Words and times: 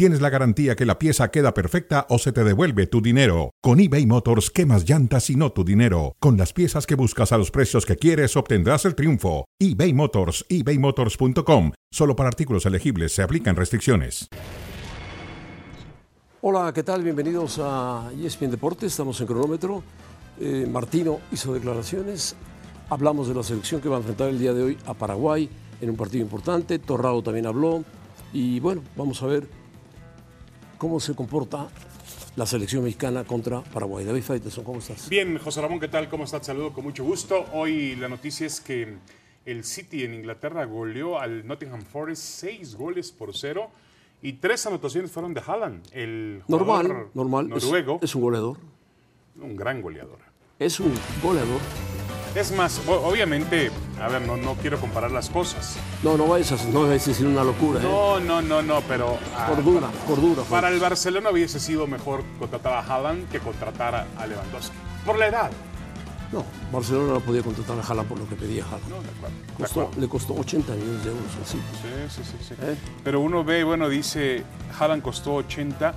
tienes 0.00 0.22
la 0.22 0.30
garantía 0.30 0.76
que 0.76 0.86
la 0.86 0.98
pieza 0.98 1.30
queda 1.30 1.52
perfecta 1.52 2.06
o 2.08 2.16
se 2.16 2.32
te 2.32 2.42
devuelve 2.42 2.86
tu 2.86 3.02
dinero. 3.02 3.50
Con 3.60 3.80
eBay 3.80 4.06
Motors, 4.06 4.50
quemas 4.50 4.88
llantas 4.88 5.28
y 5.28 5.36
no 5.36 5.52
tu 5.52 5.62
dinero. 5.62 6.16
Con 6.20 6.38
las 6.38 6.54
piezas 6.54 6.86
que 6.86 6.94
buscas 6.94 7.32
a 7.32 7.36
los 7.36 7.50
precios 7.50 7.84
que 7.84 7.96
quieres, 7.96 8.34
obtendrás 8.34 8.86
el 8.86 8.94
triunfo. 8.94 9.44
eBay 9.58 9.92
Motors, 9.92 10.46
ebaymotors.com. 10.48 11.72
Solo 11.92 12.16
para 12.16 12.30
artículos 12.30 12.64
elegibles 12.64 13.12
se 13.12 13.22
aplican 13.22 13.56
restricciones. 13.56 14.30
Hola, 16.40 16.72
¿qué 16.72 16.82
tal? 16.82 17.04
Bienvenidos 17.04 17.60
a 17.62 18.10
ESPN 18.18 18.52
Deportes. 18.52 18.92
Estamos 18.92 19.20
en 19.20 19.26
cronómetro. 19.26 19.82
Eh, 20.40 20.66
Martino 20.66 21.18
hizo 21.30 21.52
declaraciones. 21.52 22.36
Hablamos 22.88 23.28
de 23.28 23.34
la 23.34 23.42
selección 23.42 23.82
que 23.82 23.90
va 23.90 23.96
a 23.96 23.98
enfrentar 23.98 24.30
el 24.30 24.38
día 24.38 24.54
de 24.54 24.62
hoy 24.62 24.78
a 24.86 24.94
Paraguay 24.94 25.50
en 25.78 25.90
un 25.90 25.96
partido 25.96 26.24
importante. 26.24 26.78
Torrado 26.78 27.22
también 27.22 27.44
habló. 27.44 27.84
Y 28.32 28.60
bueno, 28.60 28.80
vamos 28.96 29.22
a 29.22 29.26
ver 29.26 29.59
cómo 30.80 30.98
se 30.98 31.14
comporta 31.14 31.68
la 32.36 32.46
selección 32.46 32.82
mexicana 32.82 33.22
contra 33.24 33.60
Paraguay. 33.60 34.02
David 34.02 34.22
Faitelson, 34.22 34.64
¿cómo 34.64 34.78
estás? 34.78 35.10
Bien, 35.10 35.36
José 35.36 35.60
Ramón, 35.60 35.78
¿qué 35.78 35.88
tal? 35.88 36.08
¿Cómo 36.08 36.24
estás? 36.24 36.46
Saludo 36.46 36.72
con 36.72 36.84
mucho 36.84 37.04
gusto. 37.04 37.44
Hoy 37.52 37.96
la 37.96 38.08
noticia 38.08 38.46
es 38.46 38.62
que 38.62 38.96
el 39.44 39.62
City 39.64 40.04
en 40.04 40.14
Inglaterra 40.14 40.64
goleó 40.64 41.20
al 41.20 41.46
Nottingham 41.46 41.82
Forest 41.82 42.22
seis 42.22 42.74
goles 42.74 43.12
por 43.12 43.36
cero 43.36 43.68
y 44.22 44.32
tres 44.34 44.64
anotaciones 44.64 45.10
fueron 45.10 45.34
de 45.34 45.42
Haaland, 45.46 45.86
el 45.92 46.42
normal, 46.48 47.08
normal. 47.12 47.48
noruego. 47.50 47.96
Es, 47.96 48.04
es 48.04 48.14
un 48.14 48.22
goleador. 48.22 48.56
Un 49.36 49.56
gran 49.56 49.82
goleador. 49.82 50.18
Es 50.58 50.80
un 50.80 50.94
goleador. 51.22 51.60
Es 52.34 52.52
más, 52.52 52.80
obviamente, 52.86 53.72
a 54.00 54.06
ver, 54.08 54.22
no, 54.22 54.36
no 54.36 54.54
quiero 54.54 54.78
comparar 54.80 55.10
las 55.10 55.28
cosas. 55.30 55.76
No, 56.04 56.16
no 56.16 56.28
vayas 56.28 56.52
a, 56.52 56.64
no 56.68 56.84
vayas 56.86 57.04
a 57.06 57.10
decir 57.10 57.26
una 57.26 57.42
locura. 57.42 57.80
¿eh? 57.80 57.82
No, 57.82 58.20
no, 58.20 58.40
no, 58.40 58.62
no, 58.62 58.80
pero... 58.82 59.18
ah, 59.36 59.46
Cordura, 59.48 59.88
cordura. 60.06 60.42
Para 60.44 60.68
Juan. 60.68 60.72
el 60.74 60.80
Barcelona 60.80 61.30
hubiese 61.30 61.58
sido 61.58 61.88
mejor 61.88 62.22
contratar 62.38 62.72
a 62.74 62.80
Haaland 62.80 63.28
que 63.30 63.40
contratar 63.40 64.06
a- 64.16 64.26
Lewandowski. 64.26 64.76
Por 65.04 65.18
la 65.18 65.26
edad. 65.26 65.50
No, 66.30 66.44
Barcelona 66.72 67.14
no 67.14 67.20
podía 67.20 67.42
contratar 67.42 67.76
a 67.76 67.82
Haaland 67.82 68.08
por 68.08 68.18
lo 68.20 68.28
que 68.28 68.36
pedía 68.36 68.64
Haaland. 68.64 68.88
No, 68.88 69.02
de 69.02 69.08
acuerdo. 69.08 69.36
de 69.58 69.64
Costó- 69.64 69.80
acuerdo. 69.82 70.00
le 70.00 70.08
costó 70.08 70.34
80 70.34 70.72
millones 70.74 71.04
de 71.04 71.10
euros 71.10 71.32
así. 71.44 71.58
Sí, 71.58 72.22
sí, 72.22 72.22
sí. 72.24 72.44
sí. 72.50 72.54
¿Eh? 72.62 72.76
Pero 73.02 73.18
uno 73.20 73.42
ve, 73.42 73.64
bueno, 73.64 73.88
dice, 73.88 74.44
Haaland 74.78 75.02
costó 75.02 75.34
80 75.34 75.92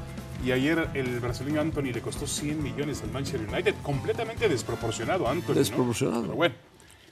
y 0.45 0.51
ayer 0.51 0.89
el 0.93 1.19
brasileño 1.19 1.61
Anthony 1.61 1.91
le 1.93 2.01
costó 2.01 2.27
100 2.27 2.61
millones 2.61 3.01
al 3.03 3.11
Manchester 3.11 3.47
United. 3.49 3.75
Completamente 3.83 4.47
desproporcionado, 4.49 5.27
Anthony. 5.27 5.53
¿no? 5.53 5.59
Desproporcionado. 5.59 6.21
Pero 6.23 6.35
bueno, 6.35 6.55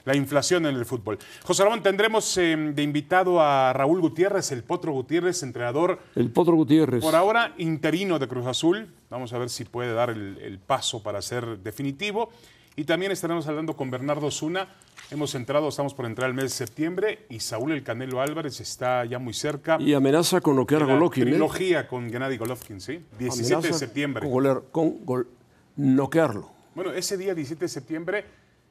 la 0.04 0.16
inflación 0.16 0.66
en 0.66 0.76
el 0.76 0.84
fútbol. 0.84 1.18
José 1.44 1.62
Ramón, 1.64 1.82
tendremos 1.82 2.36
eh, 2.38 2.56
de 2.56 2.82
invitado 2.82 3.40
a 3.40 3.72
Raúl 3.72 4.00
Gutiérrez, 4.00 4.50
el 4.52 4.62
Potro 4.64 4.92
Gutiérrez, 4.92 5.42
entrenador 5.42 6.00
El 6.14 6.30
Potro 6.30 6.54
Gutiérrez. 6.56 7.00
por 7.02 7.14
ahora 7.14 7.54
interino 7.58 8.18
de 8.18 8.28
Cruz 8.28 8.46
Azul. 8.46 8.88
Vamos 9.10 9.32
a 9.32 9.38
ver 9.38 9.48
si 9.48 9.64
puede 9.64 9.92
dar 9.92 10.10
el, 10.10 10.38
el 10.42 10.58
paso 10.58 11.02
para 11.02 11.22
ser 11.22 11.58
definitivo. 11.58 12.30
Y 12.74 12.84
también 12.84 13.12
estaremos 13.12 13.46
hablando 13.48 13.76
con 13.76 13.90
Bernardo 13.90 14.30
Zuna. 14.30 14.68
Hemos 15.10 15.34
entrado, 15.34 15.68
estamos 15.68 15.92
por 15.92 16.06
entrar 16.06 16.30
el 16.30 16.34
mes 16.34 16.44
de 16.44 16.48
septiembre 16.50 17.26
y 17.28 17.40
Saúl 17.40 17.72
El 17.72 17.82
Canelo 17.82 18.20
Álvarez 18.22 18.60
está 18.60 19.04
ya 19.04 19.18
muy 19.18 19.34
cerca. 19.34 19.76
Y 19.78 19.92
amenaza 19.92 20.40
con 20.40 20.56
noquear 20.56 20.82
a 20.84 20.86
Golovkin. 20.86 21.24
¿eh? 21.24 21.30
trilogía 21.32 21.86
con 21.86 22.08
Gennady 22.10 22.38
Golovkin, 22.38 22.80
¿sí? 22.80 23.00
17 23.18 23.68
de 23.68 23.72
septiembre. 23.74 24.22
Con, 24.22 24.32
golear- 24.32 24.62
con 24.72 25.04
gol- 25.04 25.28
noquearlo. 25.76 26.50
Bueno, 26.74 26.92
ese 26.92 27.18
día, 27.18 27.34
17 27.34 27.62
de 27.66 27.68
septiembre, 27.68 28.24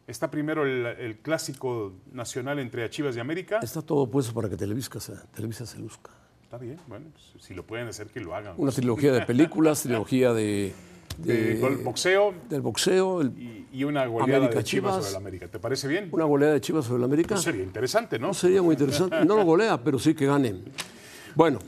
está 0.07 0.31
primero 0.31 0.65
el, 0.65 0.83
el 0.87 1.17
clásico 1.17 1.93
nacional 2.11 2.57
entre 2.57 2.89
Chivas 2.89 3.15
y 3.15 3.19
América. 3.19 3.59
Está 3.61 3.83
todo 3.83 4.09
puesto 4.09 4.33
para 4.33 4.49
que 4.49 4.57
Televisa 4.57 4.99
se, 4.99 5.13
Televisa 5.35 5.67
se 5.67 5.77
luzca. 5.77 6.09
Está 6.41 6.57
bien, 6.57 6.77
bueno, 6.87 7.05
si 7.39 7.53
lo 7.53 7.63
pueden 7.67 7.87
hacer, 7.87 8.07
que 8.07 8.19
lo 8.19 8.33
hagan. 8.35 8.55
Una 8.57 8.71
trilogía 8.71 9.11
de 9.13 9.21
películas, 9.21 9.83
trilogía 9.83 10.33
de, 10.33 10.73
De 11.17 11.59
gol- 11.59 11.77
boxeo 11.83 12.33
del 12.49 12.61
boxeo, 12.61 13.21
el- 13.21 13.29
y, 13.37 13.67
y 13.73 13.83
una 13.83 14.05
goleada 14.05 14.37
América 14.37 14.59
de 14.59 14.63
Chivas, 14.63 14.91
Chivas. 14.93 14.95
sobre 15.05 15.09
el 15.09 15.15
América. 15.15 15.47
¿Te 15.47 15.59
parece 15.59 15.87
bien? 15.87 16.09
una 16.11 16.25
goleada 16.25 16.53
de 16.53 16.61
Chivas 16.61 16.85
sobre 16.85 16.97
el 16.99 17.03
América. 17.05 17.29
Pues 17.35 17.41
sería 17.41 17.63
interesante, 17.63 18.19
¿no? 18.19 18.27
No 18.27 18.33
sería 18.33 18.61
muy 18.61 18.73
interesante. 18.73 19.23
No 19.25 19.35
lo 19.37 19.45
golea, 19.45 19.83
pero 19.83 19.99
sí 19.99 20.13
que 20.13 20.25
gane. 20.25 20.55
Bueno, 21.35 21.59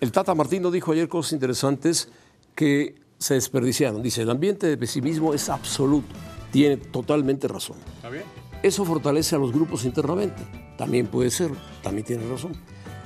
el 0.00 0.10
Tata 0.12 0.34
Martino 0.34 0.70
dijo 0.70 0.92
ayer 0.92 1.08
cosas 1.08 1.32
interesantes 1.34 2.08
que 2.54 2.96
se 3.18 3.34
desperdiciaron. 3.34 4.02
Dice, 4.02 4.22
el 4.22 4.30
ambiente 4.30 4.66
de 4.66 4.76
pesimismo 4.76 5.32
es 5.34 5.48
absoluto. 5.48 6.08
Tiene 6.50 6.76
totalmente 6.76 7.46
razón. 7.48 7.76
¿Está 7.96 8.10
bien? 8.10 8.24
Eso 8.62 8.84
fortalece 8.84 9.36
a 9.36 9.38
los 9.38 9.52
grupos 9.52 9.84
internamente. 9.84 10.42
También 10.76 11.06
puede 11.06 11.30
ser, 11.30 11.50
también 11.82 12.04
tiene 12.06 12.28
razón. 12.28 12.52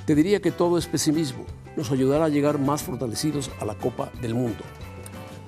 Te 0.06 0.14
diría 0.14 0.40
que 0.40 0.52
todo 0.52 0.78
es 0.78 0.86
pesimismo. 0.86 1.44
Nos 1.76 1.90
ayudará 1.90 2.24
a 2.26 2.28
llegar 2.28 2.58
más 2.58 2.82
fortalecidos 2.82 3.50
a 3.60 3.64
la 3.66 3.74
Copa 3.74 4.10
del 4.22 4.34
Mundo. 4.34 4.58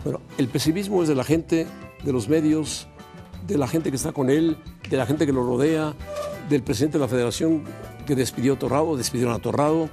Pero 0.04 0.20
el 0.38 0.48
pesimismo 0.48 1.03
es 1.03 1.09
de 1.09 1.14
la 1.14 1.25
gente, 1.25 1.66
de 2.04 2.12
los 2.12 2.28
medios, 2.28 2.86
de 3.47 3.59
la 3.59 3.66
gente 3.66 3.91
que 3.91 3.97
está 3.97 4.12
con 4.12 4.31
él, 4.31 4.56
de 4.88 4.97
la 4.97 5.06
gente 5.06 5.26
que 5.26 5.32
lo 5.32 5.44
rodea, 5.44 5.94
del 6.48 6.62
presidente 6.62 6.98
de 6.98 7.04
la 7.04 7.09
federación 7.09 7.64
que 8.06 8.14
despidió 8.14 8.54
a 8.54 8.59
Torrado, 8.59 8.97
despidieron 8.97 9.34
a 9.34 9.38
Torrado, 9.38 9.88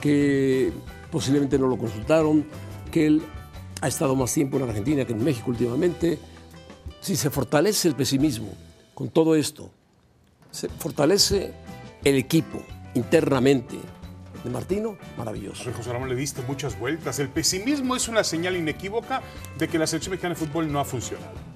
que 0.00 0.72
posiblemente 1.10 1.58
no 1.58 1.68
lo 1.68 1.78
consultaron, 1.78 2.44
que 2.90 3.06
él 3.06 3.22
ha 3.80 3.88
estado 3.88 4.16
más 4.16 4.32
tiempo 4.32 4.56
en 4.56 4.64
Argentina 4.64 5.04
que 5.04 5.12
en 5.12 5.22
México 5.22 5.50
últimamente. 5.50 6.18
Si 7.00 7.16
se 7.16 7.30
fortalece 7.30 7.88
el 7.88 7.94
pesimismo 7.94 8.48
con 8.94 9.08
todo 9.08 9.34
esto, 9.34 9.70
se 10.50 10.68
fortalece 10.68 11.52
el 12.04 12.16
equipo 12.16 12.62
internamente 12.94 13.76
de 14.44 14.50
Martino, 14.50 14.96
maravilloso. 15.16 15.64
ver, 15.64 15.74
José 15.74 15.92
Ramón, 15.92 16.08
le 16.08 16.16
diste 16.16 16.42
muchas 16.42 16.78
vueltas. 16.78 17.18
El 17.18 17.28
pesimismo 17.28 17.96
es 17.96 18.08
una 18.08 18.24
señal 18.24 18.56
inequívoca 18.56 19.22
de 19.58 19.68
que 19.68 19.78
la 19.78 19.86
selección 19.86 20.12
mexicana 20.12 20.34
de 20.34 20.40
fútbol 20.40 20.70
no 20.70 20.80
ha 20.80 20.84
funcionado. 20.84 21.51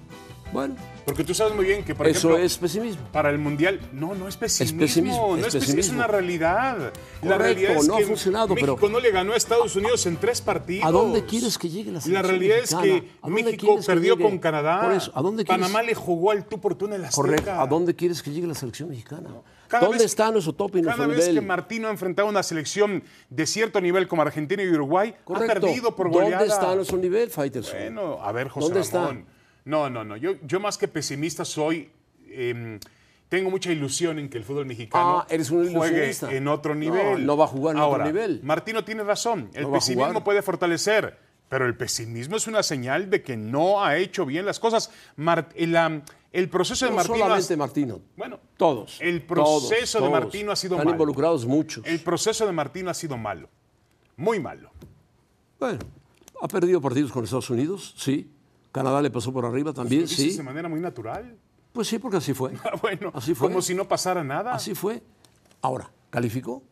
Bueno, 0.57 0.75
Porque 1.05 1.23
tú 1.23 1.35
sabes 1.35 1.55
muy 1.55 1.67
bien 1.67 1.85
que, 1.85 1.95
por 1.95 2.07
eso 2.07 2.29
ejemplo, 2.31 2.45
es 2.47 2.57
pesimismo. 2.57 3.03
para 3.13 3.29
el 3.29 3.37
Mundial, 3.39 3.79
no, 3.93 4.15
no 4.15 4.27
es 4.27 4.39
pesimismo. 4.39 4.81
pesimismo, 4.81 5.37
no 5.37 5.47
es 5.47 5.49
es, 5.49 5.55
pesi- 5.55 5.57
es 5.57 5.65
pesimismo. 5.67 5.95
una 5.99 6.07
realidad. 6.07 6.93
la 7.23 7.37
realidad 7.39 7.73
es 7.77 7.87
no 7.87 7.95
ha 7.95 7.99
que 7.99 8.07
funcionado, 8.07 8.55
México 8.55 8.77
pero- 8.81 8.89
no 8.91 8.99
le 9.01 9.11
ganó 9.11 9.35
a 9.35 9.37
Estados 9.37 9.77
Unidos 9.77 10.07
en 10.07 10.17
tres 10.17 10.41
partidos. 10.41 10.89
¿A 10.89 10.91
dónde 10.91 11.27
quieres 11.27 11.59
que 11.59 11.69
llegue 11.69 11.91
la 11.91 11.97
La 11.97 12.01
selección 12.01 12.31
realidad 12.31 12.57
es 12.59 12.73
mexicana? 12.75 12.83
que 13.03 13.11
¿A 13.23 13.27
dónde 13.29 13.43
México 13.43 13.77
que 13.79 13.83
perdió 13.87 14.19
con 14.19 14.39
Canadá. 14.39 14.81
Por 14.81 14.93
eso, 14.95 15.13
¿a 15.15 15.21
dónde 15.21 15.45
quieres- 15.45 15.61
Panamá 15.63 15.83
le 15.83 15.95
jugó 15.95 16.31
al 16.31 16.47
tú 16.47 16.59
por 16.59 16.75
tú 16.75 16.87
en 16.87 16.95
el 16.95 17.05
Azteca. 17.05 17.17
Correcto. 17.23 17.51
¿A 17.53 17.67
dónde 17.67 17.95
quieres 17.95 18.23
que 18.23 18.31
llegue 18.31 18.47
la 18.47 18.55
selección 18.55 18.89
mexicana? 18.89 19.29
Cada 19.69 19.83
¿Dónde 19.85 19.99
vez- 19.99 20.07
está 20.07 20.31
nuestro 20.31 20.55
top 20.55 20.77
y 20.77 20.81
nuestro 20.83 21.05
Cada 21.05 21.15
vez 21.15 21.29
que 21.29 21.41
Martino 21.43 21.89
ha 21.89 21.91
enfrentado 21.91 22.29
una 22.29 22.43
selección 22.43 23.03
de 23.29 23.47
cierto 23.47 23.79
nivel 23.83 24.09
como 24.09 24.23
Argentina 24.23 24.63
y 24.63 24.69
Uruguay, 24.71 25.15
Correcto. 25.25 25.53
ha 25.53 25.61
perdido 25.61 25.95
por 25.95 26.09
goleada. 26.09 26.39
¿Dónde 26.39 26.55
está 26.55 26.75
nuestro 26.75 26.97
nivel, 26.97 27.29
Fighters? 27.31 27.71
Bueno, 27.73 28.19
a 28.23 28.33
ver, 28.33 28.49
José 28.49 28.65
¿Dónde 28.67 28.81
está? 28.81 29.15
No, 29.67 29.91
no, 29.91 30.03
no. 30.05 30.17
Yo, 30.17 30.37
yo 30.43 30.59
más 30.61 30.79
que 30.79 30.89
pesimista 30.89 31.45
soy. 31.45 31.91
em, 32.31 32.81
tengo 33.29 33.51
mucha 33.51 33.73
ilusión 33.73 34.19
en 34.21 34.29
que 34.29 34.39
el 34.39 34.45
fútbol 34.45 34.67
mexicano 34.67 35.19
Ah, 35.21 35.27
eres 35.29 35.51
un 35.51 35.73
juegue 35.75 36.13
en 36.31 36.47
otro 36.49 36.75
nivel. 36.77 37.27
no 37.27 37.37
va 37.37 37.45
a 37.45 37.49
jugar 37.49 37.75
en 37.75 37.81
otro 37.83 37.93
Ahora, 37.93 38.05
nivel. 38.07 38.41
Martino 38.45 38.85
tiene 38.85 39.03
razón. 39.03 39.51
El 39.53 39.65
No 39.65 39.73
pesimismo 39.73 40.23
puede 40.23 40.43
fortalecer, 40.43 41.19
pero 41.49 41.67
el 41.67 41.77
pesimismo 41.77 42.37
es 42.37 42.47
una 42.47 42.63
señal 42.63 43.11
de 43.11 43.23
que 43.23 43.37
no 43.37 43.83
ha 43.85 43.97
hecho 43.99 44.25
bien 44.27 44.47
las 44.47 44.61
cosas. 44.61 44.91
El, 46.33 46.49
proceso 46.51 46.85
de 46.85 46.91
No 46.93 46.97
Martino. 46.99 47.19
solamente 47.19 47.55
ha- 47.55 47.57
Martino. 47.57 48.01
Bueno, 48.17 48.39
Todos. 48.57 48.99
El 49.01 49.23
proceso 49.23 49.65
todos, 49.65 49.93
de 49.93 49.99
todos. 49.99 50.11
Martino 50.13 50.53
ha 50.53 50.57
sido 50.57 50.75
Están 50.77 50.87
malo. 50.87 50.95
involucrados 50.95 51.47
muchos. 51.47 51.85
El 51.87 51.99
proceso 52.01 52.47
de 52.47 52.53
Martino 52.53 52.91
ha 52.91 52.95
sido 52.95 53.17
malo. 53.17 53.49
Muy 54.17 54.39
malo. 54.39 54.71
Bueno, 55.59 55.79
ha 56.41 56.47
perdido 56.49 56.81
partidos 56.81 57.11
con 57.11 57.25
Estados 57.25 57.51
Unidos, 57.51 57.95
sí. 57.97 58.31
Canadá 58.77 59.01
le 59.01 59.11
pasó 59.11 59.33
por 59.33 59.45
arriba 59.47 59.73
también, 59.73 60.03
Lo 60.03 60.07
dices 60.09 60.33
sí. 60.33 60.37
de 60.37 60.43
manera 60.43 60.69
muy 60.69 60.81
natural. 60.81 61.35
Pues 61.73 61.89
sí, 61.89 61.99
porque 61.99 62.19
así 62.19 62.35
fue. 62.35 62.53
Ah, 62.65 62.73
bueno, 62.81 63.11
Así 63.15 63.35
fue. 63.35 63.49
como 63.49 63.63
si 63.63 63.75
no 63.75 63.89
pasara 63.89 64.23
nada. 64.23 64.53
Así 64.53 64.75
fue. 64.75 65.03
Ahora, 65.63 65.91
¿calificó? 66.11 66.63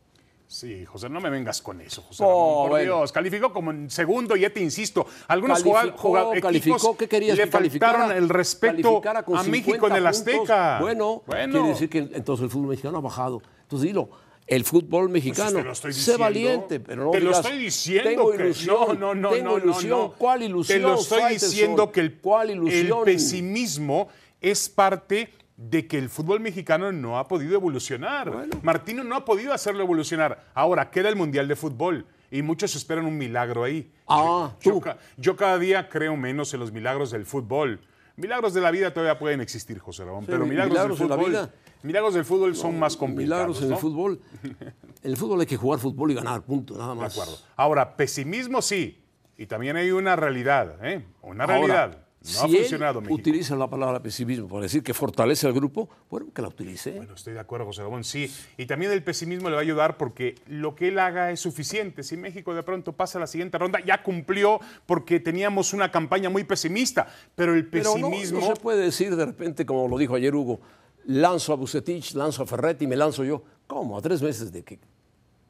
Sí, 0.46 0.84
José, 0.84 1.08
no 1.08 1.20
me 1.20 1.30
vengas 1.30 1.62
con 1.62 1.80
eso, 1.80 2.02
José. 2.02 2.22
Oh, 2.24 2.28
Ramón, 2.28 2.62
por 2.64 2.70
bueno. 2.72 2.84
Dios, 2.98 3.12
calificó 3.12 3.52
como 3.52 3.70
en 3.70 3.90
segundo, 3.90 4.36
ya 4.36 4.50
te 4.50 4.60
insisto. 4.60 5.06
Algunos 5.28 5.62
Calificó, 5.62 5.96
jugad- 5.96 6.24
jugad- 6.26 6.40
calificó, 6.42 6.96
¿qué 6.96 7.08
querías 7.08 7.38
le 7.38 7.44
que 7.44 7.50
faltaron 7.50 8.12
el 8.12 8.28
respeto 8.28 9.00
a 9.06 9.42
México 9.44 9.72
50 9.72 9.86
en 9.88 9.94
el 9.96 10.06
Azteca. 10.06 10.78
Bueno, 10.80 11.22
bueno. 11.26 11.52
quiere 11.52 11.68
decir 11.68 11.88
que 11.88 11.98
entonces 12.12 12.44
el 12.44 12.50
fútbol 12.50 12.68
mexicano 12.68 12.98
ha 12.98 13.00
bajado. 13.00 13.40
Entonces 13.62 13.86
dilo, 13.88 14.10
el 14.46 14.64
fútbol 14.64 15.08
mexicano, 15.08 15.52
Pues 15.54 15.64
lo 15.64 15.72
estoy 15.72 15.92
sé 15.94 16.16
valiente, 16.16 16.78
pero 16.80 17.04
no 17.04 17.10
Te 17.12 17.20
lo 17.20 17.28
digas, 17.30 17.44
estoy 17.44 17.58
diciendo 17.58 18.10
tengo 18.10 18.30
que- 18.32 18.44
ilusión, 18.44 18.78
no, 19.00 19.14
no, 19.14 19.14
no, 19.14 19.30
tengo 19.30 19.44
no, 19.50 19.58
no, 19.58 19.64
ilusión. 19.64 19.90
no. 19.90 20.12
¿Cuál 20.18 20.42
ilusión, 20.42 20.78
Te 20.80 20.82
lo 20.86 20.94
estoy 20.96 21.32
diciendo 21.32 21.90
que 21.90 22.00
el, 22.00 22.18
¿Cuál 22.20 22.50
el 22.50 22.56
ilusión? 22.56 23.04
pesimismo 23.04 24.08
es 24.40 24.68
parte 24.68 25.30
de 25.56 25.86
que 25.86 25.96
el 25.98 26.08
fútbol 26.10 26.40
mexicano 26.40 26.92
no 26.92 27.18
ha 27.18 27.26
podido 27.28 27.54
evolucionar. 27.54 28.48
Martino 28.62 29.02
no 29.04 29.14
ha 29.14 29.24
podido 29.24 29.52
hacerlo 29.54 29.82
evolucionar. 29.82 30.44
Ahora 30.52 30.90
queda 30.90 31.08
el 31.08 31.16
Mundial 31.16 31.46
de 31.48 31.56
Fútbol 31.56 32.06
y 32.30 32.42
muchos 32.42 32.74
esperan 32.74 33.06
un 33.06 33.16
milagro 33.16 33.64
ahí. 33.64 33.90
Ah, 34.08 34.52
yo, 34.60 34.80
yo, 35.16 35.36
cada 35.36 35.58
día 35.58 35.88
creo 35.88 36.16
menos 36.16 36.52
en 36.52 36.60
los 36.60 36.72
milagros 36.72 37.12
del 37.12 37.24
fútbol. 37.24 37.80
Milagros 38.16 38.52
de 38.54 38.60
la 38.60 38.70
vida 38.70 38.92
todavía 38.92 39.18
pueden 39.18 39.40
existir, 39.40 39.78
José 39.78 40.04
Ramón, 40.04 40.24
pero 40.26 40.44
milagros, 40.44 40.76
del 40.88 40.96
fútbol, 40.96 41.08
de 41.08 41.16
la 41.16 41.28
vida, 41.46 41.54
milagros 41.84 42.14
del 42.14 42.24
fútbol 42.24 42.56
son 42.56 42.78
más 42.78 42.96
complicados. 42.96 43.60
Milagros 43.60 43.62
en 43.62 43.72
el 43.72 43.78
fútbol. 43.78 44.20
En 44.42 45.10
el 45.10 45.16
fútbol 45.16 45.40
hay 45.40 45.46
que 45.46 45.56
jugar 45.56 45.78
fútbol 45.78 46.10
y 46.10 46.14
ganar, 46.14 46.42
punto, 46.42 46.76
nada 46.76 46.94
más. 46.94 47.14
De 47.14 47.20
acuerdo. 47.20 47.38
Ahora, 47.56 47.96
pesimismo 47.96 48.62
sí, 48.62 49.02
y 49.36 49.46
también 49.46 49.76
hay 49.76 49.90
una 49.90 50.16
realidad, 50.16 50.78
¿eh? 50.82 51.04
Una 51.22 51.46
realidad. 51.46 52.04
No 52.24 52.40
ha 52.40 52.48
funcionado, 52.48 53.00
él 53.00 53.10
utiliza 53.10 53.54
la 53.54 53.68
palabra 53.68 54.02
pesimismo 54.02 54.48
para 54.48 54.62
decir 54.62 54.82
que 54.82 54.94
fortalece 54.94 55.46
al 55.46 55.52
grupo, 55.52 55.90
bueno, 56.08 56.28
que 56.34 56.40
la 56.40 56.48
utilice. 56.48 56.92
Bueno, 56.92 57.12
estoy 57.12 57.34
de 57.34 57.40
acuerdo, 57.40 57.66
José 57.66 57.82
Ramón, 57.82 58.02
sí. 58.02 58.32
Y 58.56 58.64
también 58.64 58.92
el 58.92 59.02
pesimismo 59.02 59.50
le 59.50 59.56
va 59.56 59.60
a 59.60 59.62
ayudar 59.62 59.98
porque 59.98 60.36
lo 60.46 60.74
que 60.74 60.88
él 60.88 60.98
haga 60.98 61.30
es 61.32 61.40
suficiente. 61.40 62.02
Si 62.02 62.16
México 62.16 62.54
de 62.54 62.62
pronto 62.62 62.94
pasa 62.94 63.18
a 63.18 63.20
la 63.20 63.26
siguiente 63.26 63.58
ronda, 63.58 63.78
ya 63.84 64.02
cumplió 64.02 64.58
porque 64.86 65.20
teníamos 65.20 65.74
una 65.74 65.92
campaña 65.92 66.30
muy 66.30 66.44
pesimista. 66.44 67.08
Pero 67.34 67.54
el 67.54 67.66
pesimismo. 67.66 68.40
no, 68.40 68.46
se 68.46 68.56
puede 68.56 68.82
decir 68.82 69.14
de 69.14 69.26
repente, 69.26 69.66
como 69.66 69.86
lo 69.86 69.98
dijo 69.98 70.14
ayer 70.14 70.34
Hugo, 70.34 70.60
lanzo 71.06 71.52
a 71.52 71.56
Bucetich, 71.56 72.14
lanzo 72.14 72.42
a 72.42 72.46
Ferretti, 72.46 72.86
me 72.86 72.96
lanzo 72.96 73.24
yo. 73.24 73.42
¿Cómo? 73.66 73.96
A 73.96 74.02
tres 74.02 74.22
meses 74.22 74.52
de 74.52 74.62
que 74.62 74.78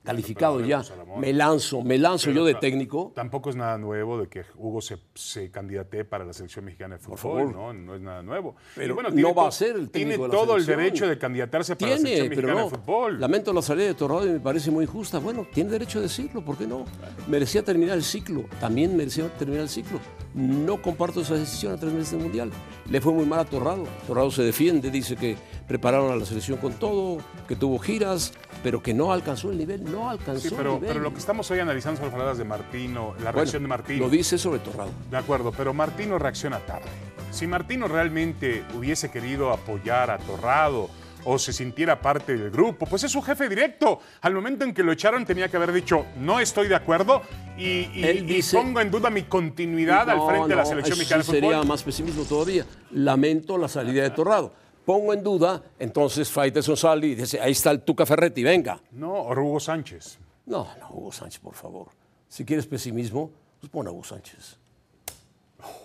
calificado 0.04 0.60
ya. 0.60 0.82
Me 1.18 1.32
lanzo, 1.32 1.82
me 1.82 1.98
lanzo 1.98 2.30
yo 2.30 2.44
de 2.44 2.54
técnico. 2.54 3.12
Tampoco 3.14 3.50
es 3.50 3.56
nada 3.56 3.78
nuevo 3.78 4.18
de 4.18 4.28
que 4.28 4.44
Hugo 4.56 4.80
se, 4.80 4.98
se 5.14 5.50
candidate 5.50 6.04
para 6.04 6.24
la 6.24 6.32
selección 6.32 6.66
mexicana 6.66 6.96
de 6.96 7.02
fútbol, 7.02 7.52
¿no? 7.52 7.72
No 7.72 7.94
es 7.94 8.02
nada 8.02 8.22
nuevo. 8.22 8.54
Pero 8.76 8.94
bueno, 8.94 9.08
no 9.10 9.34
va 9.34 9.48
a 9.48 9.50
ser 9.50 9.76
el 9.76 9.90
técnico 9.90 10.28
Tiene 10.28 10.30
todo 10.30 10.56
el 10.56 10.66
derecho 10.66 11.08
de 11.08 11.18
candidatearse 11.18 11.74
para 11.74 11.92
la 11.92 11.98
selección 11.98 12.28
mexicana 12.28 12.64
de 12.64 12.70
fútbol. 12.70 13.20
Lamento 13.20 13.52
la 13.52 13.62
salida 13.62 13.86
de 13.86 13.94
Torrado 13.94 14.26
y 14.26 14.30
me 14.30 14.40
parece 14.40 14.70
muy 14.70 14.86
justa. 14.86 15.18
Bueno, 15.18 15.46
tiene 15.52 15.70
derecho 15.70 15.98
a 15.98 16.02
decirlo, 16.02 16.44
¿por 16.44 16.58
qué 16.58 16.66
no? 16.66 16.84
Merecía 17.26 17.64
terminar 17.64 17.96
el 17.96 18.04
ciclo, 18.04 18.44
también 18.60 18.96
merecía 18.96 19.28
terminar 19.38 19.62
el 19.62 19.68
ciclo. 19.70 19.98
No 20.34 20.82
comparto 20.82 21.20
esa 21.20 21.34
decisión 21.34 21.72
a 21.72 21.76
tres 21.76 21.92
meses 21.92 22.10
del 22.10 22.20
Mundial. 22.20 22.50
Le 22.90 23.00
fue 23.00 23.12
muy 23.12 23.24
mal 23.24 23.38
a 23.38 23.44
Torrado. 23.44 23.84
Torrado 24.06 24.30
se 24.32 24.42
defiende, 24.42 24.90
dice 24.90 25.14
que 25.14 25.36
prepararon 25.68 26.10
a 26.10 26.16
la 26.16 26.24
selección 26.24 26.58
con 26.58 26.72
todo, 26.74 27.18
que 27.46 27.54
tuvo 27.54 27.78
giras, 27.78 28.32
pero 28.62 28.82
que 28.82 28.92
no 28.92 29.12
alcanzó 29.12 29.52
el 29.52 29.58
nivel, 29.58 29.84
no 29.84 30.10
alcanzó 30.10 30.48
sí, 30.48 30.54
pero, 30.56 30.74
el 30.74 30.80
nivel. 30.80 30.88
Pero 30.88 31.00
lo 31.00 31.12
que 31.12 31.20
estamos 31.20 31.48
hoy 31.52 31.60
analizando 31.60 31.98
son 31.98 32.06
las 32.06 32.12
palabras 32.12 32.38
de 32.38 32.44
Martino, 32.44 33.14
la 33.22 33.30
reacción 33.30 33.62
de 33.62 33.68
Martino. 33.68 34.00
Lo 34.00 34.10
dice 34.10 34.36
sobre 34.36 34.58
Torrado. 34.58 34.90
De 35.08 35.16
acuerdo, 35.16 35.52
pero 35.52 35.72
Martino 35.72 36.18
reacciona 36.18 36.58
tarde. 36.58 36.88
Si 37.30 37.46
Martino 37.46 37.86
realmente 37.86 38.64
hubiese 38.76 39.10
querido 39.10 39.52
apoyar 39.52 40.10
a 40.10 40.18
Torrado, 40.18 40.90
o 41.24 41.38
se 41.38 41.52
sintiera 41.52 42.00
parte 42.00 42.36
del 42.36 42.50
grupo, 42.50 42.86
pues 42.86 43.04
es 43.04 43.12
su 43.12 43.22
jefe 43.22 43.48
directo. 43.48 44.00
Al 44.20 44.34
momento 44.34 44.64
en 44.64 44.74
que 44.74 44.82
lo 44.82 44.92
echaron 44.92 45.24
tenía 45.24 45.48
que 45.48 45.56
haber 45.56 45.72
dicho, 45.72 46.06
no 46.18 46.40
estoy 46.40 46.68
de 46.68 46.74
acuerdo 46.74 47.22
y, 47.56 48.42
pongo 48.52 48.80
en 48.80 48.90
duda 48.90 49.10
mi 49.10 49.22
continuidad 49.22 50.08
al 50.10 50.26
frente 50.26 50.48
de 50.48 50.56
la 50.56 50.64
selección 50.64 50.98
mexicana 50.98 51.22
de 51.22 51.24
fútbol. 51.24 51.40
Sería 51.40 51.62
más 51.62 51.82
pesimismo 51.82 52.24
todavía. 52.24 52.66
Lamento 52.92 53.58
la 53.58 53.68
salida 53.68 54.02
de 54.02 54.10
Torrado. 54.10 54.52
Pongo 54.84 55.14
en 55.14 55.22
duda, 55.22 55.62
entonces 55.78 56.30
Faitelson 56.30 56.76
sale 56.76 57.06
y 57.06 57.14
dice, 57.14 57.40
ahí 57.40 57.52
está 57.52 57.70
el 57.70 57.80
Tuca 57.80 58.04
Ferretti, 58.04 58.42
venga. 58.42 58.78
No, 58.92 59.14
o 59.14 59.32
Hugo 59.32 59.58
Sánchez. 59.58 60.18
No, 60.44 60.68
no, 60.78 60.90
Hugo 60.90 61.10
Sánchez, 61.10 61.40
por 61.40 61.54
favor. 61.54 61.88
Si 62.28 62.44
quieres 62.44 62.66
pesimismo, 62.66 63.30
pues 63.60 63.70
pon 63.70 63.86
a 63.86 63.90
Hugo 63.90 64.04
Sánchez. 64.04 64.58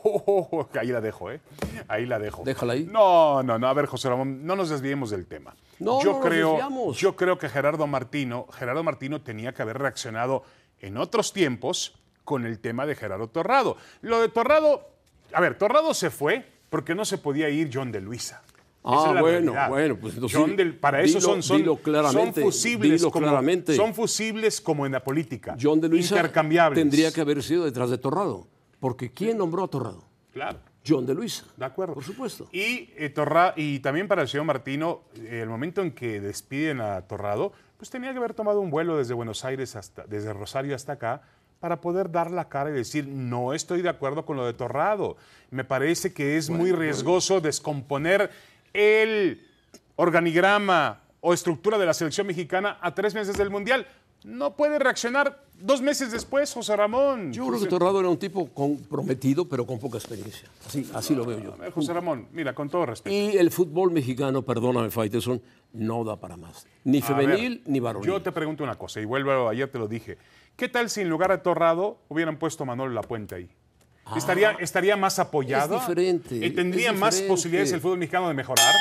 ahí 0.80 0.88
la 0.88 1.02
dejo, 1.02 1.32
¿eh? 1.32 1.40
Ahí 1.88 2.06
la 2.06 2.20
dejo. 2.20 2.44
Déjala 2.44 2.74
ahí. 2.74 2.88
No, 2.90 3.44
no, 3.44 3.58
no. 3.60 3.68
A 3.68 3.74
ver, 3.74 3.86
José 3.86 4.10
Ramón, 4.10 4.46
no 4.46 4.56
nos 4.56 4.70
desviemos 4.70 5.10
del 5.10 5.26
tema. 5.26 5.56
No, 5.80 6.02
yo 6.04 6.14
no 6.14 6.20
creo, 6.20 6.70
nos 6.70 6.98
Yo 6.98 7.16
creo 7.16 7.38
que 7.38 7.50
Gerardo 7.50 7.88
Martino, 7.88 8.48
Gerardo 8.52 8.84
Martino 8.84 9.22
tenía 9.22 9.54
que 9.54 9.62
haber 9.62 9.78
reaccionado 9.78 10.44
en 10.80 10.98
otros 10.98 11.34
tiempos 11.34 11.96
con 12.24 12.46
el 12.46 12.60
tema 12.60 12.86
de 12.86 12.96
Gerardo 12.96 13.28
Torrado. 13.28 13.78
Lo 14.02 14.22
de 14.22 14.30
Torrado, 14.30 14.90
a 15.34 15.42
ver, 15.42 15.58
Torrado 15.58 15.94
se 15.94 16.10
fue 16.10 16.46
porque 16.70 16.96
no 16.96 17.06
se 17.06 17.18
podía 17.18 17.50
ir 17.50 17.70
John 17.74 17.92
de 17.92 18.02
Luisa. 18.02 18.44
Ah, 18.84 19.18
bueno, 19.20 19.54
bueno, 19.68 19.98
pues 19.98 20.16
John 20.32 20.56
del, 20.56 20.74
para 20.76 21.02
eso 21.02 21.20
son, 21.20 21.44
son, 21.44 21.64
son 21.66 22.34
fusibles, 22.34 23.02
como, 23.04 23.28
claramente. 23.28 23.76
son 23.76 23.94
fusibles 23.94 24.62
como 24.62 24.86
en 24.86 24.94
la 24.94 25.04
política. 25.04 25.58
John 25.62 25.82
de 25.82 25.90
Luisa 25.90 26.16
intercambiables. 26.16 26.80
tendría 26.80 27.12
que 27.12 27.20
haber 27.20 27.44
sido 27.44 27.66
detrás 27.66 27.90
de 27.90 27.98
Torrado. 27.98 28.48
Porque 28.80 29.12
¿quién 29.12 29.38
nombró 29.38 29.64
a 29.64 29.68
Torrado? 29.68 30.04
Claro. 30.34 30.60
John 30.88 31.06
de 31.06 31.14
Luisa. 31.14 31.46
De 31.58 31.66
acuerdo. 31.66 31.94
Por 31.94 32.04
supuesto. 32.04 32.48
Y, 32.52 32.92
eh, 32.96 33.10
Torra, 33.10 33.54
y 33.56 33.80
también 33.80 34.08
para 34.08 34.22
el 34.22 34.28
señor 34.28 34.46
Martino, 34.46 35.02
eh, 35.18 35.42
el 35.44 35.50
momento 35.50 35.82
en 35.82 35.92
que 35.92 36.22
despiden 36.22 36.82
a 36.82 37.02
Torrado, 37.02 37.52
pues 37.78 37.90
tenía 37.90 38.12
que 38.12 38.18
haber 38.18 38.34
tomado 38.34 38.60
un 38.62 38.70
vuelo 38.70 38.98
desde 38.98 39.14
Buenos 39.14 39.46
Aires 39.46 39.76
hasta, 39.76 40.06
desde 40.06 40.34
Rosario 40.34 40.76
hasta 40.76 40.94
acá, 40.94 41.22
para 41.60 41.82
poder 41.82 42.10
dar 42.10 42.32
la 42.32 42.48
cara 42.48 42.70
y 42.70 42.74
decir, 42.74 43.08
no 43.08 43.54
estoy 43.54 43.82
de 43.82 43.90
acuerdo 43.90 44.26
con 44.26 44.38
lo 44.38 44.46
de 44.46 44.54
Torrado. 44.54 45.18
Me 45.52 45.66
parece 45.66 46.14
que 46.14 46.38
es 46.38 46.50
muy 46.50 46.72
riesgoso 46.72 47.42
descomponer 47.42 48.32
el 48.74 49.46
organigrama 49.98 51.02
o 51.20 51.34
estructura 51.34 51.78
de 51.78 51.86
la 51.86 51.94
selección 51.94 52.28
mexicana 52.28 52.78
a 52.82 52.96
tres 52.96 53.14
meses 53.14 53.38
del 53.38 53.50
Mundial 53.50 53.86
no 54.24 54.56
puede 54.56 54.80
reaccionar 54.80 55.44
dos 55.60 55.82
meses 55.82 56.12
después, 56.12 56.54
José 56.54 56.76
Ramón. 56.76 57.32
Yo 57.34 57.48
creo 57.48 57.60
que 57.60 57.68
Torrado 57.68 58.00
era 58.00 58.10
un 58.10 58.18
tipo 58.18 58.48
comprometido, 58.50 59.48
pero 59.48 59.66
con 59.66 59.80
poca 59.80 59.98
experiencia. 59.98 60.48
Así, 60.66 60.90
así 60.94 61.16
lo 61.16 61.26
veo 61.26 61.40
yo. 61.40 61.56
José 61.74 61.94
Ramón, 61.94 62.28
mira, 62.32 62.54
con 62.54 62.70
todo 62.70 62.86
respeto. 62.86 63.16
Y 63.16 63.38
el 63.38 63.52
fútbol 63.52 63.92
mexicano, 63.92 64.42
perdóname, 64.42 64.90
Faiteson, 64.90 65.42
no 65.74 66.04
da 66.04 66.16
para 66.18 66.38
más. 66.38 66.66
Ni 66.84 67.02
femenil 67.02 67.64
ni 67.66 67.80
varonil. 67.80 68.08
Yo 68.08 68.22
te 68.22 68.32
pregunto 68.32 68.64
una 68.64 68.76
cosa, 68.76 69.00
y 69.00 69.06
vuelvo, 69.06 69.50
ayer 69.50 69.70
te 69.70 69.80
lo 69.80 69.88
dije. 69.88 70.18
¿Qué 70.56 70.68
tal 70.68 70.90
si 70.90 71.02
en 71.02 71.10
lugar 71.10 71.32
de 71.32 71.38
Torrado 71.38 72.00
hubieran 72.10 72.38
puesto 72.38 72.64
a 72.64 72.66
Manuel 72.66 72.94
Lapuente 72.94 73.36
ahí? 73.36 73.50
Ah. 74.06 74.16
estaría, 74.18 74.52
estaría 74.60 74.98
más 74.98 75.20
apoyado. 75.20 75.76
Es 75.76 75.82
diferente. 75.82 76.36
¿Y 76.36 76.50
tendría 76.52 76.92
más 76.92 77.22
posibilidades 77.22 77.72
el 77.72 77.80
fútbol 77.80 78.00
mexicano 78.00 78.28
de 78.28 78.34
mejorar? 78.34 78.74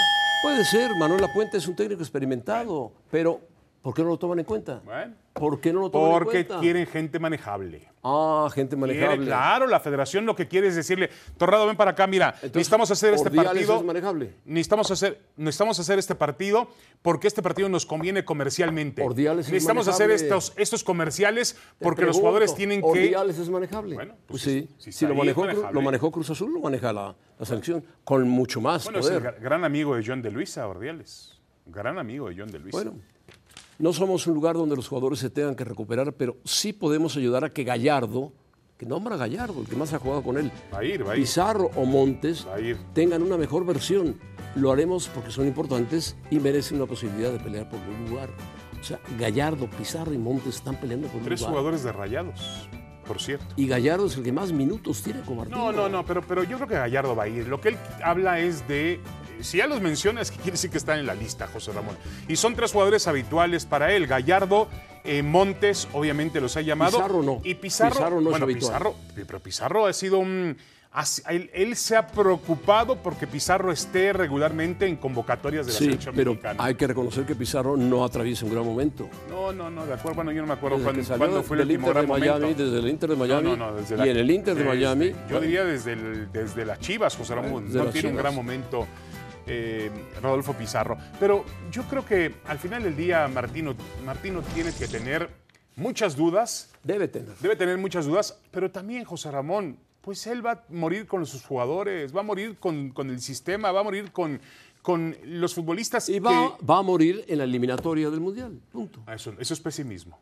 Puede 0.42 0.64
ser. 0.64 0.90
Manuel 0.98 1.20
Lapuente 1.20 1.58
es 1.58 1.68
un 1.68 1.76
técnico 1.76 2.02
experimentado, 2.02 2.92
pero 3.10 3.40
¿Por 3.88 3.94
qué 3.94 4.02
no 4.02 4.10
lo 4.10 4.18
toman 4.18 4.38
en 4.38 4.44
cuenta? 4.44 4.82
Bueno, 4.84 5.14
¿Por 5.32 5.60
qué 5.62 5.72
no 5.72 5.80
lo 5.80 5.90
toman 5.90 6.10
en 6.10 6.24
cuenta? 6.24 6.54
Porque 6.56 6.60
quieren 6.60 6.86
gente 6.86 7.18
manejable. 7.18 7.88
Ah, 8.02 8.46
gente 8.54 8.76
manejable. 8.76 9.24
claro, 9.24 9.66
la 9.66 9.80
federación 9.80 10.26
lo 10.26 10.36
que 10.36 10.46
quiere 10.46 10.68
es 10.68 10.76
decirle, 10.76 11.08
Torrado, 11.38 11.66
ven 11.66 11.74
para 11.74 11.92
acá, 11.92 12.06
mira, 12.06 12.34
necesitamos 12.42 12.90
hacer 12.90 13.14
este 13.14 13.30
partido. 13.30 13.78
Es 13.78 13.82
manejable. 13.82 14.34
Necesitamos 14.44 14.90
hacer, 14.90 15.22
necesitamos 15.38 15.80
hacer 15.80 15.98
este 15.98 16.14
partido 16.14 16.68
porque 17.00 17.28
este 17.28 17.40
partido 17.40 17.70
nos 17.70 17.86
conviene 17.86 18.26
comercialmente. 18.26 19.00
Ordiales 19.00 19.48
necesitamos 19.48 19.88
hacer 19.88 20.10
estos, 20.10 20.52
estos 20.58 20.84
comerciales 20.84 21.56
porque 21.78 22.04
los 22.04 22.18
jugadores 22.18 22.54
tienen 22.54 22.82
que. 22.82 22.86
Ordiales 22.86 23.38
es 23.38 23.48
manejable. 23.48 23.94
Bueno, 23.94 24.16
pues, 24.26 24.42
sí. 24.42 24.68
Si, 24.76 25.06
lo, 25.06 25.14
manejó, 25.14 25.46
lo 25.46 25.80
manejó 25.80 26.12
Cruz 26.12 26.28
Azul, 26.28 26.52
lo 26.52 26.60
maneja 26.60 26.92
la, 26.92 27.16
la 27.38 27.46
selección 27.46 27.82
con 28.04 28.28
mucho 28.28 28.60
más 28.60 28.84
bueno, 28.84 29.00
poder. 29.00 29.16
es 29.16 29.34
el 29.36 29.42
gran 29.42 29.64
amigo 29.64 29.96
de 29.96 30.04
John 30.06 30.20
de 30.20 30.30
Luisa, 30.30 30.68
Ordiales. 30.68 31.38
Gran 31.64 31.98
amigo 31.98 32.28
de 32.28 32.36
John 32.36 32.52
de 32.52 32.58
Luisa. 32.58 32.76
Bueno. 32.76 33.17
No 33.78 33.92
somos 33.92 34.26
un 34.26 34.34
lugar 34.34 34.56
donde 34.56 34.74
los 34.74 34.88
jugadores 34.88 35.20
se 35.20 35.30
tengan 35.30 35.54
que 35.54 35.64
recuperar, 35.64 36.12
pero 36.12 36.36
sí 36.44 36.72
podemos 36.72 37.16
ayudar 37.16 37.44
a 37.44 37.50
que 37.50 37.62
Gallardo, 37.62 38.32
que 38.76 38.84
nombra 38.86 39.14
a 39.14 39.18
Gallardo, 39.18 39.60
el 39.60 39.68
que 39.68 39.76
más 39.76 39.92
ha 39.92 40.00
jugado 40.00 40.22
con 40.22 40.36
él, 40.36 40.50
Pizarro 41.14 41.70
o 41.76 41.84
Montes, 41.84 42.46
tengan 42.92 43.22
una 43.22 43.36
mejor 43.36 43.64
versión. 43.64 44.18
Lo 44.56 44.72
haremos 44.72 45.08
porque 45.08 45.30
son 45.30 45.46
importantes 45.46 46.16
y 46.30 46.40
merecen 46.40 46.78
una 46.78 46.86
posibilidad 46.86 47.30
de 47.30 47.38
pelear 47.38 47.68
por 47.70 47.78
un 47.78 48.10
lugar. 48.10 48.30
O 48.80 48.82
sea, 48.82 48.98
Gallardo, 49.16 49.68
Pizarro 49.70 50.12
y 50.12 50.18
Montes 50.18 50.56
están 50.56 50.80
peleando 50.80 51.06
por 51.06 51.16
un 51.16 51.22
lugar. 51.22 51.38
Tres 51.38 51.48
jugadores 51.48 51.82
de 51.84 51.92
rayados 51.92 52.68
por 53.08 53.20
cierto. 53.20 53.46
Y 53.56 53.66
Gallardo 53.66 54.06
es 54.06 54.16
el 54.16 54.22
que 54.22 54.32
más 54.32 54.52
minutos 54.52 55.02
tiene 55.02 55.22
con 55.22 55.38
Martín. 55.38 55.56
No, 55.56 55.72
no, 55.72 55.88
no, 55.88 56.04
pero, 56.04 56.22
pero 56.22 56.44
yo 56.44 56.56
creo 56.58 56.68
que 56.68 56.74
Gallardo 56.74 57.16
va 57.16 57.24
a 57.24 57.28
ir. 57.28 57.48
Lo 57.48 57.60
que 57.60 57.70
él 57.70 57.76
habla 58.04 58.38
es 58.38 58.68
de. 58.68 59.00
Si 59.40 59.58
ya 59.58 59.66
los 59.66 59.80
menciona, 59.80 60.20
es 60.20 60.30
que 60.30 60.36
quiere 60.36 60.52
decir 60.52 60.70
que 60.70 60.78
están 60.78 60.98
en 60.98 61.06
la 61.06 61.14
lista, 61.14 61.46
José 61.46 61.72
Ramón. 61.72 61.96
Y 62.28 62.36
son 62.36 62.54
tres 62.54 62.72
jugadores 62.72 63.06
habituales 63.06 63.66
para 63.66 63.92
él. 63.92 64.06
Gallardo, 64.06 64.68
eh, 65.04 65.22
Montes, 65.22 65.88
obviamente 65.92 66.40
los 66.40 66.56
ha 66.56 66.60
llamado. 66.60 66.98
Pizarro 66.98 67.22
no. 67.22 67.40
Y 67.44 67.54
Pizarro. 67.54 67.94
Pizarro 67.94 68.20
no 68.20 68.30
bueno, 68.30 68.36
es 68.36 68.42
habitual. 68.42 68.72
Pizarro, 68.72 68.94
pero 69.14 69.40
Pizarro 69.40 69.86
ha 69.86 69.92
sido 69.92 70.18
un 70.18 70.56
él, 71.52 71.76
se 71.76 71.96
ha 71.96 72.06
preocupado 72.06 72.96
porque 72.96 73.26
Pizarro 73.26 73.70
esté 73.70 74.12
regularmente 74.12 74.86
en 74.86 74.96
convocatorias 74.96 75.66
de 75.66 75.72
la 75.72 75.78
selección 75.78 76.14
pero 76.14 76.32
mexicana. 76.32 76.64
Hay 76.64 76.74
que 76.74 76.86
reconocer 76.86 77.24
que 77.24 77.34
Pizarro 77.34 77.76
no 77.76 78.04
atraviesa 78.04 78.46
un 78.46 78.52
gran 78.52 78.64
momento. 78.64 79.08
No, 79.28 79.52
no, 79.52 79.70
no, 79.70 79.86
de 79.86 79.94
acuerdo. 79.94 80.16
Bueno, 80.16 80.32
yo 80.32 80.40
no 80.40 80.48
me 80.48 80.54
acuerdo 80.54 80.78
desde 80.78 81.16
cuándo, 81.16 81.42
fue 81.42 81.58
el 81.58 81.64
último 81.64 81.92
de 81.92 82.06
Miami, 82.06 82.54
Desde 82.54 82.78
el 82.78 82.88
Inter 82.88 83.10
de 83.10 83.16
Miami. 83.16 83.50
No, 83.50 83.56
no, 83.56 83.74
desde 83.74 83.96
la, 83.96 84.06
y 84.06 84.10
en 84.10 84.16
el 84.16 84.30
Inter 84.30 84.54
de 84.54 84.64
Miami. 84.64 85.12
Yo 85.30 85.40
diría 85.40 85.64
desde, 85.64 85.92
el, 85.92 86.32
desde 86.32 86.64
las 86.64 86.80
Chivas, 86.80 87.16
José 87.16 87.34
Ramón. 87.34 87.72
No 87.72 87.86
tiene 87.86 88.08
un 88.08 88.16
gran 88.16 88.34
momento. 88.34 88.86
Eh, 89.48 89.90
Rodolfo 90.22 90.52
Pizarro. 90.52 90.98
Pero 91.18 91.44
yo 91.72 91.82
creo 91.84 92.04
que 92.04 92.34
al 92.46 92.58
final 92.58 92.82
del 92.82 92.96
día 92.96 93.26
Martino, 93.28 93.74
Martino 94.04 94.42
tiene 94.54 94.72
que 94.72 94.86
tener 94.86 95.30
muchas 95.76 96.16
dudas. 96.16 96.70
Debe 96.84 97.08
tener. 97.08 97.34
Debe 97.38 97.56
tener 97.56 97.78
muchas 97.78 98.06
dudas, 98.06 98.38
pero 98.50 98.70
también 98.70 99.04
José 99.04 99.30
Ramón, 99.30 99.78
pues 100.02 100.26
él 100.26 100.44
va 100.44 100.52
a 100.52 100.64
morir 100.68 101.06
con 101.06 101.24
sus 101.26 101.44
jugadores, 101.44 102.14
va 102.14 102.20
a 102.20 102.24
morir 102.24 102.58
con, 102.58 102.92
el 102.96 103.20
sistema, 103.20 103.72
va 103.72 103.80
a 103.80 103.84
morir 103.84 104.12
con, 104.12 104.40
con 104.82 105.16
los 105.24 105.54
futbolistas 105.54 106.08
Y 106.08 106.18
va, 106.18 106.56
va 106.58 106.78
a 106.78 106.82
morir 106.82 107.24
en 107.28 107.38
la 107.38 107.44
eliminatoria 107.44 108.10
del 108.10 108.20
Mundial. 108.20 108.60
Punto. 108.70 109.02
que... 109.06 109.14
Eso, 109.14 109.32
eso 109.38 109.54
es 109.54 109.60
pesimismo. 109.60 110.18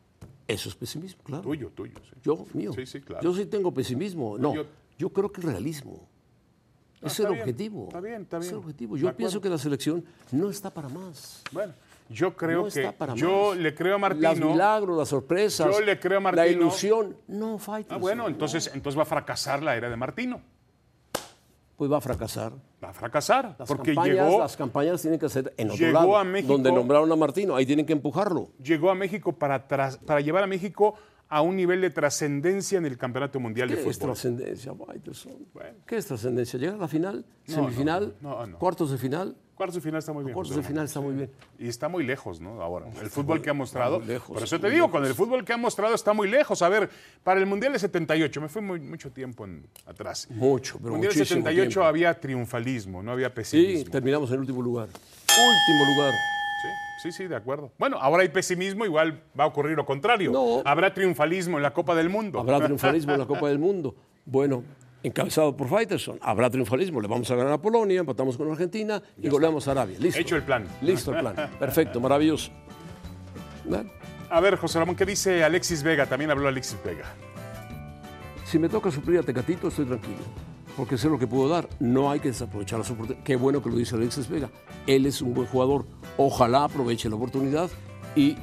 Eso 0.48 0.68
es 0.68 0.76
pesimismo, 0.76 1.22
claro. 1.24 1.42
Tuyo, 1.42 1.70
tuyo. 1.70 1.94
sí. 2.08 2.16
Yo, 2.22 2.46
mío. 2.54 2.72
Sí, 2.72 2.86
sí, 2.86 3.00
claro. 3.00 3.22
Yo 3.22 3.34
sí 3.34 3.46
tengo 3.46 3.74
pesimismo. 3.74 4.38
No, 4.38 4.54
Yo- 4.54 4.66
yo, 4.98 5.08
creo 5.10 5.32
que 5.32 5.40
el 5.40 5.48
realismo. 5.48 6.08
No, 7.00 7.08
es 7.08 7.20
el 7.20 7.26
bien, 7.28 7.40
objetivo. 7.40 7.84
está 7.88 8.00
bien, 8.00 8.22
está 8.22 8.36
Es 8.38 8.40
bien. 8.42 8.52
el 8.54 8.58
objetivo. 8.58 8.96
Yo 8.96 9.16
pienso 9.16 9.40
que 9.40 9.48
la 9.48 9.58
selección 9.58 10.04
no 10.32 10.50
está 10.50 10.70
para 10.70 10.88
más. 10.88 11.42
Bueno, 11.52 11.72
yo 12.08 12.34
creo 12.36 12.58
no 12.58 12.68
que 12.68 12.80
está 12.80 12.92
para 12.92 13.14
yo 13.14 13.50
más. 13.50 13.58
le 13.58 13.74
creo 13.74 13.96
a 13.96 13.98
Los 13.98 14.18
Martino. 14.18 14.50
milagros, 14.50 14.96
las 14.98 15.08
sorpresas. 15.08 15.70
Yo 15.70 15.80
le 15.82 16.00
creo 16.00 16.18
a 16.18 16.22
La 16.22 16.32
Martino. 16.32 16.60
ilusión. 16.62 17.16
No, 17.28 17.58
fight. 17.58 17.86
Ah, 17.90 17.96
bueno, 17.98 18.26
entonces, 18.28 18.70
entonces 18.74 18.98
va 18.98 19.02
a 19.02 19.06
fracasar 19.06 19.62
la 19.62 19.76
era 19.76 19.90
de 19.90 19.96
Martino. 19.96 20.40
Pues 21.76 21.92
va 21.92 21.98
a 21.98 22.00
fracasar. 22.00 22.52
Va 22.82 22.88
a 22.88 22.92
fracasar. 22.94 23.54
Las 23.58 23.68
porque 23.68 23.94
campañas, 23.94 24.26
llegó, 24.28 24.38
las 24.38 24.56
campañas 24.56 25.02
tienen 25.02 25.20
que 25.20 25.28
ser 25.28 25.52
en 25.58 25.70
otro 25.70 25.78
llegó 25.78 25.92
lado, 25.98 26.16
a 26.16 26.24
México- 26.24 26.52
donde 26.54 26.72
nombraron 26.72 27.12
a 27.12 27.16
Martino. 27.16 27.54
Ahí 27.54 27.66
tienen 27.66 27.84
que 27.84 27.92
empujarlo. 27.92 28.48
llegó 28.62 28.90
a 28.90 28.94
México 28.94 29.32
para, 29.34 29.68
tras- 29.68 29.98
para 29.98 30.20
llevar 30.22 30.42
a 30.42 30.46
México 30.46 30.94
a 31.28 31.42
un 31.42 31.56
nivel 31.56 31.80
de 31.80 31.90
trascendencia 31.90 32.78
en 32.78 32.86
el 32.86 32.96
Campeonato 32.96 33.40
Mundial 33.40 33.68
de 33.68 33.74
¿Qué 33.74 33.80
es 33.80 33.96
Fútbol. 33.96 34.10
trascendencia, 34.10 34.72
Faitelson? 34.74 35.32
Bueno. 35.52 35.78
¿Qué 35.86 35.96
es 35.96 36.06
trascendencia? 36.06 36.58
¿Llegar 36.58 36.76
a 36.76 36.78
la 36.78 36.88
final? 36.88 37.24
No, 37.48 37.54
¿Semifinal? 37.54 38.14
no, 38.20 38.46
no. 38.46 38.58
¿Cuartos 38.58 38.90
de 38.92 38.98
final? 38.98 39.36
Cuartos 39.56 39.76
de 39.76 39.80
final 39.80 39.98
está 40.00 40.12
muy 40.12 40.22
bien. 40.22 40.34
Cuartos 40.34 40.54
de 40.54 40.62
final 40.62 40.84
está 40.84 41.00
muy 41.00 41.14
bien. 41.14 41.30
Y 41.58 41.66
está 41.68 41.88
muy 41.88 42.04
lejos, 42.04 42.40
¿no? 42.40 42.60
Ahora, 42.62 42.88
el 43.00 43.08
fútbol 43.08 43.40
que 43.40 43.48
ha 43.48 43.54
mostrado. 43.54 44.00
lejos, 44.00 44.34
por 44.34 44.42
eso 44.44 44.60
te 44.60 44.68
digo, 44.68 44.90
con 44.90 45.02
el 45.04 45.14
fútbol 45.14 45.44
que 45.46 45.54
ha 45.54 45.56
mostrado 45.56 45.94
está 45.94 46.12
muy 46.12 46.28
lejos. 46.28 46.60
A 46.60 46.68
ver, 46.68 46.90
para 47.24 47.40
el 47.40 47.46
Mundial 47.46 47.72
de 47.72 47.78
78, 47.78 48.40
me 48.42 48.48
fui 48.48 48.60
muy- 48.60 48.80
mucho 48.80 49.10
tiempo 49.10 49.46
en- 49.46 49.66
atrás. 49.86 50.28
Mucho, 50.30 50.76
pero 50.78 50.92
Mundial 50.92 51.12
de 51.14 51.18
muchísimo 51.20 51.40
78 51.40 51.68
tiempo. 51.80 51.86
había 51.88 52.20
triunfalismo, 52.20 53.02
no 53.02 53.12
había 53.12 53.28
Sí, 53.28 53.34
pesimismo. 53.34 53.90
terminamos 53.90 54.28
en 54.28 54.34
el 54.34 54.40
último 54.40 54.60
lugar. 54.60 54.88
Último 54.90 55.84
lugar. 55.96 56.12
Sí, 57.06 57.12
sí, 57.12 57.28
de 57.28 57.36
acuerdo. 57.36 57.70
Bueno, 57.78 57.98
ahora 58.00 58.22
hay 58.22 58.28
pesimismo, 58.30 58.84
igual 58.84 59.22
va 59.38 59.44
a 59.44 59.46
ocurrir 59.46 59.76
lo 59.76 59.86
contrario. 59.86 60.32
No. 60.32 60.62
Habrá 60.64 60.92
triunfalismo 60.92 61.56
en 61.56 61.62
la 61.62 61.72
Copa 61.72 61.94
del 61.94 62.08
Mundo. 62.08 62.40
Habrá 62.40 62.60
triunfalismo 62.64 63.12
en 63.12 63.20
la 63.20 63.26
Copa 63.26 63.48
del 63.48 63.60
Mundo. 63.60 63.94
Bueno, 64.24 64.64
encabezado 65.04 65.56
por 65.56 65.68
Faitelson. 65.68 66.18
Habrá 66.20 66.50
triunfalismo. 66.50 67.00
Le 67.00 67.06
vamos 67.06 67.30
a 67.30 67.36
ganar 67.36 67.52
a 67.52 67.58
Polonia, 67.62 68.00
empatamos 68.00 68.36
con 68.36 68.50
Argentina 68.50 69.00
y 69.22 69.28
goleamos 69.28 69.68
a 69.68 69.70
Arabia. 69.70 69.96
Listo. 70.00 70.20
Hecho 70.20 70.34
el 70.34 70.42
plan. 70.42 70.66
Listo 70.82 71.12
el 71.14 71.20
plan. 71.20 71.36
Perfecto, 71.60 72.00
maravilloso. 72.00 72.50
Bueno, 73.64 73.88
A 74.30 74.40
ver, 74.40 74.56
José 74.56 74.80
Ramón, 74.80 74.96
¿qué 74.96 75.06
dice 75.06 75.44
Alexis 75.44 75.84
Vega? 75.84 76.06
También 76.06 76.32
habló 76.32 76.48
Alexis 76.48 76.76
Vega. 76.84 77.04
si 78.44 78.58
me 78.58 78.68
toca 78.68 78.90
suplir 78.90 79.20
a 79.20 79.22
Tecatito, 79.22 79.68
estoy 79.68 79.84
tranquilo. 79.84 80.18
Porque 80.76 80.98
sé 80.98 81.08
lo 81.08 81.18
que 81.18 81.26
puedo 81.26 81.48
dar. 81.48 81.68
No 81.80 82.10
hay 82.10 82.20
que 82.20 82.28
desaprovechar 82.28 82.78
las 82.78 82.90
oportunidades. 82.90 83.24
Qué 83.24 83.36
bueno 83.36 83.62
que 83.62 83.70
lo 83.70 83.76
dice 83.76 83.94
Alexis 83.94 84.28
Vega. 84.28 84.50
Él 84.86 85.06
es 85.06 85.22
un 85.22 85.32
buen 85.32 85.46
jugador. 85.46 85.86
Ojalá 86.18 86.64
aproveche 86.64 87.08
la 87.08 87.16
oportunidad 87.16 87.70
y 88.14 88.36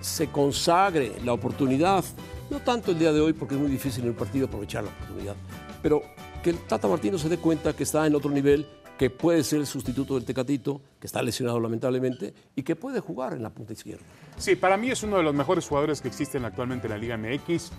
se 0.00 0.28
consagre 0.28 1.12
la 1.24 1.32
oportunidad. 1.32 2.04
No 2.50 2.60
tanto 2.60 2.92
el 2.92 2.98
día 2.98 3.12
de 3.12 3.20
hoy, 3.20 3.32
porque 3.32 3.56
es 3.56 3.60
muy 3.60 3.70
difícil 3.70 4.04
en 4.04 4.10
el 4.10 4.14
partido 4.14 4.46
aprovechar 4.46 4.84
la 4.84 4.90
oportunidad. 4.90 5.36
Pero 5.82 6.02
que 6.42 6.50
el 6.50 6.58
Tata 6.58 6.88
Martino 6.88 7.18
se 7.18 7.28
dé 7.28 7.38
cuenta 7.38 7.74
que 7.74 7.82
está 7.82 8.06
en 8.06 8.14
otro 8.14 8.30
nivel, 8.30 8.66
que 8.98 9.10
puede 9.10 9.44
ser 9.44 9.60
el 9.60 9.66
sustituto 9.66 10.16
del 10.16 10.24
Tecatito, 10.24 10.82
que 11.00 11.06
está 11.06 11.22
lesionado 11.22 11.60
lamentablemente, 11.60 12.34
y 12.56 12.62
que 12.64 12.76
puede 12.76 13.00
jugar 13.00 13.32
en 13.32 13.42
la 13.42 13.50
punta 13.50 13.72
izquierda. 13.72 14.04
Sí, 14.36 14.56
para 14.56 14.76
mí 14.76 14.90
es 14.90 15.02
uno 15.02 15.16
de 15.16 15.22
los 15.22 15.34
mejores 15.34 15.66
jugadores 15.66 16.02
que 16.02 16.08
existen 16.08 16.44
actualmente 16.44 16.88
en 16.88 16.92
la 16.92 16.98
Liga 16.98 17.16
MX, 17.16 17.70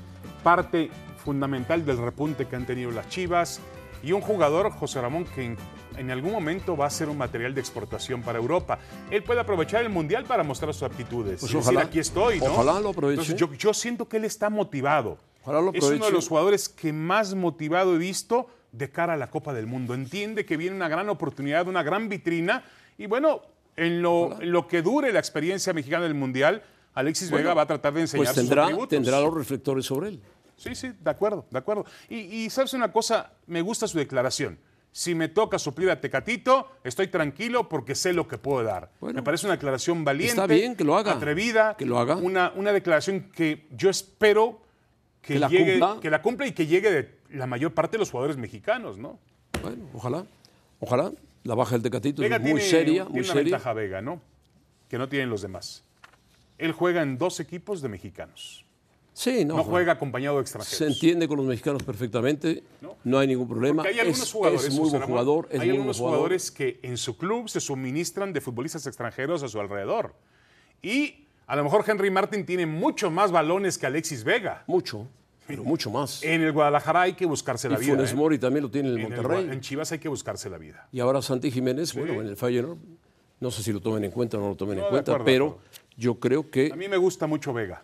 parte 0.44 0.90
fundamental 1.24 1.86
del 1.86 1.98
repunte 1.98 2.48
que 2.48 2.56
han 2.56 2.66
tenido 2.66 2.90
las 2.92 3.10
Chivas 3.10 3.60
y 4.02 4.14
un 4.14 4.22
jugador, 4.22 4.72
José 4.72 5.02
Ramón, 5.02 5.26
que 5.26 5.44
en, 5.44 5.58
en 5.98 6.10
algún 6.10 6.32
momento 6.32 6.78
va 6.78 6.86
a 6.86 6.90
ser 6.90 7.10
un 7.10 7.18
material 7.18 7.54
de 7.54 7.60
exportación 7.60 8.22
para 8.22 8.40
Europa. 8.40 8.80
Él 9.12 9.22
puede 9.24 9.42
aprovechar 9.42 9.84
el 9.84 9.90
Mundial 9.90 10.24
para 10.24 10.44
mostrar 10.44 10.74
sus 10.74 10.84
aptitudes. 10.84 11.42
Pues 11.42 11.52
y 11.52 11.56
decir, 11.58 11.72
ojalá. 11.72 11.82
aquí 11.88 12.00
estoy, 12.00 12.40
¿no? 12.40 12.46
Ojalá 12.46 12.80
lo 12.80 12.90
aproveche. 12.90 13.22
Entonces, 13.22 13.36
yo, 13.36 13.54
yo 13.54 13.74
siento 13.74 14.08
que 14.08 14.18
él 14.18 14.26
está 14.26 14.50
motivado. 14.50 15.18
Ojalá 15.44 15.62
lo 15.62 15.74
es 15.74 15.84
uno 15.84 15.90
de 15.90 15.96
aproveche. 15.96 16.14
los 16.14 16.28
jugadores 16.30 16.70
que 16.70 16.94
más 16.94 17.36
motivado 17.36 17.96
he 17.96 17.98
visto 17.98 18.48
de 18.72 18.90
cara 18.92 19.14
a 19.14 19.18
la 19.18 19.30
Copa 19.30 19.54
del 19.54 19.68
Mundo. 19.68 19.94
Entiende 19.94 20.46
que 20.46 20.58
viene 20.58 20.76
una 20.76 20.88
gran 20.88 21.10
oportunidad, 21.10 21.68
una 21.68 21.84
gran 21.84 22.10
vitrina. 22.10 22.64
Y 22.98 23.08
bueno, 23.08 23.42
en 23.76 24.02
lo, 24.02 24.42
en 24.42 24.52
lo 24.52 24.68
que 24.68 24.82
dure 24.82 25.12
la 25.12 25.20
experiencia 25.20 25.74
mexicana 25.74 26.04
del 26.04 26.14
Mundial, 26.16 26.64
Alexis 26.94 27.32
Vega 27.32 27.54
va 27.54 27.64
a 27.64 27.68
tratar 27.68 27.94
de 27.94 28.02
enseñar 28.02 28.26
Pues 28.26 28.36
sus 28.36 28.44
tendrá, 28.46 28.64
atributos. 28.64 28.90
tendrá 28.90 29.20
los 29.22 29.34
reflectores 29.34 29.86
sobre 29.86 30.10
él. 30.10 30.22
Sí, 30.58 30.76
sí, 30.76 30.92
de 31.00 31.10
acuerdo, 31.10 31.46
de 31.50 31.58
acuerdo. 31.58 31.86
Y, 32.10 32.18
y 32.18 32.50
sabes 32.50 32.74
una 32.74 32.92
cosa, 32.92 33.32
me 33.48 33.62
gusta 33.62 33.88
su 33.88 33.98
declaración. 33.98 34.60
Si 34.92 35.14
me 35.16 35.28
toca 35.30 35.60
suplir 35.60 35.90
a 35.92 36.02
Tecatito, 36.02 36.68
estoy 36.84 37.08
tranquilo 37.08 37.70
porque 37.70 37.94
sé 37.96 38.12
lo 38.12 38.28
que 38.28 38.38
puedo 38.40 38.64
dar. 38.64 38.92
Bueno, 39.00 39.18
me 39.18 39.24
parece 39.24 39.46
una 39.46 39.54
declaración 39.56 40.04
valiente, 40.04 40.32
está 40.34 40.48
bien 40.48 40.76
que 40.76 40.84
lo 40.84 40.98
haga, 40.98 41.14
atrevida, 41.14 41.76
que 41.78 41.86
lo 41.86 42.00
haga. 42.00 42.16
Una, 42.16 42.52
una 42.56 42.74
declaración 42.74 43.30
que 43.32 43.68
yo 43.72 43.90
espero 43.92 44.60
que, 45.22 45.36
Que 45.36 45.40
la 45.40 45.48
llegue, 45.48 45.80
cumpla. 45.80 46.02
que 46.02 46.10
la 46.10 46.22
cumpla 46.22 46.48
y 46.48 46.52
que 46.54 46.66
llegue 46.66 46.92
de 46.92 47.19
la 47.30 47.48
mayor 47.48 47.74
parte 47.74 47.94
de 47.94 48.00
los 48.00 48.12
jugadores 48.12 48.38
mexicanos, 48.38 48.98
¿no? 48.98 49.20
Bueno, 49.62 49.86
ojalá. 49.94 50.26
Ojalá. 50.80 51.12
La 51.44 51.56
baja 51.56 51.72
del 51.76 51.84
Tecatito 51.84 52.22
Vega 52.22 52.36
es 52.36 52.42
muy 52.42 52.52
tiene, 52.56 52.62
seria, 52.70 53.04
tiene 53.04 53.10
muy 53.10 53.20
una 53.20 53.28
seria. 53.28 53.44
ventaja 53.44 53.74
Vega, 53.74 54.02
¿no? 54.02 54.22
Que 54.90 54.98
no 54.98 55.08
tienen 55.08 55.30
los 55.30 55.42
demás. 55.42 55.84
Él 56.58 56.74
juega 56.74 57.02
en 57.02 57.18
dos 57.18 57.40
equipos 57.40 57.82
de 57.82 57.90
mexicanos. 57.90 58.66
Sí, 59.14 59.44
no, 59.44 59.58
No 59.58 59.64
juega 59.64 59.94
acompañado 59.94 60.36
de 60.38 60.42
extranjeros. 60.44 60.78
Se 60.78 60.86
entiende 60.88 61.28
con 61.28 61.38
los 61.38 61.46
mexicanos 61.46 61.84
perfectamente. 61.84 62.64
No, 63.04 63.20
hay 63.20 63.28
ningún 63.28 63.48
problema. 63.48 63.84
Porque 63.84 63.94
hay 63.94 64.00
algunos 64.00 64.22
es, 64.22 64.32
jugadores, 64.32 64.64
es 64.66 64.74
muy 64.74 64.80
José 64.86 64.92
buen 64.92 65.02
Ramón, 65.02 65.18
jugador. 65.18 65.48
Es 65.52 65.60
hay 65.60 65.70
algunos 65.70 65.98
jugador. 65.98 66.18
jugadores 66.18 66.52
que 66.52 66.80
en 66.84 66.98
su 66.98 67.18
club 67.18 67.50
se 67.50 67.60
suministran 67.60 68.32
de 68.34 68.42
futbolistas 68.42 68.86
extranjeros 68.88 69.44
a 69.44 69.48
su 69.50 69.60
alrededor. 69.60 70.14
Y 70.82 71.26
a 71.48 71.56
lo 71.56 71.64
mejor 71.64 71.84
Henry 71.88 72.12
Martin 72.12 72.46
tiene 72.46 72.66
mucho 72.66 73.10
más 73.12 73.32
balones 73.32 73.78
que 73.78 73.86
Alexis 73.88 74.24
Vega. 74.24 74.64
Mucho, 74.68 75.08
pero 75.50 75.64
mucho 75.64 75.90
más. 75.90 76.22
En 76.22 76.42
el 76.42 76.52
Guadalajara 76.52 77.02
hay 77.02 77.14
que 77.14 77.26
buscarse 77.26 77.68
y 77.68 77.72
la 77.72 77.78
vida. 77.80 77.94
Funes 77.94 78.12
¿eh? 78.12 78.16
Mori 78.16 78.38
también 78.38 78.62
lo 78.64 78.70
tiene 78.70 78.90
en 78.90 78.94
el 79.00 79.02
En, 79.02 79.10
Monterrey. 79.10 79.50
En 79.52 79.62
Chivas 79.62 79.92
hay 79.92 79.98
que 79.98 80.08
buscarse 80.08 80.48
la 80.48 80.60
vida. 80.60 80.88
Y 80.92 81.00
ahora 81.00 81.24
Santi 81.24 81.50
Jiménez, 81.50 81.96
bueno, 81.96 82.22
en 82.22 82.28
el 82.28 82.38
Feyenoord, 82.38 82.78
no 83.40 83.50
sé 83.50 83.64
si 83.64 83.74
lo 83.74 83.82
tomen 83.82 84.04
en 84.04 84.12
cuenta 84.12 84.38
o 84.38 84.42
no 84.42 84.50
lo 84.50 84.56
tomen 84.56 84.78
No, 84.78 84.84
en 84.84 84.90
cuenta, 84.92 85.14
acuerdo, 85.14 85.26
pero 85.26 85.60
yo 85.98 86.20
creo 86.20 86.52
que 86.52 86.70
A 86.72 86.76
mí 86.76 86.88
me 86.88 86.98
gusta 86.98 87.26
mucho 87.26 87.52
Vega. 87.52 87.82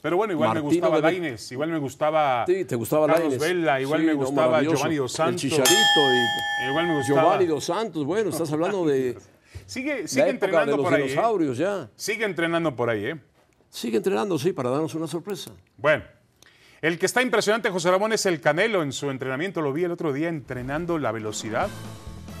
Pero 0.00 0.16
bueno, 0.16 0.32
igual 0.34 0.54
me 0.54 0.60
gustaba 0.60 1.00
Lainez, 1.00 1.50
igual 1.50 1.70
me 1.70 1.78
gustaba 1.78 2.44
Sí, 2.46 2.64
te 2.64 2.76
gustaba 2.76 3.08
Carlos 3.08 3.30
Lainez. 3.30 3.40
Vela, 3.40 3.80
igual 3.80 4.00
Sí, 4.00 4.06
me 4.06 4.12
no, 4.12 4.18
gustaba 4.18 4.46
maravilloso. 4.46 4.76
Giovanni 4.76 4.96
Dos 4.96 5.12
Santos. 5.12 5.42
El 5.44 5.50
Chicharito 5.50 5.72
y 5.74 6.70
Igual 6.70 6.86
me 6.86 6.96
gustaba. 6.98 7.20
Giovanni 7.22 7.46
Dos 7.46 7.64
Santos. 7.64 8.04
Bueno, 8.04 8.30
estás 8.30 8.52
hablando 8.52 8.86
de 8.86 9.18
Sigue, 9.66 10.02
la 10.02 10.08
sigue 10.08 10.24
de 10.24 10.30
entrenando 10.30 10.76
los 10.76 10.84
por 10.84 10.94
ahí. 10.94 11.02
¿eh? 11.02 11.06
dinosaurios 11.08 11.58
ya. 11.58 11.90
Sigue 11.96 12.24
entrenando 12.24 12.76
por 12.76 12.88
ahí, 12.88 13.06
¿eh? 13.06 13.20
Sigue 13.70 13.96
entrenando, 13.96 14.38
sí, 14.38 14.52
para 14.52 14.70
darnos 14.70 14.94
una 14.94 15.08
sorpresa. 15.08 15.50
Bueno, 15.76 16.04
el 16.82 16.98
que 16.98 17.06
está 17.06 17.22
impresionante, 17.22 17.70
José 17.70 17.90
Ramón, 17.90 18.12
es 18.12 18.24
el 18.26 18.40
Canelo 18.40 18.82
en 18.82 18.92
su 18.92 19.10
entrenamiento. 19.10 19.60
Lo 19.60 19.72
vi 19.72 19.84
el 19.84 19.90
otro 19.92 20.12
día 20.12 20.28
entrenando 20.28 20.98
la 20.98 21.12
velocidad. 21.12 21.68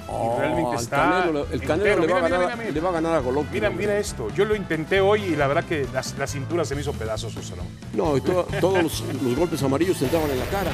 y 0.08 0.38
realmente 0.38 0.70
Oh, 0.70 0.72
el 0.74 0.78
está. 0.80 0.96
Canelo, 0.96 1.46
el 1.52 1.60
Canelo 1.62 2.00
le, 2.06 2.12
va 2.12 2.18
a 2.18 2.22
Mira, 2.22 2.28
ganar, 2.38 2.40
mira, 2.40 2.56
mira, 2.56 2.70
le 2.70 2.80
va 2.80 2.88
a 2.88 2.92
ganar 2.92 3.14
a 3.16 3.18
Golovkin. 3.18 3.52
Mira, 3.52 3.70
mira 3.70 3.98
esto. 3.98 4.28
Yo 4.34 4.44
lo 4.44 4.54
intenté 4.54 5.00
hoy 5.00 5.22
y 5.22 5.36
la 5.36 5.46
verdad 5.48 5.64
que 5.64 5.86
la, 5.92 6.02
la 6.18 6.26
cintura 6.26 6.64
se 6.64 6.74
me 6.74 6.80
hizo 6.82 6.92
pedazos, 6.92 7.34
José 7.34 7.54
Ramón. 7.56 7.72
No, 7.94 8.16
y 8.16 8.20
to- 8.20 8.46
todos 8.60 8.82
los, 8.82 9.00
los 9.22 9.36
golpes 9.36 9.62
amarillos 9.62 9.98
te 9.98 10.04
entraban 10.04 10.30
en 10.30 10.38
la 10.38 10.44
cara. 10.46 10.70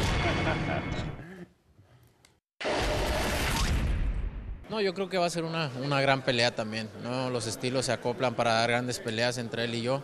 No, 4.71 4.81
yo 4.81 4.95
creo 4.95 5.09
que 5.09 5.19
va 5.19 5.27
a 5.27 5.31
ser 5.31 5.45
una, 5.45 5.71
una 5.83 6.01
gran 6.01 6.23
pelea 6.23 6.55
también. 6.55 6.89
¿no? 7.03 7.31
Los 7.31 7.47
estilos 7.47 7.87
se 7.87 7.93
acoplan 7.93 8.35
para 8.35 8.55
dar 8.55 8.71
grandes 8.71 8.99
peleas 8.99 9.39
entre 9.39 9.65
él 9.65 9.75
y 9.75 9.83
yo. 9.83 10.03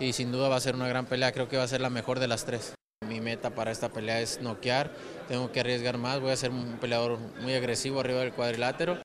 Y 0.00 0.12
sin 0.12 0.32
duda 0.32 0.48
va 0.48 0.56
a 0.56 0.60
ser 0.60 0.74
una 0.74 0.88
gran 0.88 1.06
pelea. 1.06 1.32
Creo 1.32 1.48
que 1.48 1.56
va 1.56 1.64
a 1.64 1.68
ser 1.68 1.80
la 1.80 1.90
mejor 1.90 2.18
de 2.18 2.28
las 2.28 2.44
tres. 2.44 2.74
Mi 3.08 3.20
meta 3.20 3.50
para 3.54 3.70
esta 3.70 3.88
pelea 3.88 4.20
es 4.20 4.40
noquear. 4.42 4.92
Tengo 5.28 5.50
que 5.50 5.60
arriesgar 5.60 5.96
más. 5.96 6.20
Voy 6.20 6.30
a 6.30 6.36
ser 6.36 6.50
un 6.50 6.78
peleador 6.78 7.18
muy 7.40 7.54
agresivo 7.54 8.00
arriba 8.00 8.20
del 8.20 8.32
cuadrilátero. 8.32 8.98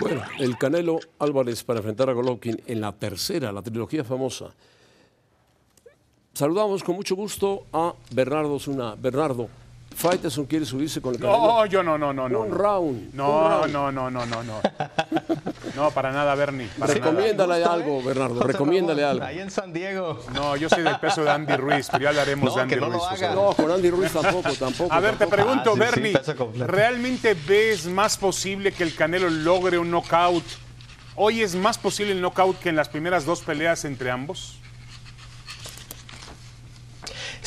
Bueno, 0.00 0.22
el 0.38 0.58
Canelo 0.58 0.98
Álvarez 1.18 1.62
para 1.62 1.78
enfrentar 1.78 2.10
a 2.10 2.14
Golovkin 2.14 2.60
en 2.66 2.80
la 2.80 2.92
tercera, 2.92 3.52
la 3.52 3.62
trilogía 3.62 4.02
famosa. 4.02 4.52
Saludamos 6.32 6.82
con 6.82 6.96
mucho 6.96 7.14
gusto 7.14 7.66
a 7.72 7.94
Bernardo 8.12 8.58
Zuna. 8.58 8.94
Bernardo, 8.96 9.48
Faitelson 9.98 10.46
quiere 10.46 10.64
subirse 10.64 11.00
con 11.02 11.14
el 11.14 11.20
Canelo. 11.20 11.38
No, 11.38 11.66
yo 11.66 11.82
no, 11.82 11.98
no, 11.98 12.12
no, 12.12 12.28
no. 12.28 12.40
un 12.42 12.50
no. 12.50 12.54
round. 12.56 12.88
un 13.10 13.10
No, 13.14 13.48
round. 13.48 13.72
no, 13.72 13.90
no, 13.92 14.10
no, 14.10 14.24
no, 14.26 14.42
no. 14.44 14.60
No, 15.74 15.90
para 15.90 16.12
nada, 16.12 16.34
Bernie. 16.36 16.68
Para 16.78 16.94
nada. 16.94 17.10
Recomiéndale 17.10 17.64
algo, 17.64 18.02
Bernardo, 18.02 18.36
José 18.36 18.46
recomiéndale 18.46 19.04
algo. 19.04 19.24
Ahí 19.24 19.40
en 19.40 19.50
San 19.50 19.72
Diego. 19.72 20.20
No, 20.34 20.56
yo 20.56 20.68
soy 20.68 20.82
del 20.84 20.98
peso 21.00 21.24
de 21.24 21.30
Andy 21.30 21.56
Ruiz, 21.56 21.88
pero 21.90 22.04
ya 22.04 22.10
hablaremos 22.10 22.50
No, 22.50 22.54
de 22.56 22.62
Andy 22.62 22.74
que 22.74 22.80
no 22.80 22.86
Ruiz. 22.90 23.02
No, 23.34 23.52
con 23.54 23.70
Andy 23.72 23.90
Ruiz 23.90 24.12
tampoco, 24.12 24.52
tampoco. 24.52 24.92
A 24.92 25.00
ver, 25.00 25.16
te 25.16 25.26
pregunto, 25.26 25.70
Ah, 25.76 25.90
sí, 25.92 26.00
Bernie. 26.00 26.14
¿realmente 26.66 27.34
ves 27.34 27.86
más 27.86 28.16
posible 28.16 28.70
que 28.72 28.84
el 28.84 28.94
Canelo 28.94 29.28
logre 29.28 29.78
un 29.78 29.90
knockout? 29.90 30.44
¿Hoy 31.16 31.42
es 31.42 31.56
más 31.56 31.76
posible 31.76 32.12
el 32.12 32.20
knockout 32.20 32.60
que 32.60 32.68
en 32.68 32.76
las 32.76 32.88
primeras 32.88 33.24
dos 33.24 33.40
peleas 33.40 33.84
entre 33.84 34.10
ambos? 34.12 34.58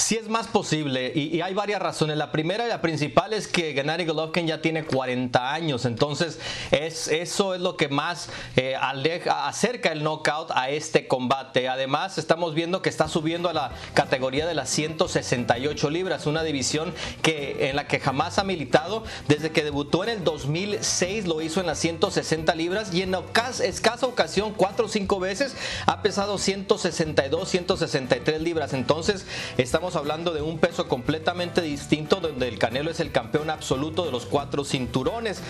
Sí 0.02 0.16
es 0.16 0.28
más 0.28 0.48
posible 0.48 1.12
y, 1.16 1.42
hay 1.42 1.54
varias 1.54 1.82
razones. 1.82 2.18
La 2.18 2.32
primera 2.32 2.66
y 2.66 2.70
la 2.70 2.82
principal 2.82 3.34
es 3.34 3.48
que 3.48 3.74
Gennady 3.74 4.06
Golovkin 4.06 4.48
ya 4.48 4.62
tiene 4.62 4.84
40 4.84 5.54
años, 5.54 5.86
entonces 5.86 6.40
es, 6.72 7.08
eso 7.08 7.54
es 7.56 7.62
lo 7.62 7.78
que 7.78 7.88
más 7.90 8.30
eh, 8.56 8.76
acerca 8.76 9.92
el 9.92 10.04
knockout 10.04 10.52
a 10.52 10.70
este 10.70 11.08
combate. 11.08 11.68
Además, 11.68 12.18
estamos 12.18 12.54
viendo 12.54 12.82
que 12.82 12.90
está 12.90 13.08
subiendo 13.08 13.50
a 13.50 13.54
la 13.54 13.72
categoría 13.94 14.46
de 14.46 14.54
las 14.54 14.70
168 14.70 15.90
libras, 15.90 16.26
una 16.26 16.44
división 16.44 16.94
que 17.22 17.70
en 17.70 17.76
la 17.76 17.88
que 17.88 18.00
jamás 18.00 18.40
ha 18.40 18.44
militado 18.44 19.04
desde 19.28 19.52
que 19.52 19.64
debutó 19.64 20.04
en 20.04 20.10
el 20.10 20.24
2006 20.24 21.28
lo 21.28 21.42
hizo 21.42 21.60
en 21.60 21.68
las 21.68 21.80
160 21.80 22.56
libras 22.56 22.94
y 22.94 23.02
en 23.02 23.16
escasa 23.64 24.06
ocasión 24.06 24.54
cuatro 24.56 24.86
o 24.86 24.90
cinco 24.90 25.20
veces 25.20 25.56
ha 25.86 26.02
pesado 26.02 26.38
162, 26.38 27.50
163 27.50 28.42
libras. 28.42 28.74
Entonces 28.74 29.26
estamos 29.58 29.91
hablando 29.96 30.34
de 30.34 30.42
un 30.42 30.60
peso 30.60 30.88
completamente 30.88 31.62
distinto 31.62 32.18
donde 32.18 32.48
el 32.48 32.60
Canelo 32.60 32.92
es 32.92 33.00
el 33.00 33.12
campeón 33.12 33.50
absoluto 33.50 34.06
de 34.06 34.12
los 34.12 34.26
cuatro 34.26 34.64
cinturones. 34.64 35.42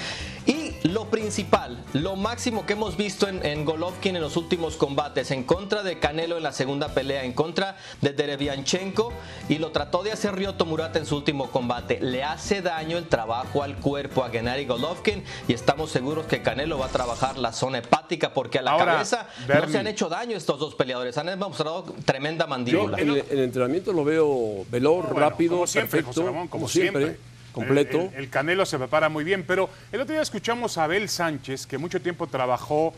Y 0.46 0.61
lo 0.84 1.06
principal, 1.06 1.84
lo 1.94 2.16
máximo 2.16 2.66
que 2.66 2.74
hemos 2.74 2.98
visto 2.98 3.28
en, 3.28 3.66
Golovkin 3.66 4.16
en 4.16 4.22
los 4.22 4.36
últimos 4.38 4.78
combates, 4.78 5.32
en 5.32 5.44
contra 5.44 5.84
de 5.84 6.00
Canelo 6.00 6.38
en 6.38 6.44
la 6.44 6.52
segunda 6.52 6.90
pelea, 6.90 7.24
en 7.24 7.34
contra 7.34 7.78
de 8.02 8.14
Derevianchenko 8.14 9.14
y 9.50 9.60
lo 9.60 9.72
trató 9.72 10.04
de 10.04 10.12
hacer 10.12 10.36
Ryoto 10.36 10.66
Murata 10.66 11.00
en 11.00 11.06
su 11.06 11.16
último 11.16 11.52
combate. 11.52 12.00
Le 12.02 12.24
hace 12.24 12.62
daño 12.62 12.98
el 12.98 13.08
trabajo 13.08 13.64
al 13.64 13.78
cuerpo 13.78 14.24
a 14.24 14.30
Gennady 14.30 14.66
Golovkin 14.66 15.24
y 15.48 15.54
estamos 15.54 15.92
seguros 15.92 16.26
que 16.26 16.42
Canelo 16.42 16.80
va 16.80 16.88
a 16.88 16.90
trabajar 16.90 17.38
la 17.38 17.54
zona 17.54 17.80
hepática 17.80 18.34
porque 18.34 18.60
a 18.60 18.62
la 18.64 18.78
cabeza 18.78 19.28
no 19.48 19.68
se 19.68 19.78
han 19.78 19.88
hecho 19.88 20.10
daño 20.10 20.36
estos 20.36 20.60
dos 20.60 20.76
peleadores, 20.76 21.18
han 21.18 21.28
demostrado 21.28 21.84
tremenda 22.06 22.48
mandíbula. 22.48 22.98
Yo 23.00 23.16
el, 23.16 23.40
entrenamiento 23.40 23.94
lo 23.94 24.04
veo 24.04 24.66
veloz, 24.70 25.08
rápido, 25.10 25.64
perfecto, 25.66 26.48
como, 26.50 26.68
siempre 26.68 27.18
completo. 27.52 28.12
El, 28.16 28.30
Canelo 28.30 28.66
se 28.66 28.78
prepara 28.78 29.10
muy 29.10 29.24
bien, 29.24 29.44
pero 29.46 29.70
el 29.92 30.02
otro 30.02 30.14
día 30.14 30.22
escuchamos 30.22 30.78
a 30.78 30.86
Abel 30.86 31.10
Sánchez, 31.10 31.66
que 31.66 31.78
mucho 31.78 32.02
tiempo 32.02 32.28
trabajó 32.28 32.94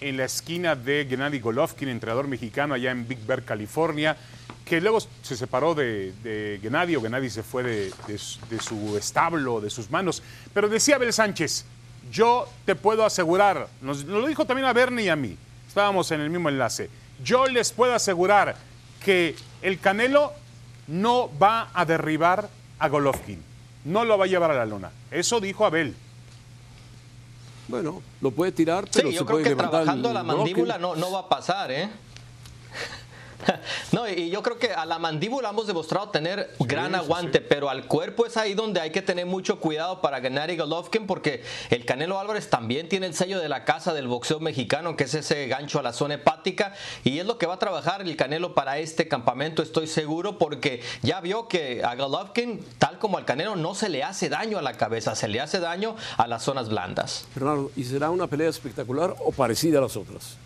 en 0.00 0.16
la 0.16 0.24
esquina 0.24 0.74
de 0.74 1.06
Gennady 1.08 1.40
Golovkin, 1.40 1.88
entrenador 1.88 2.26
mexicano 2.26 2.74
allá 2.74 2.90
en 2.90 3.06
Big 3.06 3.18
Bear, 3.26 3.42
California, 3.42 4.16
que 4.64 4.80
luego 4.80 4.98
se 5.22 5.36
separó 5.36 5.74
de, 5.74 6.12
de 6.22 6.58
Gennady 6.62 6.96
o 6.96 7.02
Gennady 7.02 7.28
se 7.28 7.42
fue 7.42 7.62
de, 7.62 8.18
su 8.18 8.96
establo, 8.96 9.60
de 9.60 9.68
sus 9.68 9.90
manos. 9.90 10.22
Pero 10.54 10.68
decía 10.68 10.96
Abel 10.96 11.12
Sánchez, 11.12 11.66
yo 12.10 12.48
te 12.64 12.74
puedo 12.74 13.04
asegurar, 13.04 13.68
nos, 13.82 14.04
nos 14.04 14.22
lo 14.22 14.26
dijo 14.26 14.46
también 14.46 14.66
a 14.66 14.72
Bernie 14.72 15.06
y 15.06 15.08
a 15.08 15.16
mí, 15.16 15.36
estábamos 15.68 16.10
en 16.12 16.20
el 16.20 16.30
mismo 16.30 16.48
enlace, 16.48 16.88
yo 17.22 17.46
les 17.46 17.72
puedo 17.72 17.94
asegurar 17.94 18.56
que 19.04 19.36
el 19.60 19.78
Canelo 19.78 20.32
no 20.88 21.30
va 21.38 21.70
a 21.74 21.84
derribar 21.84 22.48
a 22.78 22.88
Golovkin 22.88 23.49
no 23.84 24.04
lo 24.04 24.18
va 24.18 24.24
a 24.24 24.28
llevar 24.28 24.50
a 24.50 24.54
la 24.54 24.66
lona. 24.66 24.90
Eso 25.10 25.40
dijo 25.40 25.64
Abel. 25.64 25.94
Bueno, 27.68 28.02
lo 28.20 28.30
puede 28.32 28.52
tirar, 28.52 28.88
pero 28.92 29.10
sí, 29.10 29.14
yo 29.14 29.24
creo 29.24 29.42
que 29.42 29.54
trabajando 29.54 30.12
la 30.12 30.24
mandíbula 30.24 30.78
no, 30.78 30.96
no 30.96 31.12
va 31.12 31.20
a 31.20 31.28
pasar, 31.28 31.70
¿eh? 31.70 31.88
No, 33.92 34.08
y 34.08 34.30
yo 34.30 34.42
creo 34.42 34.58
que 34.58 34.72
a 34.72 34.86
la 34.86 34.98
mandíbula 34.98 35.50
hemos 35.50 35.66
demostrado 35.66 36.10
tener 36.10 36.50
gran 36.60 36.94
aguante, 36.94 37.40
pero 37.40 37.70
al 37.70 37.86
cuerpo 37.86 38.26
es 38.26 38.36
ahí 38.36 38.54
donde 38.54 38.80
hay 38.80 38.90
que 38.90 39.02
tener 39.02 39.26
mucho 39.26 39.58
cuidado 39.58 40.00
para 40.00 40.20
ganar 40.20 40.50
y 40.50 40.56
Golovkin, 40.56 41.06
porque 41.06 41.42
el 41.70 41.84
Canelo 41.84 42.18
Álvarez 42.18 42.48
también 42.50 42.88
tiene 42.88 43.06
el 43.06 43.14
sello 43.14 43.40
de 43.40 43.48
la 43.48 43.64
casa 43.64 43.92
del 43.92 44.08
boxeo 44.08 44.40
mexicano, 44.40 44.96
que 44.96 45.04
es 45.04 45.14
ese 45.14 45.46
gancho 45.48 45.78
a 45.78 45.82
la 45.82 45.92
zona 45.92 46.14
hepática, 46.14 46.74
y 47.04 47.18
es 47.18 47.26
lo 47.26 47.38
que 47.38 47.46
va 47.46 47.54
a 47.54 47.58
trabajar 47.58 48.02
el 48.02 48.16
Canelo 48.16 48.54
para 48.54 48.78
este 48.78 49.08
campamento, 49.08 49.62
estoy 49.62 49.86
seguro, 49.86 50.38
porque 50.38 50.82
ya 51.02 51.20
vio 51.20 51.48
que 51.48 51.82
a 51.84 51.94
Golovkin, 51.94 52.60
tal 52.78 52.98
como 52.98 53.18
al 53.18 53.24
Canelo, 53.24 53.56
no 53.56 53.74
se 53.74 53.88
le 53.88 54.02
hace 54.02 54.28
daño 54.28 54.58
a 54.58 54.62
la 54.62 54.74
cabeza, 54.74 55.14
se 55.14 55.28
le 55.28 55.40
hace 55.40 55.60
daño 55.60 55.96
a 56.16 56.26
las 56.26 56.42
zonas 56.42 56.68
blandas. 56.68 57.26
Fernando, 57.34 57.70
¿y 57.76 57.84
será 57.84 58.10
una 58.10 58.26
pelea 58.26 58.48
espectacular 58.48 59.14
o 59.18 59.32
parecida 59.32 59.78
a 59.78 59.82
las 59.82 59.96
otras? 59.96 60.36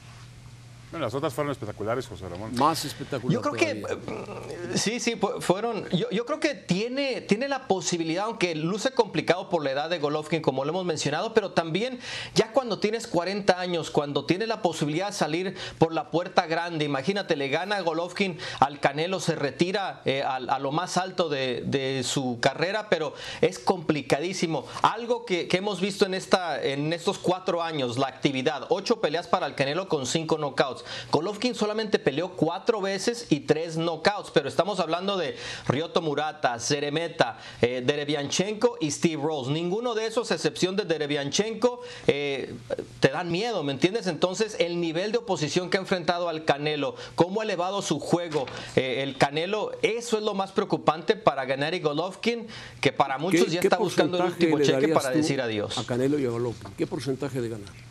Las 0.98 1.14
otras 1.14 1.34
fueron 1.34 1.50
espectaculares, 1.50 2.06
José 2.06 2.28
Ramón. 2.28 2.54
Más 2.56 2.84
espectaculares. 2.84 3.34
Yo 3.34 3.40
creo 3.40 3.54
que 3.54 3.74
mm, 3.74 4.76
sí, 4.76 5.00
sí, 5.00 5.18
fueron. 5.40 5.88
Yo, 5.90 6.26
creo 6.26 6.40
que 6.40 6.54
tiene, 6.54 7.21
tiene 7.23 7.49
la 7.49 7.66
posibilidad, 7.66 8.25
aunque 8.25 8.54
luce 8.54 8.92
complicado 8.92 9.49
por 9.49 9.64
la 9.64 9.73
edad 9.73 9.90
de 9.90 9.99
Golovkin, 9.99 10.42
como 10.42 10.64
lo 10.64 10.71
hemos 10.71 10.84
mencionado, 10.84 11.34
pero 11.34 11.52
también 11.52 11.99
ya 12.34 12.52
cuando 12.52 12.78
tienes 12.78 13.06
40 13.06 13.58
años, 13.58 13.90
cuando 13.90 14.25
tienes 14.25 14.49
la 14.49 14.62
posibilidad 14.62 15.08
de 15.08 15.12
salir 15.12 15.56
por 15.78 15.92
la 15.92 16.10
puerta 16.10 16.47
grande, 16.47 16.84
imagínate, 16.84 17.36
le 17.36 17.49
gana 17.49 17.80
Golovkin 17.80 18.38
al 18.60 18.80
Canelo, 18.80 19.21
se 19.21 19.34
retira 19.34 20.02
eh, 20.04 20.23
a, 20.23 20.58
lo 20.58 20.73
más 20.73 20.97
alto 20.97 21.28
de, 21.28 22.02
su 22.04 22.38
carrera, 22.40 22.88
pero 22.88 23.14
es 23.40 23.58
complicadísimo. 23.58 24.66
Algo 24.82 25.25
que, 25.25 25.49
hemos 25.54 25.80
visto 25.80 26.04
en, 26.06 26.14
esta, 26.14 26.62
en 26.62 26.92
estos 26.92 27.19
cuatro 27.19 27.62
años, 27.62 27.97
la 27.97 28.08
actividad, 28.08 28.66
ocho 28.71 29.00
peleas 29.00 29.28
para 29.28 29.47
el 29.47 29.54
Canelo 29.54 29.88
con 29.88 30.06
cinco 30.06 30.36
knockouts. 30.36 30.83
Golovkin 31.10 31.54
solamente 31.54 31.99
peleó 31.99 32.30
cuatro 32.30 32.80
veces 32.80 33.26
y 33.30 33.40
tres 33.40 33.76
knockouts, 33.76 34.30
pero 34.32 34.49
estamos 34.49 34.80
hablando 34.80 35.16
de 35.16 35.36
Ryoto 35.66 36.02
Murata, 36.02 36.58
Zeremeta, 36.58 37.38
eh, 37.60 37.82
Derevianchenko 37.84 38.78
y 38.80 38.90
Steve 38.90 39.23
Rose. 39.23 39.50
Ninguno 39.50 39.94
de 39.94 40.06
esos, 40.06 40.30
excepción 40.30 40.76
de 40.76 40.84
Derevianchenko, 40.84 41.82
eh, 42.06 42.54
te 43.00 43.08
dan 43.08 43.30
miedo, 43.30 43.62
¿me 43.62 43.73
entiendes? 43.73 44.06
Entonces, 44.06 44.56
el 44.58 44.80
nivel 44.80 45.12
de 45.12 45.18
oposición 45.18 45.70
que 45.70 45.78
ha 45.78 45.80
enfrentado 45.80 46.28
al 46.28 46.44
Canelo, 46.44 46.97
cómo 47.14 47.40
ha 47.40 47.44
elevado 47.44 47.82
su 47.82 48.00
juego 48.00 48.47
eh, 48.76 49.02
el 49.02 49.16
Canelo, 49.16 49.73
eso 49.82 50.16
es 50.16 50.23
lo 50.23 50.34
más 50.34 50.52
preocupante 50.52 51.16
para 51.16 51.44
ganar 51.44 51.75
y 51.75 51.80
Golovkin, 51.80 52.47
que 52.80 52.92
para 52.92 53.18
muchos 53.18 53.50
ya 53.50 53.60
está 53.60 53.76
buscando 53.76 54.18
el 54.18 54.25
último 54.25 54.58
cheque 54.60 54.88
para 54.88 55.10
decir 55.10 55.40
adiós. 55.40 55.78
A 55.78 55.84
Canelo 55.84 56.18
y 56.18 56.26
a 56.26 56.30
Golovkin, 56.30 56.73
¿qué 56.76 56.86
porcentaje 56.86 57.40
de 57.40 57.49
ganar? 57.49 57.83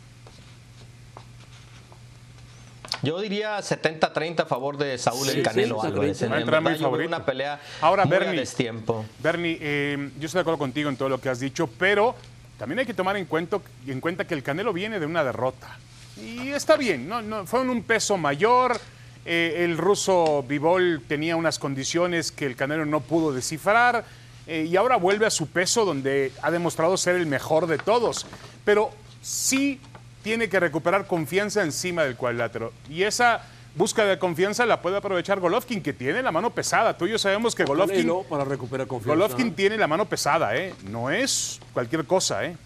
Yo 3.04 3.20
diría 3.20 3.58
70-30 3.58 4.40
a 4.40 4.46
favor 4.46 4.78
de 4.78 4.96
Saúl 4.98 5.28
el 5.28 5.42
Canelo 5.42 5.82
Álvarez. 5.82 6.22
En, 6.22 6.32
una 6.32 7.24
pelea 7.24 7.60
Ahora, 7.80 8.04
muy 8.04 8.16
Bernie, 8.18 8.46
tiempo. 8.46 9.04
Bernie, 9.18 9.58
eh, 9.60 10.10
yo 10.18 10.26
estoy 10.26 10.38
de 10.38 10.40
acuerdo 10.40 10.58
contigo 10.58 10.88
en 10.88 10.96
todo 10.96 11.08
lo 11.08 11.20
que 11.20 11.28
has 11.28 11.38
dicho, 11.38 11.68
pero 11.78 12.14
también 12.58 12.78
hay 12.78 12.86
que 12.86 12.94
tomar 12.94 13.16
en 13.16 13.26
cuenta, 13.26 13.58
en 13.86 14.00
cuenta 14.00 14.26
que 14.26 14.34
el 14.34 14.42
Canelo 14.42 14.72
viene 14.72 14.98
de 14.98 15.06
una 15.06 15.22
derrota. 15.22 15.78
Y 16.16 16.48
está 16.48 16.76
bien, 16.76 17.08
no, 17.08 17.20
no, 17.20 17.46
fue 17.46 17.60
en 17.60 17.70
un 17.70 17.82
peso 17.82 18.16
mayor. 18.16 18.80
Eh, 19.26 19.64
el 19.64 19.78
ruso 19.78 20.44
Vivol 20.46 21.02
tenía 21.06 21.36
unas 21.36 21.58
condiciones 21.58 22.30
que 22.30 22.46
el 22.46 22.56
Canelo 22.56 22.86
no 22.86 23.00
pudo 23.00 23.32
descifrar. 23.32 24.04
Eh, 24.46 24.66
y 24.70 24.76
ahora 24.76 24.96
vuelve 24.96 25.26
a 25.26 25.30
su 25.30 25.48
peso 25.48 25.84
donde 25.84 26.32
ha 26.42 26.50
demostrado 26.50 26.96
ser 26.96 27.16
el 27.16 27.26
mejor 27.26 27.66
de 27.66 27.78
todos. 27.78 28.26
Pero 28.64 28.90
sí 29.22 29.80
tiene 30.24 30.48
que 30.48 30.58
recuperar 30.58 31.06
confianza 31.06 31.62
encima 31.62 32.02
del 32.02 32.16
cuadrilátero. 32.16 32.72
Y 32.88 33.02
esa 33.02 33.42
búsqueda 33.76 34.06
de 34.06 34.18
confianza 34.18 34.64
la 34.64 34.80
puede 34.80 34.96
aprovechar 34.96 35.38
Golovkin, 35.38 35.82
que 35.82 35.92
tiene 35.92 36.22
la 36.22 36.32
mano 36.32 36.50
pesada. 36.50 36.96
Tú 36.96 37.06
y 37.06 37.10
yo 37.10 37.18
sabemos 37.18 37.54
que 37.54 37.64
Golovkin. 37.64 38.10
para 38.28 38.44
recuperar 38.44 38.86
confianza. 38.86 39.14
Golovkin 39.14 39.54
tiene 39.54 39.76
la 39.76 39.86
mano 39.86 40.06
pesada, 40.06 40.56
¿eh? 40.56 40.74
No 40.84 41.10
es 41.10 41.60
cualquier 41.74 42.06
cosa, 42.06 42.44
¿eh? 42.46 42.56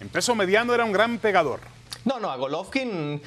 En 0.00 0.08
peso 0.08 0.34
mediano 0.34 0.72
era 0.74 0.84
un 0.84 0.92
gran 0.92 1.18
pegador. 1.18 1.60
No, 2.06 2.18
no, 2.18 2.30
a 2.30 2.36
Golovkin 2.36 3.20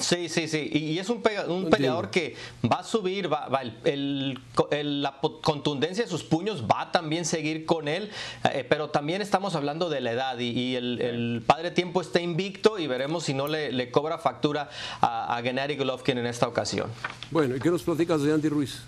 Sí, 0.00 0.28
sí, 0.28 0.48
sí. 0.48 0.70
Y, 0.72 0.98
es 0.98 1.08
un, 1.08 1.22
peleador 1.22 2.10
que 2.10 2.34
va 2.64 2.80
a 2.80 2.84
subir, 2.84 3.32
va, 3.32 3.48
el, 3.84 4.38
la 4.82 5.20
contundencia 5.42 6.04
de 6.04 6.10
sus 6.10 6.24
puños 6.24 6.64
va 6.64 6.82
a 6.82 6.92
también 6.92 7.24
seguir 7.24 7.64
con 7.64 7.86
él, 7.88 8.10
eh, 8.52 8.66
pero 8.68 8.90
también 8.90 9.22
estamos 9.22 9.54
hablando 9.54 9.88
de 9.88 10.00
la 10.00 10.12
edad 10.12 10.38
y, 10.38 10.74
el, 10.74 11.42
padre 11.46 11.70
tiempo 11.70 12.00
está 12.00 12.20
invicto 12.20 12.78
y 12.78 12.86
veremos 12.86 13.24
si 13.24 13.34
no 13.34 13.46
le, 13.46 13.90
cobra 13.90 14.18
factura 14.18 14.68
a, 15.00 15.36
a 15.36 15.42
Gennady 15.42 15.76
Golovkin 15.76 16.18
en 16.18 16.26
esta 16.26 16.48
ocasión. 16.48 16.90
Bueno, 17.30 17.56
¿y 17.56 17.60
qué 17.60 17.70
nos 17.70 17.82
platicas 17.82 18.22
de 18.22 18.32
Andy 18.32 18.48
Ruiz? 18.48 18.82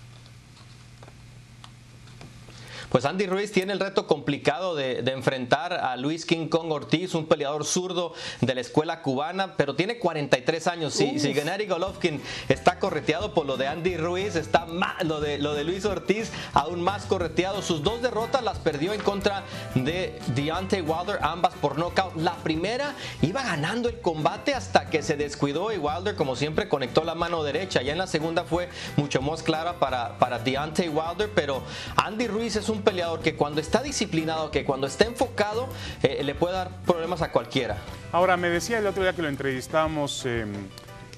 Pues 2.89 3.03
Andy 3.03 3.27
Ruiz 3.27 3.51
tiene 3.51 3.73
el 3.73 3.81
reto 3.81 4.07
complicado 4.07 4.73
de, 4.73 4.99
enfrentar 5.11 5.73
a 5.73 5.97
Luis 5.97 6.25
King 6.25 6.47
Kong 6.47 6.71
Ortiz, 6.71 7.13
un 7.15 7.25
peleador 7.25 7.65
zurdo 7.65 8.13
de 8.39 8.55
la 8.55 8.61
escuela 8.61 9.01
cubana, 9.01 9.55
pero 9.57 9.75
tiene 9.75 9.97
43 9.97 10.67
años. 10.67 10.93
Si, 10.93 11.19
si 11.19 11.33
Gennady 11.33 11.65
Golovkin 11.65 12.21
está 12.47 12.79
correteado 12.79 13.33
por 13.33 13.45
lo 13.45 13.57
de 13.57 13.67
Andy 13.67 13.97
Ruiz, 13.97 14.35
está 14.35 14.65
más, 14.65 15.03
lo, 15.03 15.19
de, 15.19 15.37
lo 15.37 15.53
de 15.53 15.65
Luis 15.65 15.83
Ortiz 15.83 16.31
aún 16.53 16.81
más 16.81 17.05
correteado. 17.05 17.61
Sus 17.61 17.83
dos 17.83 18.01
derrotas 18.01 18.41
las 18.41 18.57
perdió 18.59 18.93
en 18.93 19.01
contra 19.01 19.43
de 19.75 20.17
Deontay 20.27 20.81
Wilder, 20.81 21.19
ambas 21.21 21.55
por 21.55 21.77
knockout. 21.77 22.15
La 22.15 22.35
primera 22.35 22.95
iba 23.21 23.43
ganando 23.43 23.89
el 23.89 23.99
combate 23.99 24.53
hasta 24.53 24.89
que 24.89 25.03
se 25.03 25.17
descuidó 25.17 25.73
y 25.73 25.77
Wilder, 25.77 26.15
como 26.15 26.37
siempre, 26.37 26.69
conectó 26.69 27.03
la 27.03 27.15
mano 27.15 27.43
derecha. 27.43 27.81
Ya 27.81 27.91
en 27.91 27.97
la 27.97 28.07
segunda 28.07 28.45
fue 28.45 28.69
mucho 28.95 29.21
más 29.21 29.43
clara 29.43 29.73
para, 29.73 30.17
para 30.19 30.39
Deontay 30.39 30.87
Wilder, 30.87 31.29
pero 31.35 31.63
Andy 31.97 32.27
Ruiz 32.27 32.55
es 32.55 32.69
un 32.69 32.76
un 32.77 32.83
peleador 32.83 33.21
que 33.21 33.35
cuando 33.35 33.59
está 33.59 33.81
disciplinado, 33.81 34.51
que 34.51 34.63
cuando 34.63 34.87
está 34.87 35.05
enfocado, 35.05 35.67
eh, 36.03 36.21
le 36.23 36.35
puede 36.35 36.53
dar 36.53 36.69
problemas 36.85 37.21
a 37.21 37.31
cualquiera. 37.31 37.77
Ahora, 38.11 38.37
me 38.37 38.49
decía 38.49 38.77
el 38.77 38.87
otro 38.87 39.03
día 39.03 39.13
que 39.13 39.21
lo 39.21 39.27
entrevistamos, 39.27 40.23
eh, 40.25 40.45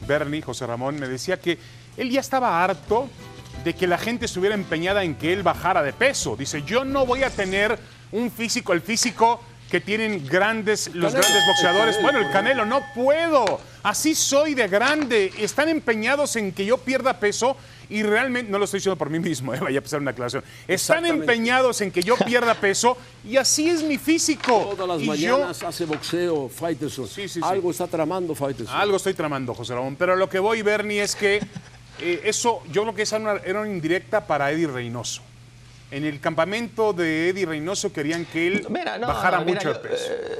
Bernie, 0.07 0.41
José 0.41 0.65
Ramón, 0.65 0.99
me 0.99 1.07
decía 1.07 1.39
que 1.39 1.59
él 1.97 2.09
ya 2.09 2.21
estaba 2.21 2.63
harto 2.63 3.09
de 3.63 3.73
que 3.73 3.87
la 3.87 3.97
gente 3.97 4.25
estuviera 4.25 4.55
empeñada 4.55 5.03
en 5.03 5.15
que 5.15 5.33
él 5.33 5.43
bajara 5.43 5.83
de 5.83 5.91
peso. 5.91 6.35
Dice, 6.37 6.63
yo 6.63 6.85
no 6.85 7.05
voy 7.05 7.23
a 7.23 7.29
tener 7.29 7.77
un 8.11 8.31
físico, 8.31 8.71
el 8.73 8.81
físico 8.81 9.41
que 9.69 9.81
tienen 9.81 10.25
grandes, 10.25 10.93
los 10.95 11.13
grandes 11.13 11.45
boxeadores. 11.45 12.01
bueno, 12.01 12.19
el 12.19 12.31
Canelo, 12.31 12.65
no 12.65 12.81
puedo. 12.95 13.59
Así 13.83 14.15
soy 14.15 14.55
de 14.55 14.67
grande. 14.67 15.31
Están 15.37 15.69
empeñados 15.69 16.35
en 16.37 16.51
que 16.53 16.65
yo 16.65 16.77
pierda 16.77 17.19
peso 17.19 17.55
y 17.89 18.03
realmente, 18.03 18.51
no 18.51 18.59
lo 18.59 18.65
estoy 18.65 18.79
diciendo 18.79 18.97
por 18.97 19.09
mí 19.09 19.19
mismo, 19.19 19.53
eh, 19.55 19.59
vaya 19.59 19.79
a 19.79 19.81
pasar 19.81 19.99
una 19.99 20.11
aclaración. 20.11 20.43
Están 20.67 21.05
empeñados 21.05 21.81
en 21.81 21.91
que 21.91 22.01
yo 22.01 22.15
pierda 22.17 22.53
peso 22.61 22.97
y 23.27 23.37
así 23.37 23.69
es 23.69 23.83
mi 23.83 23.97
físico. 23.97 24.75
Todas 24.75 24.87
las 24.87 25.01
y 25.01 25.07
mañanas 25.07 25.63
hace 25.63 25.85
boxeo, 25.85 26.49
Faitelson. 26.49 27.07
Sí, 27.07 27.27
sí, 27.27 27.39
sí. 27.39 27.41
Algo 27.43 27.71
está 27.71 27.87
tramando 27.87 28.35
Faitelson. 28.35 28.75
Algo 28.75 28.97
estoy 28.97 29.13
tramando, 29.13 29.53
José 29.53 29.73
Ramón. 29.73 29.95
Pero 29.95 30.15
lo 30.15 30.29
que 30.29 30.39
voy, 30.39 30.61
Bernie, 30.61 31.01
es 31.01 31.15
que 31.15 31.41
eh, 31.99 32.21
eso, 32.25 32.61
yo 32.71 32.83
creo 32.83 32.95
que 32.95 33.01
esa 33.01 33.17
era 33.17 33.33
una, 33.33 33.41
era 33.43 33.61
una 33.61 33.69
indirecta 33.69 34.25
para 34.25 34.51
Eddie 34.51 34.67
Reynoso. 34.67 35.21
En 35.91 36.05
el 36.05 36.19
campamento 36.19 36.93
de 36.93 37.29
Eddie 37.29 37.47
Reynoso 37.47 37.91
querían 37.91 38.23
que 38.25 38.45
él 38.47 38.67
Mira, 38.69 38.99
no, 38.99 39.07
bajara 39.07 39.39
mira, 39.39 39.55
mucho 39.55 39.73
yo, 39.73 39.73
de 39.73 39.89
peso. 39.89 40.03
eh, 40.11 40.38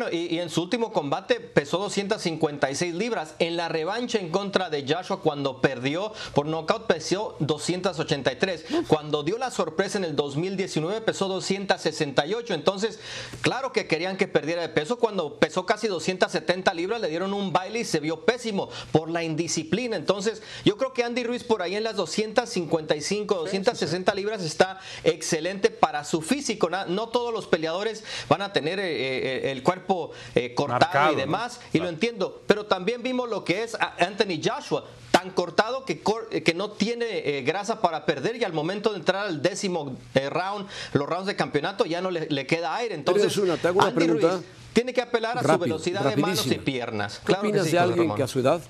Bueno, 0.00 0.16
y, 0.16 0.34
y 0.34 0.38
en 0.38 0.48
su 0.48 0.62
último 0.62 0.94
combate 0.94 1.40
pesó 1.40 1.76
256 1.76 2.94
libras. 2.94 3.34
En 3.38 3.58
la 3.58 3.68
revancha 3.68 4.18
en 4.18 4.30
contra 4.30 4.70
de 4.70 4.86
Joshua, 4.88 5.20
cuando 5.20 5.60
perdió 5.60 6.14
por 6.32 6.46
nocaut, 6.46 6.86
pesó 6.86 7.36
283. 7.40 8.64
Cuando 8.88 9.22
dio 9.22 9.36
la 9.36 9.50
sorpresa 9.50 9.98
en 9.98 10.04
el 10.04 10.16
2019, 10.16 11.02
pesó 11.02 11.28
268. 11.28 12.54
Entonces, 12.54 12.98
claro 13.42 13.74
que 13.74 13.86
querían 13.86 14.16
que 14.16 14.26
perdiera 14.26 14.62
de 14.62 14.70
peso. 14.70 14.98
Cuando 14.98 15.38
pesó 15.38 15.66
casi 15.66 15.86
270 15.86 16.72
libras, 16.72 17.02
le 17.02 17.08
dieron 17.08 17.34
un 17.34 17.52
baile 17.52 17.80
y 17.80 17.84
se 17.84 18.00
vio 18.00 18.24
pésimo 18.24 18.70
por 18.92 19.10
la 19.10 19.22
indisciplina. 19.22 19.96
Entonces, 19.96 20.42
yo 20.64 20.78
creo 20.78 20.94
que 20.94 21.04
Andy 21.04 21.24
Ruiz 21.24 21.44
por 21.44 21.60
ahí 21.60 21.74
en 21.74 21.84
las 21.84 21.96
255, 21.96 23.34
260 23.34 24.14
libras 24.14 24.42
está 24.42 24.80
excelente 25.04 25.68
para 25.68 26.04
su 26.04 26.22
físico. 26.22 26.70
No 26.70 27.10
todos 27.10 27.34
los 27.34 27.46
peleadores 27.46 28.02
van 28.30 28.40
a 28.40 28.54
tener 28.54 28.80
eh, 28.80 28.86
eh, 28.88 29.52
el 29.52 29.62
cuerpo 29.62 29.89
eh, 30.34 30.54
cortado 30.54 30.80
Marcado, 30.80 31.12
y 31.12 31.16
¿no? 31.16 31.20
demás, 31.20 31.60
y 31.72 31.78
lo 31.78 31.88
entiendo. 31.88 32.42
Pero 32.46 32.66
también 32.66 33.02
vimos 33.02 33.28
lo 33.28 33.44
que 33.44 33.62
es 33.62 33.76
Anthony 33.98 34.40
Joshua, 34.42 34.84
tan 35.10 35.30
cortado 35.30 35.84
que, 35.84 36.00
cor- 36.02 36.28
eh, 36.30 36.42
que 36.42 36.54
no 36.54 36.70
tiene 36.70 37.06
eh, 37.38 37.42
grasa 37.42 37.80
para 37.80 38.06
perder 38.06 38.36
y 38.36 38.44
al 38.44 38.52
momento 38.52 38.90
de 38.92 38.98
entrar 38.98 39.26
al 39.26 39.42
décimo 39.42 39.96
eh, 40.14 40.30
round, 40.30 40.66
los 40.92 41.08
rounds 41.08 41.26
de 41.26 41.36
campeonato, 41.36 41.84
ya 41.84 42.00
no 42.00 42.10
le, 42.10 42.26
le 42.30 42.46
queda 42.46 42.74
aire. 42.76 42.94
Entonces, 42.94 43.32
te 43.60 43.68
hago 43.68 43.78
una 43.80 43.88
Andy 43.88 43.96
pregunta. 44.04 44.30
Ruiz 44.32 44.44
tiene 44.72 44.92
que 44.94 45.02
apelar 45.02 45.36
a 45.36 45.42
su 45.42 45.58
velocidad 45.58 46.04
de 46.04 46.16
manos 46.16 46.46
y 46.46 46.54
piernas. 46.56 47.18
¿Qué 47.18 47.26
Claro 47.26 47.42
que 47.42 47.48
opinas 47.48 47.66
sí, 47.66 47.72
de 47.72 47.78
alguien 47.80 47.98
Ramón. 48.04 48.16
que 48.16 48.22
a 48.22 48.28
su 48.28 48.38
edad 48.38 48.60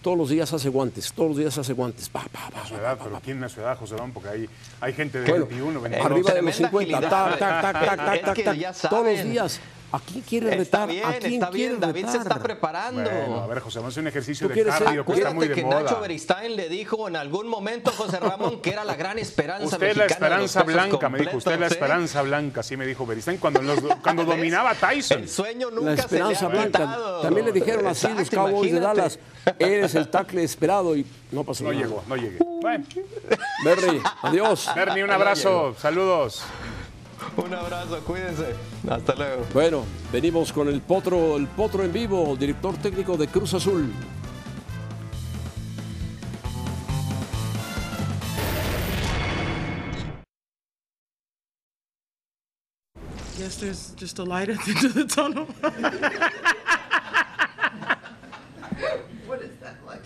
todos 0.00 0.16
los 0.16 0.30
días 0.30 0.50
hace 0.52 0.70
guantes? 0.70 1.12
Todos 1.12 1.28
los 1.28 1.38
días 1.38 1.56
hace 1.58 1.74
guantes. 1.74 2.08
Pa, 2.08 2.24
pa, 2.32 2.50
pa, 2.50 2.66
su 2.66 2.72
pa, 2.74 2.80
edad, 2.80 2.96
pa, 2.98 3.04
pero. 3.04 3.20
¿quién 3.22 3.44
es 3.44 3.52
su 3.52 3.60
edad, 3.60 3.76
José 3.78 3.96
Ramón? 3.96 4.12
Porque 4.12 4.30
hay, 4.30 4.48
hay 4.80 4.92
gente 4.94 5.20
de 5.20 5.28
Bueno, 5.28 5.44
21, 5.46 5.80
22. 5.82 6.06
arriba 6.06 6.32
de 6.32 6.42
los 6.42 6.56
Tremenda 6.56 6.70
50. 6.70 6.96
agilidad. 6.98 7.10
Tac, 7.10 7.38
tac, 7.38 7.60
tac, 7.60 7.72
tac, 7.72 7.96
tac, 8.06 8.14
Es 8.16 8.22
tac, 8.22 8.34
que 8.34 8.42
tac. 8.44 8.56
ya 8.56 8.72
Todos 8.72 9.06
los 9.06 9.24
días. 9.24 9.60
¿A 9.92 10.00
quién 10.00 10.22
quiere 10.22 10.46
Está 10.62 10.86
retar? 10.86 10.88
bien, 10.88 11.04
¿A 11.04 11.12
quién 11.18 11.32
está 11.34 11.50
quiere 11.50 11.68
bien. 11.68 11.80
David 11.80 12.06
se 12.06 12.16
está 12.18 12.38
preparando. 12.38 13.02
Bueno, 13.10 13.42
a 13.42 13.46
ver, 13.46 13.60
José 13.60 13.78
Ramón, 13.78 13.90
es 13.90 13.96
un 13.98 14.06
ejercicio 14.06 14.48
de 14.48 14.64
cardio 14.64 15.04
que 15.04 15.12
está 15.12 15.32
muy 15.32 15.44
Acuérdate 15.44 15.48
de 15.48 15.54
que 15.54 15.62
moda. 15.64 15.82
Nacho 15.82 16.00
Beristain 16.00 16.56
le 16.56 16.68
dijo 16.70 17.08
en 17.08 17.16
algún 17.16 17.46
momento, 17.46 17.90
José 17.92 18.18
Ramón, 18.18 18.60
que 18.62 18.70
era 18.70 18.84
la 18.84 18.94
gran 18.94 19.18
esperanza 19.18 19.76
Usted 19.76 19.88
es 19.88 19.96
la 19.98 20.06
esperanza 20.06 20.62
blanca, 20.62 21.08
me 21.10 21.18
dijo. 21.18 21.36
Usted 21.36 21.52
es 21.52 21.60
la 21.60 21.66
¿eh? 21.66 21.68
esperanza 21.68 22.22
blanca, 22.22 22.60
así 22.60 22.76
me 22.76 22.86
dijo 22.86 23.04
Beristain 23.04 23.36
cuando, 23.36 23.60
los- 23.60 23.80
cuando 24.02 24.22
¿Ves? 24.26 24.36
dominaba 24.36 24.70
a 24.70 24.74
Tyson. 24.74 25.20
El 25.22 25.28
sueño 25.28 25.70
nunca 25.70 25.90
La 25.90 25.94
esperanza 25.94 26.34
se 26.36 26.44
le 26.48 26.58
ha 26.58 26.62
blanca. 26.62 26.98
También 27.22 27.46
le 27.46 27.52
dijeron 27.52 27.86
así 27.86 28.08
los 28.16 28.30
Cowboys 28.30 28.72
de. 28.72 28.80
Dallas. 28.80 29.18
Eres 29.58 29.94
el 29.94 30.08
tackle 30.08 30.42
esperado 30.42 30.96
y 30.96 31.04
no 31.32 31.44
pasó 31.44 31.64
No 31.64 31.72
nada. 31.72 31.84
llegó, 31.84 32.02
no 32.08 32.16
llegué. 32.16 32.38
Bueno, 32.62 32.84
Berry, 33.64 34.00
adiós. 34.22 34.70
Bernie, 34.74 35.04
un 35.04 35.10
abrazo, 35.10 35.74
saludos. 35.78 36.42
Un 37.36 37.54
abrazo, 37.54 38.00
cuídense. 38.00 38.54
Hasta 38.88 39.14
luego. 39.14 39.46
Bueno, 39.54 39.84
venimos 40.12 40.52
con 40.52 40.68
el 40.68 40.80
Potro, 40.80 41.36
el 41.36 41.46
Potro 41.46 41.82
en 41.82 41.92
vivo, 41.92 42.36
director 42.36 42.76
técnico 42.76 43.16
de 43.16 43.26
Cruz 43.28 43.54
Azul. 43.54 43.90
Guess 53.38 53.56
there's 53.56 53.94
just 53.96 54.18
a 54.18 54.24
light 54.24 54.50
at 54.50 54.58
the 54.64 54.70
end 54.72 54.84
of 54.84 54.94
the 54.94 55.04
tunnel. 55.04 55.46
What 59.26 59.40
is 59.42 59.50
that 59.60 59.76
like? 59.86 60.02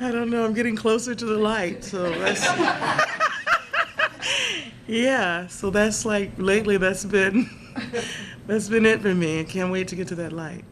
I 0.00 0.12
don't 0.12 0.30
know. 0.30 0.44
I'm 0.44 0.54
getting 0.54 0.76
closer 0.76 1.14
to 1.14 1.24
the 1.26 1.36
light, 1.36 1.84
so 1.84 2.08
that's. 2.20 2.46
yeah, 4.88 5.46
so 5.46 5.70
that's 5.70 6.04
like 6.04 6.32
lately. 6.38 6.76
That's 6.78 7.04
been 7.04 7.48
that's 8.46 8.68
been 8.68 8.86
it 8.86 9.02
for 9.02 9.14
me. 9.14 9.40
I 9.40 9.44
can't 9.44 9.70
wait 9.70 9.88
to 9.88 9.96
get 9.96 10.08
to 10.08 10.14
that 10.16 10.32
light. 10.32 10.64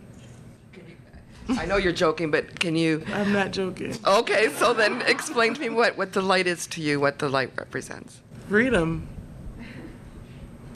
I 1.48 1.64
know 1.66 1.76
you're 1.76 1.92
joking, 1.92 2.30
but 2.30 2.58
can 2.58 2.74
you? 2.74 3.04
I'm 3.12 3.32
not 3.32 3.52
joking. 3.52 3.96
Okay, 4.04 4.48
so 4.54 4.72
then 4.72 5.02
explain 5.02 5.54
to 5.54 5.60
me 5.60 5.68
what, 5.68 5.96
what 5.96 6.12
the 6.12 6.20
light 6.20 6.46
is 6.46 6.66
to 6.68 6.80
you, 6.80 6.98
what 6.98 7.20
the 7.20 7.28
light 7.28 7.52
represents. 7.56 8.20
Freedom. 8.48 9.06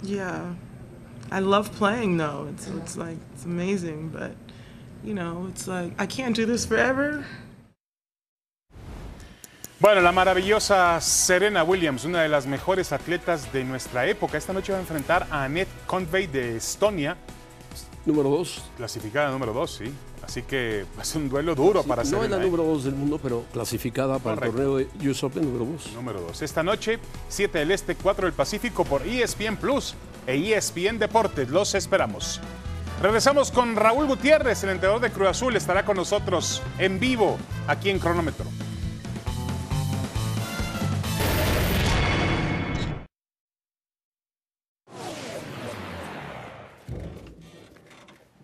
Yeah, 0.03 0.55
I 1.31 1.40
love 1.40 1.72
playing 1.72 2.16
though. 2.18 2.48
It's 2.50 2.68
it's 2.68 2.96
like 2.96 3.18
it's 3.35 3.44
amazing, 3.44 4.11
but 4.11 4.33
you 5.03 5.14
know, 5.14 5.46
it's 5.48 5.66
like 5.66 5.92
I 5.98 6.07
can't 6.07 6.37
do 6.37 6.46
this 6.46 6.64
forever. 6.66 7.24
Bueno, 9.80 10.02
la 10.02 10.12
maravillosa 10.12 11.00
Serena 11.00 11.64
Williams, 11.64 12.04
una 12.04 12.20
de 12.22 12.28
las 12.28 12.46
mejores 12.46 12.92
atletas 12.92 13.50
de 13.50 13.64
nuestra 13.64 14.06
época, 14.06 14.36
esta 14.36 14.52
noche 14.52 14.72
va 14.72 14.78
a 14.78 14.82
enfrentar 14.82 15.26
a 15.30 15.44
Annette 15.44 15.70
Convey 15.86 16.26
de 16.26 16.56
Estonia, 16.56 17.16
Número 18.04 18.28
dos. 18.30 18.62
clasificada 18.76 19.30
número 19.30 19.52
2, 19.52 19.70
sí. 19.70 19.92
Así 20.22 20.42
que 20.42 20.84
va 20.98 21.02
a 21.02 21.04
ser 21.04 21.20
un 21.22 21.28
duelo 21.28 21.54
duro 21.54 21.82
para 21.82 22.02
no 22.02 22.08
Serena. 22.08 22.24
es 22.26 22.30
la 22.30 22.36
¿eh? 22.38 22.40
número 22.50 22.64
dos 22.64 22.84
del 22.84 22.94
mundo, 22.94 23.18
pero 23.22 23.44
clasificada 23.52 24.18
para 24.18 24.36
Correcto. 24.36 24.58
el 24.58 24.64
torneo 24.86 24.88
de 25.02 25.10
US 25.10 25.24
Open 25.24 25.42
número 25.44 25.64
dos. 25.72 25.92
Número 25.94 26.20
2. 26.20 26.42
Esta 26.42 26.62
noche, 26.62 26.98
7 27.28 27.58
del 27.58 27.70
Este, 27.70 27.94
4 27.96 28.26
del 28.26 28.34
Pacífico 28.34 28.84
por 28.84 29.02
ESPN 29.06 29.56
Plus 29.56 29.94
e 30.26 30.36
ESPN 30.54 30.98
Deportes. 30.98 31.48
Los 31.48 31.74
esperamos. 31.74 32.40
Regresamos 33.02 33.50
con 33.50 33.76
Raúl 33.76 34.06
Gutiérrez, 34.06 34.62
el 34.64 34.70
entrenador 34.70 35.00
de 35.02 35.10
Cruz 35.10 35.28
Azul. 35.28 35.56
Estará 35.56 35.84
con 35.84 35.96
nosotros 35.96 36.62
en 36.78 37.00
vivo 37.00 37.38
aquí 37.66 37.88
en 37.90 37.98
Cronómetro. 37.98 38.44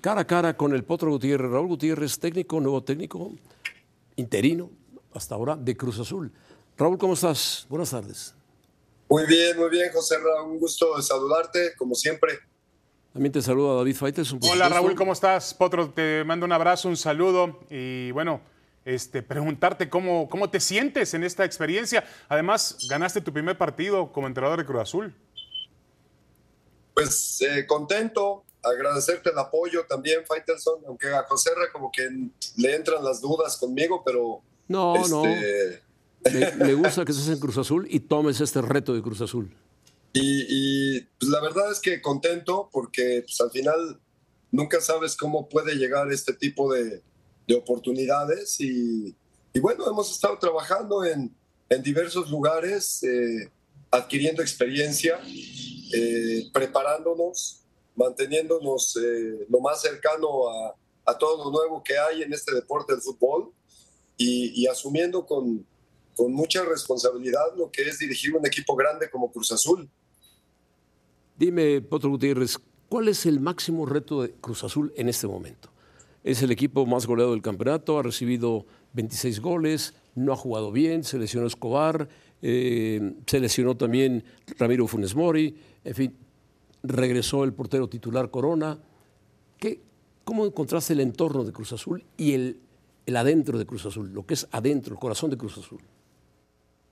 Cara 0.07 0.21
a 0.21 0.25
cara 0.25 0.57
con 0.57 0.73
el 0.73 0.85
Potro 0.85 1.11
Gutiérrez. 1.11 1.51
Raúl 1.51 1.67
Gutiérrez, 1.67 2.21
técnico, 2.21 2.61
nuevo 2.61 2.81
técnico, 2.81 3.33
interino, 4.15 4.71
hasta 5.13 5.35
ahora, 5.35 5.57
de 5.57 5.77
Cruz 5.77 5.99
Azul. 5.99 6.33
Raúl, 6.79 6.97
¿cómo 6.97 7.15
estás? 7.15 7.67
Buenas 7.69 7.91
tardes. 7.91 8.33
Muy 9.09 9.27
bien, 9.27 9.59
muy 9.59 9.69
bien, 9.69 9.91
José 9.93 10.19
Ra, 10.19 10.45
un 10.45 10.61
gusto 10.61 11.03
saludarte, 11.03 11.75
como 11.77 11.97
siempre. 11.97 12.39
También 13.13 13.33
te 13.33 13.43
saluda 13.43 13.75
David 13.79 13.97
Faites. 13.97 14.33
Hola 14.49 14.69
Raúl, 14.69 14.95
¿cómo 14.95 15.13
estás? 15.13 15.53
Potro, 15.53 15.91
te 15.91 16.23
mando 16.23 16.47
un 16.47 16.53
abrazo, 16.53 16.89
un 16.89 16.97
saludo 16.97 17.59
y 17.69 18.13
bueno, 18.13 18.43
este, 18.85 19.25
preguntarte 19.25 19.91
cómo, 19.91 20.29
cómo 20.29 20.51
te 20.51 20.61
sientes 20.61 21.15
en 21.15 21.25
esta 21.25 21.45
experiencia. 21.45 22.05
Además, 22.29 22.79
ganaste 22.89 23.21
tu 23.21 23.33
primer 23.33 23.59
partido 23.59 24.13
como 24.13 24.29
entrenador 24.29 24.61
de 24.61 24.67
Cruz 24.67 24.83
Azul. 24.83 25.17
Pues 26.95 27.41
eh, 27.43 27.67
contento, 27.67 28.45
agradecerte 28.63 29.31
el 29.31 29.39
apoyo 29.39 29.85
también, 29.89 30.25
Faitelson, 30.27 30.83
aunque 30.87 31.09
a 31.09 31.23
José 31.25 31.51
Ra 31.55 31.71
como 31.73 31.91
que 31.91 32.09
le 32.57 32.75
entran 32.75 33.05
las 33.05 33.21
dudas 33.21 33.57
conmigo, 33.57 34.03
pero... 34.05 34.43
No, 34.69 34.97
este, 34.97 35.11
no. 35.11 35.23
Me, 36.33 36.67
me 36.67 36.75
gusta 36.75 37.05
que 37.05 37.13
estés 37.13 37.29
en 37.29 37.39
Cruz 37.39 37.57
Azul 37.59 37.87
y 37.89 38.01
tomes 38.01 38.41
este 38.41 38.61
reto 38.61 38.95
de 38.95 39.03
Cruz 39.03 39.21
Azul. 39.21 39.55
Y, 40.13 40.47
y, 40.49 41.01
pues, 41.19 41.31
la 41.31 41.41
verdad 41.41 41.71
es 41.71 41.79
que 41.79 42.01
contento 42.01 42.69
porque 42.73 43.23
pues, 43.23 43.41
al 43.41 43.51
final 43.51 44.01
nunca 44.51 44.81
sabes 44.81 45.15
cómo 45.15 45.49
puede 45.49 45.75
llegar 45.75 46.11
este 46.11 46.33
tipo 46.33 46.73
de, 46.73 47.03
de 47.47 47.55
oportunidades 47.55 48.59
y, 48.61 49.15
y, 49.53 49.61
bueno, 49.61 49.89
hemos 49.89 50.11
estado 50.11 50.39
trabajando 50.39 51.05
en, 51.05 51.35
en 51.69 51.83
diversos 51.83 52.31
lugares, 52.31 53.03
eh, 53.03 53.51
adquiriendo 53.91 54.43
experiencia, 54.43 55.21
eh, 55.93 56.49
preparándonos, 56.53 57.66
manteniéndonos 57.97 58.97
eh, 58.97 59.47
lo 59.49 59.61
más 59.61 59.81
cercano 59.81 60.49
a, 60.49 60.75
a, 61.07 61.19
todo 61.19 61.45
lo 61.45 61.51
nuevo 61.51 61.83
que 61.83 61.99
hay 61.99 62.23
en 62.23 62.33
este 62.33 62.55
deporte 62.55 62.93
del 62.93 63.03
fútbol 63.03 63.53
y, 64.17 64.67
asumiendo 64.67 65.27
con, 65.27 65.67
con 66.15 66.33
mucha 66.33 66.65
responsabilidad 66.65 67.55
lo 67.57 67.71
que 67.71 67.83
es 67.83 67.99
dirigir 67.99 68.35
un 68.35 68.47
equipo 68.47 68.75
grande 68.75 69.11
como 69.11 69.31
Cruz 69.31 69.53
Azul. 69.53 69.89
Dime, 71.37 71.83
Potro 71.83 72.11
Gutiérrez, 72.11 72.59
¿cuál 72.89 73.09
es 73.09 73.27
el 73.27 73.41
máximo 73.41 73.85
reto 73.85 74.23
de 74.23 74.33
Cruz 74.33 74.65
Azul 74.65 74.93
en 74.97 75.09
este 75.09 75.27
momento? 75.27 75.71
Es 76.25 76.43
el 76.43 76.51
equipo 76.51 76.87
más 76.87 77.07
goleado 77.07 77.33
del 77.33 77.43
campeonato, 77.43 77.99
ha 77.99 78.03
recibido 78.03 78.67
26 78.95 79.41
goles, 79.41 79.95
no 80.15 80.33
ha 80.33 80.37
jugado 80.37 80.73
bien, 80.73 81.05
se 81.05 81.23
Escobar, 81.23 82.09
eh, 82.43 83.15
se 83.27 83.39
lesionó 83.39 83.77
también 83.77 84.25
Ramiro 84.59 84.87
Funes 84.87 85.15
Mori, 85.15 85.57
en 85.85 85.95
fin, 85.95 86.17
regresó 86.87 87.45
el 87.45 87.53
portero 87.53 87.89
titular 87.89 88.31
Corona. 88.31 88.79
¿Qué, 89.59 89.81
¿Cómo 90.25 90.45
encontraste 90.45 90.93
el 90.93 91.01
entorno 91.01 91.45
de 91.45 91.53
Cruz 91.53 91.73
Azul 91.73 92.05
y 92.17 92.33
el, 92.33 92.61
el 93.07 93.17
adentro 93.17 93.59
de 93.59 93.67
Cruz 93.67 93.87
Azul, 93.87 94.13
lo 94.13 94.27
que 94.27 94.35
es 94.35 94.49
adentro, 94.51 94.95
el 94.95 95.01
corazón 95.01 95.31
de 95.31 95.37
Cruz 95.37 95.59
Azul? 95.59 95.81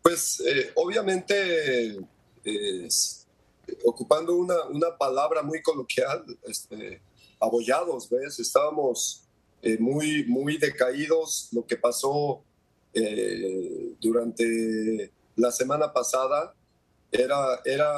Pues 0.03 0.41
eh, 0.41 0.71
obviamente, 0.77 1.97
eh, 2.45 2.89
ocupando 3.85 4.35
una, 4.35 4.65
una, 4.67 4.97
palabra 4.97 5.43
muy 5.43 5.63
coloquial, 5.63 6.25
este, 6.45 7.01
abollados, 7.41 8.09
¿ves? 8.11 8.39
Estábamos 8.39 9.25
eh, 9.63 9.79
muy, 9.79 10.25
muy 10.27 10.59
decaídos. 10.59 11.49
Lo 11.53 11.67
que 11.67 11.77
pasó 11.77 12.43
durante 14.01 15.11
la 15.35 15.51
semana 15.51 15.93
pasada 15.93 16.55
era, 17.15 17.61
era 17.65 17.91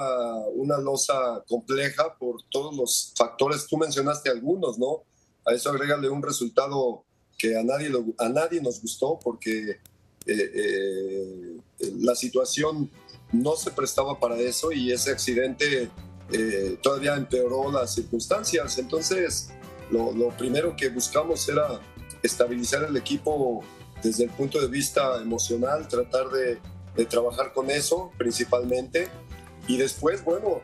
una 0.54 0.78
losa 0.78 1.42
compleja 1.48 2.14
por 2.18 2.42
todos 2.50 2.76
los 2.76 3.12
factores. 3.16 3.66
Tú 3.66 3.78
mencionaste 3.78 4.28
algunos, 4.28 4.78
¿no? 4.78 5.04
A 5.46 5.54
eso 5.54 5.70
agrégale 5.70 6.08
un 6.10 6.22
resultado 6.22 7.04
que 7.38 7.56
a 7.56 7.62
nadie, 7.62 7.90
a 8.18 8.28
nadie 8.28 8.60
nos 8.60 8.80
gustó 8.80 9.18
porque 9.22 9.70
eh, 10.26 10.50
eh, 10.54 11.56
la 12.00 12.14
situación 12.14 12.90
no 13.32 13.56
se 13.56 13.70
prestaba 13.70 14.18
para 14.18 14.36
eso 14.36 14.70
y 14.72 14.92
ese 14.92 15.10
accidente 15.10 15.90
eh, 16.32 16.78
todavía 16.82 17.14
empeoró 17.14 17.72
las 17.72 17.94
circunstancias. 17.94 18.78
Entonces, 18.78 19.48
lo, 19.90 20.28
primero 20.36 20.76
que 20.76 20.90
buscamos 20.90 21.48
era 21.48 21.80
estabilizar 22.22 22.84
el 22.84 22.96
equipo 22.96 23.64
desde 24.02 24.24
el 24.24 24.30
punto 24.30 24.60
de 24.60 24.68
vista 24.68 25.22
emocional, 25.22 25.88
tratar 25.88 26.28
de, 26.28 26.58
trabajar 27.04 27.52
con 27.52 27.70
eso 27.70 28.10
principalmente 28.16 29.08
y 29.68 29.76
después, 29.76 30.24
bueno, 30.24 30.62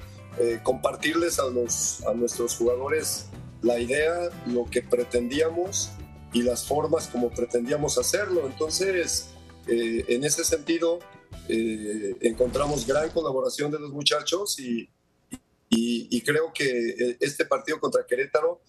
compartirles 0.62 1.38
a, 1.38 1.44
los, 1.44 2.02
a 2.06 2.14
nuestros 2.14 2.56
jugadores 2.56 3.26
la 3.62 3.78
idea, 3.78 4.30
lo 4.46 4.64
que 4.64 4.82
pretendíamos 4.82 5.90
y 6.32 6.42
las 6.42 6.66
formas 6.66 7.08
como 7.08 7.30
pretendíamos 7.30 7.96
hacerlo. 7.98 8.46
Entonces, 8.46 9.28
eh, 9.68 10.04
en 10.08 10.24
ese 10.24 10.44
sentido, 10.44 10.98
eh, 11.48 12.16
encontramos 12.20 12.86
gran 12.86 13.10
colaboración 13.10 13.70
de 13.70 13.78
los 13.78 13.92
muchachos 13.92 14.58
y, 14.58 14.88
y, 15.68 16.20
creo 16.22 16.52
que 16.52 16.90
eh, 16.90 17.16
este 17.20 17.46
partido 17.46 17.80
contra 17.80 18.04
Querétaro 18.06 18.60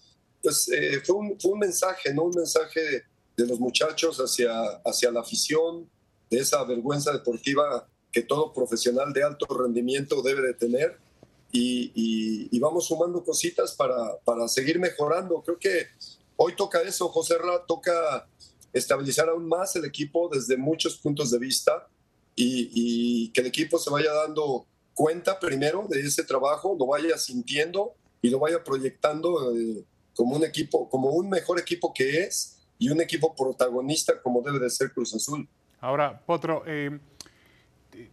pues, 0.42 0.70
fue, 1.04 1.16
un, 1.16 1.38
fue, 1.38 1.52
un, 1.52 1.58
mensaje, 1.58 2.14
¿no? 2.14 2.24
Un 2.24 2.34
mensaje 2.34 3.04
de 3.36 3.46
los 3.46 3.60
muchachos 3.60 4.18
hacia, 4.18 4.52
hacia 4.84 5.10
la 5.10 5.20
afición, 5.20 5.88
de 6.30 6.38
esa 6.38 6.62
vergüenza 6.64 7.12
deportiva 7.12 7.86
que 8.12 8.22
todo 8.22 8.52
profesional 8.52 9.12
de 9.12 9.24
alto 9.24 9.46
rendimiento 9.46 10.22
debe 10.22 10.42
de 10.42 10.54
tener. 10.54 10.98
Y, 11.52 12.48
y, 12.50 12.58
vamos 12.58 12.86
sumando 12.86 13.22
cositas 13.22 13.74
para, 13.74 14.16
para 14.24 14.48
seguir 14.48 14.80
mejorando. 14.80 15.40
Creo 15.40 15.56
que 15.56 15.86
Hoy 16.36 16.56
toca 16.56 16.82
eso, 16.82 17.08
José 17.08 17.38
Ra, 17.38 17.64
toca 17.66 18.28
estabilizar 18.72 19.28
aún 19.28 19.46
más 19.46 19.76
el 19.76 19.84
equipo 19.84 20.28
desde 20.32 20.56
muchos 20.56 20.96
puntos 20.98 21.30
de 21.30 21.38
vista 21.38 21.88
y, 22.34 23.30
que 23.30 23.40
el 23.40 23.46
equipo 23.46 23.78
se 23.78 23.90
vaya 23.90 24.12
dando 24.12 24.66
cuenta 24.94 25.38
primero 25.38 25.86
de 25.88 26.00
ese 26.00 26.24
trabajo, 26.24 26.76
lo 26.78 26.86
vaya 26.86 27.16
sintiendo 27.18 27.94
y 28.20 28.30
lo 28.30 28.40
vaya 28.40 28.64
proyectando 28.64 29.54
eh, 29.56 29.84
como 30.14 30.36
un 30.36 30.44
equipo, 30.44 30.88
como 30.88 31.10
un 31.10 31.28
mejor 31.28 31.60
equipo 31.60 31.92
que 31.94 32.24
es 32.24 32.58
y 32.78 32.88
un 32.88 33.00
equipo 33.00 33.34
protagonista 33.36 34.20
como 34.20 34.42
debe 34.42 34.58
de 34.58 34.70
ser 34.70 34.92
Cruz 34.92 35.14
Azul. 35.14 35.48
Ahora, 35.84 36.18
Potro, 36.18 36.62
eh, 36.66 36.98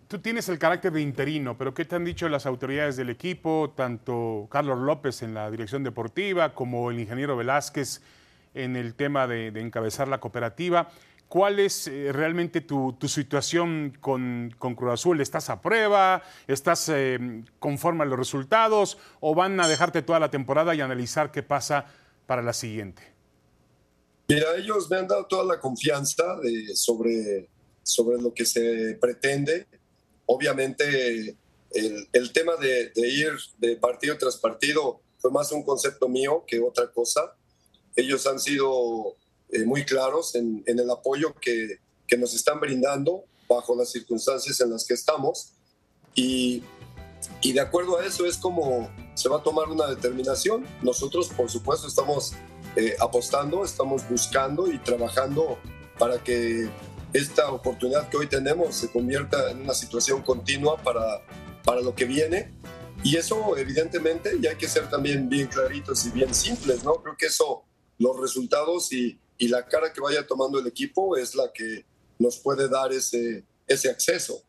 tú 0.10 0.20
tienes 0.20 0.50
el 0.50 0.60
carácter 0.60 0.92
de 0.92 1.00
interino, 1.00 1.58
pero 1.58 1.74
¿qué 1.74 1.86
te 1.86 1.96
han 1.96 2.04
dicho 2.04 2.28
las 2.28 2.46
autoridades 2.46 2.98
del 2.98 3.10
equipo, 3.10 3.72
tanto 3.78 4.50
Carlos 4.52 4.80
López 4.80 5.22
en 5.22 5.34
la 5.34 5.50
dirección 5.50 5.82
deportiva 5.82 6.54
como 6.54 6.92
el 6.92 7.00
ingeniero 7.00 7.38
Velázquez 7.38 8.02
en 8.54 8.76
el 8.76 8.94
tema 8.96 9.26
de, 9.26 9.48
encabezar 9.56 10.10
la 10.10 10.20
cooperativa? 10.20 10.90
¿Cuál 11.30 11.60
es 11.60 11.88
eh, 11.88 12.12
realmente 12.12 12.60
tu, 12.60 12.94
situación 13.08 13.98
con, 14.02 14.54
Cruz 14.60 14.92
Azul? 14.92 15.22
¿Estás 15.22 15.50
a 15.50 15.62
prueba? 15.62 16.24
¿Estás 16.48 16.90
eh, 16.90 17.46
conforme 17.60 18.04
a 18.04 18.06
los 18.06 18.20
resultados? 18.20 18.98
¿O 19.22 19.34
van 19.34 19.58
a 19.62 19.70
dejarte 19.70 20.02
toda 20.02 20.20
la 20.20 20.30
temporada 20.30 20.76
y 20.76 20.82
analizar 20.82 21.32
qué 21.32 21.42
pasa 21.42 21.86
para 22.26 22.42
la 22.42 22.52
siguiente? 22.52 23.02
Mira, 24.28 24.58
ellos 24.58 24.90
me 24.90 24.98
han 24.98 25.08
dado 25.08 25.26
toda 25.26 25.46
la 25.46 25.58
confianza 25.58 26.38
sobre 26.74 27.48
sobre 27.92 28.22
lo 28.22 28.34
que 28.34 28.46
se 28.46 28.98
pretende. 29.00 29.68
Obviamente, 30.26 31.36
el, 31.72 32.34
tema 32.34 32.56
de, 32.56 32.92
ir 32.96 33.32
de 33.58 33.76
partido 33.76 34.18
tras 34.18 34.38
partido 34.38 35.02
fue 35.20 35.32
más 35.32 35.52
un 35.52 35.64
concepto 35.64 36.08
mío 36.08 36.44
que 36.48 36.60
otra 36.60 36.92
cosa. 36.92 37.36
Ellos 37.96 38.26
han 38.28 38.40
sido 38.40 39.16
eh, 39.50 39.66
muy 39.66 39.86
claros 39.86 40.36
en, 40.36 40.64
el 40.66 40.90
apoyo 40.90 41.34
que, 41.40 41.80
que, 42.08 42.18
nos 42.18 42.34
están 42.34 42.60
brindando 42.60 43.26
bajo 43.48 43.76
las 43.76 43.92
circunstancias 43.92 44.60
en 44.62 44.72
las 44.72 44.86
que 44.86 44.94
estamos. 44.94 45.54
Y, 46.16 46.64
y 47.42 47.54
de 47.54 47.60
acuerdo 47.60 48.00
a 48.00 48.06
eso 48.06 48.26
es 48.26 48.38
como 48.38 48.90
se 49.16 49.30
va 49.30 49.38
a 49.38 49.44
tomar 49.44 49.68
una 49.68 49.88
determinación. 49.88 50.66
Nosotros, 50.82 51.30
por 51.30 51.50
supuesto, 51.50 51.88
estamos 51.88 52.34
eh, 52.76 52.96
apostando, 53.00 53.66
estamos 53.66 54.08
buscando 54.10 54.72
y 54.72 54.80
trabajando 54.80 55.58
para 56.00 56.24
que 56.24 56.70
esta 57.14 57.52
oportunidad 57.52 58.10
que 58.10 58.18
hoy 58.18 58.28
tenemos 58.28 58.76
se 58.76 58.90
convierta 58.90 59.52
en 59.52 59.62
una 59.62 59.74
situación 59.74 60.22
continua 60.22 60.78
para, 60.78 61.22
para 61.64 61.82
lo 61.82 61.94
que 61.94 62.06
viene. 62.06 62.52
Y 63.04 63.18
eso, 63.18 63.58
evidentemente, 63.58 64.38
ya 64.40 64.52
hay 64.52 64.58
que 64.58 64.68
ser 64.68 64.90
también 64.90 65.28
bien 65.28 65.48
claritos 65.48 66.06
y 66.06 66.12
bien 66.12 66.34
simples, 66.34 66.84
¿no? 66.84 66.94
Creo 66.96 67.16
que 67.18 67.26
eso, 67.28 67.64
los 67.98 68.20
resultados 68.20 68.94
y, 68.94 69.20
y 69.38 69.48
la 69.48 69.66
cara 69.66 69.92
que 69.92 70.02
vaya 70.02 70.26
tomando 70.28 70.60
el 70.60 70.68
equipo 70.68 71.18
es 71.18 71.36
la 71.36 71.52
que 71.52 71.86
nos 72.20 72.38
puede 72.38 72.70
dar 72.70 72.94
ese, 72.94 73.44
ese 73.68 73.90
acceso. 73.90 74.44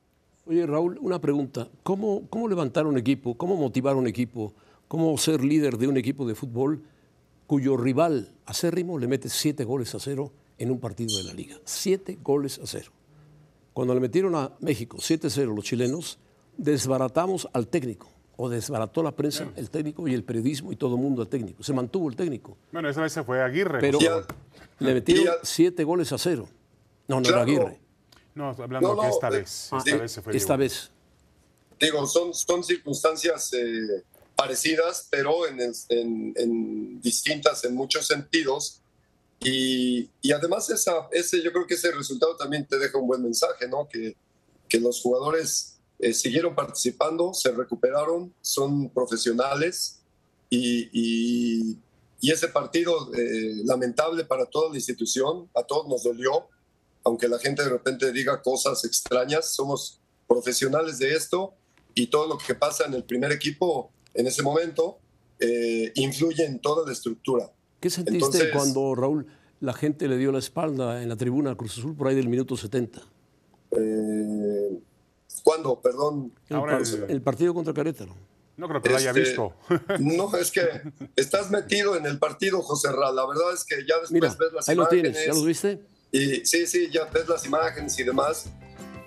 Oye, 0.44 0.66
Raúl, 0.66 0.98
una 1.00 1.20
pregunta. 1.20 1.68
¿Cómo, 1.82 2.28
¿Cómo 2.28 2.48
levantar 2.48 2.86
un 2.86 2.98
equipo? 2.98 3.36
¿Cómo 3.36 3.56
motivar 3.56 3.96
un 3.96 4.06
equipo? 4.06 4.52
¿Cómo 4.88 5.16
ser 5.16 5.42
líder 5.42 5.78
de 5.78 5.88
un 5.88 5.96
equipo 5.96 6.26
de 6.26 6.34
fútbol 6.34 6.82
cuyo 7.46 7.76
rival 7.76 8.34
acérrimo 8.44 8.98
le 8.98 9.06
mete 9.06 9.28
siete 9.28 9.64
goles 9.64 9.94
a 9.94 10.00
cero 10.00 10.32
en 10.62 10.70
un 10.70 10.78
partido 10.78 11.16
de 11.16 11.24
la 11.24 11.34
liga. 11.34 11.56
Siete 11.64 12.18
goles 12.22 12.60
a 12.60 12.66
cero. 12.66 12.92
Cuando 13.72 13.94
le 13.94 14.00
metieron 14.00 14.36
a 14.36 14.52
México 14.60 14.98
7-0 14.98 15.54
los 15.54 15.64
chilenos, 15.64 16.18
desbaratamos 16.56 17.48
al 17.52 17.66
técnico, 17.66 18.08
o 18.36 18.48
desbarató 18.48 19.02
la 19.02 19.10
prensa, 19.10 19.50
el 19.56 19.70
técnico 19.70 20.06
y 20.06 20.14
el 20.14 20.22
periodismo 20.22 20.70
y 20.70 20.76
todo 20.76 20.94
el 20.94 21.02
mundo 21.02 21.22
al 21.22 21.28
técnico. 21.28 21.64
Se 21.64 21.72
mantuvo 21.72 22.08
el 22.08 22.14
técnico. 22.14 22.56
Bueno, 22.70 22.88
esa 22.88 23.02
vez 23.02 23.12
se 23.12 23.24
fue 23.24 23.42
Aguirre. 23.42 23.80
Pero 23.80 23.98
le 24.78 24.94
metieron 24.94 25.34
siete 25.42 25.82
goles 25.82 26.12
a 26.12 26.18
cero. 26.18 26.48
No, 27.08 27.20
no 27.20 27.28
era 27.28 27.42
Aguirre. 27.42 27.80
No, 28.34 28.50
hablando 28.50 29.00
que 29.00 29.08
esta 29.08 29.30
vez. 29.30 29.70
Esta 29.76 29.96
vez 29.96 30.12
se 30.12 30.22
fue. 30.22 30.36
Esta 30.36 30.56
vez. 30.56 30.90
Digo, 31.80 32.06
son, 32.06 32.32
son 32.32 32.62
circunstancias 32.62 33.52
eh, 33.54 34.04
parecidas, 34.36 35.08
pero 35.10 35.48
en, 35.48 35.58
en, 35.88 36.32
en 36.36 37.00
distintas 37.00 37.64
en 37.64 37.74
muchos 37.74 38.06
sentidos 38.06 38.82
y, 39.44 40.10
y, 40.20 40.32
además 40.32 40.68
esa, 40.70 41.08
ese, 41.10 41.42
yo 41.42 41.52
creo 41.52 41.66
que 41.66 41.74
ese 41.74 41.90
resultado 41.92 42.36
también 42.36 42.66
te 42.66 42.78
deja 42.78 42.98
un 42.98 43.06
buen 43.06 43.22
mensaje, 43.22 43.68
¿no? 43.68 43.88
Que, 43.88 44.16
que 44.68 44.80
los 44.80 45.00
jugadores 45.00 45.78
eh, 45.98 46.12
siguieron 46.12 46.54
participando, 46.54 47.34
se 47.34 47.50
recuperaron, 47.52 48.32
son 48.40 48.88
profesionales 48.90 50.00
y, 50.50 50.88
y, 50.92 51.78
y 52.20 52.30
ese 52.30 52.48
partido 52.48 53.12
eh, 53.14 53.62
lamentable 53.64 54.24
para 54.24 54.46
toda 54.46 54.70
la 54.70 54.76
institución, 54.76 55.50
a 55.54 55.62
todos 55.64 55.88
nos 55.88 56.04
dolió, 56.04 56.48
aunque 57.04 57.28
la 57.28 57.38
gente 57.38 57.62
de 57.62 57.68
repente 57.68 58.12
diga 58.12 58.40
cosas 58.40 58.84
extrañas, 58.84 59.54
somos 59.54 60.00
profesionales 60.28 60.98
de 60.98 61.14
esto 61.14 61.54
y 61.94 62.06
todo 62.06 62.26
lo 62.26 62.38
que 62.38 62.54
pasa 62.54 62.84
en 62.86 62.94
el 62.94 63.04
primer 63.04 63.32
equipo 63.32 63.90
en 64.14 64.26
ese 64.26 64.42
momento 64.42 64.98
eh, 65.40 65.92
influye 65.96 66.44
en 66.44 66.60
toda 66.60 66.86
la 66.86 66.92
estructura. 66.92 67.50
¿Qué 67.82 67.90
sentiste 67.90 68.52
cuando, 68.52 68.94
Raúl, 68.94 69.26
la 69.58 69.72
gente 69.72 70.06
le 70.06 70.16
dio 70.16 70.30
la 70.30 70.38
espalda 70.38 71.02
en 71.02 71.08
la 71.08 71.16
tribuna 71.16 71.50
al 71.50 71.56
Cruz 71.56 71.78
Azul 71.78 71.96
por 71.96 72.06
ahí 72.06 72.14
del 72.14 72.28
minuto 72.28 72.56
70? 72.56 73.02
Eh, 73.72 74.78
¿Cuándo? 75.42 75.80
Perdón. 75.80 76.32
El, 77.08 77.22
partido 77.22 77.52
contra 77.52 77.74
Querétaro. 77.74 78.14
No 78.56 78.68
creo 78.68 78.80
que 78.80 78.88
lo 78.88 78.96
haya 78.98 79.10
este, 79.10 79.20
visto. 79.22 79.54
no, 79.98 80.36
es 80.36 80.52
que 80.52 80.62
estás 81.16 81.50
metido 81.50 81.96
en 81.96 82.06
el 82.06 82.20
partido, 82.20 82.62
José 82.62 82.92
Ra. 82.92 83.10
La 83.10 83.26
verdad 83.26 83.52
es 83.52 83.64
que 83.64 83.84
ya 83.84 83.98
después 83.98 84.38
ves 84.38 84.52
las 84.52 84.68
ahí 84.68 84.76
imágenes. 84.76 84.76
lo 84.76 85.10
tienes, 85.10 85.26
¿ya 85.26 85.34
lo 85.34 85.44
viste? 85.44 85.80
Y, 86.12 86.46
sí, 86.46 86.68
sí, 86.68 86.88
ya 86.88 87.06
ves 87.06 87.28
las 87.28 87.44
imágenes 87.44 87.98
y 87.98 88.04
demás. 88.04 88.46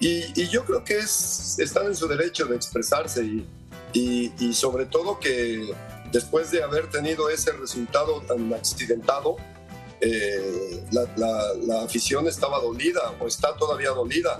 Y, 0.02 0.50
yo 0.50 0.66
creo 0.66 0.84
que 0.84 0.98
es, 0.98 1.58
están 1.60 1.86
en 1.86 1.96
su 1.96 2.10
derecho 2.10 2.46
de 2.46 2.58
expresarse 2.58 3.24
y, 3.24 4.34
y 4.38 4.54
sobre 4.54 4.86
todo 4.86 5.18
que 5.18 5.74
después 6.12 6.52
de 6.52 6.64
haber 6.64 6.90
tenido 6.90 7.30
ese 7.30 7.52
resultado 7.52 8.22
tan 8.22 8.54
accidentado, 8.54 9.38
la, 10.92 11.82
afición 11.84 12.28
estaba 12.28 12.60
dolida 12.60 13.16
o 13.20 13.28
está 13.28 13.56
todavía 13.56 13.90
dolida. 13.90 14.40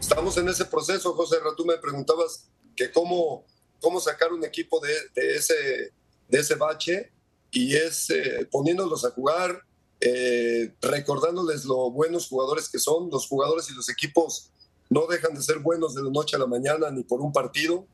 Estamos 0.00 0.36
en 0.36 0.48
ese 0.48 0.64
proceso, 0.64 1.14
José. 1.14 1.36
Tú 1.56 1.64
me 1.64 1.76
preguntabas 1.76 2.48
que 2.76 2.90
cómo, 2.92 3.44
cómo 3.80 4.00
sacar 4.00 4.32
un 4.32 4.44
equipo 4.44 4.80
de, 4.80 5.36
ese, 5.36 5.92
de 6.28 6.38
ese 6.38 6.54
bache 6.54 7.12
y 7.50 7.74
es 7.74 8.08
poniéndolos 8.50 9.04
a 9.04 9.10
jugar, 9.10 9.62
recordándoles 10.80 11.64
lo 11.64 11.90
buenos 11.90 12.28
jugadores 12.28 12.68
que 12.68 12.78
son. 12.78 13.10
Los 13.10 13.26
jugadores 13.26 13.70
y 13.70 13.74
los 13.74 13.88
equipos 13.88 14.50
no 14.90 15.06
dejan 15.06 15.34
de 15.34 15.42
ser 15.42 15.58
buenos 15.58 15.94
de 15.94 16.02
la 16.02 16.10
noche 16.10 16.36
a 16.36 16.38
la 16.38 16.46
mañana 16.46 16.90
ni 16.90 17.02
por 17.02 17.20
un 17.20 17.32
partido. 17.32 17.86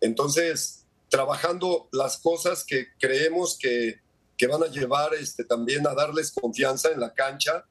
Entonces, 0.00 0.79
trabajando 1.10 1.88
las 1.92 2.18
cosas 2.18 2.64
que 2.64 2.86
creemos 2.98 3.58
que, 3.58 4.00
que 4.38 4.46
van 4.46 4.62
a 4.62 4.68
llevar 4.68 5.12
este, 5.14 5.44
también 5.44 5.86
a 5.86 5.94
darles 5.94 6.32
confianza 6.32 6.90
en 6.90 7.00
la 7.00 7.12
cancha. 7.12 7.66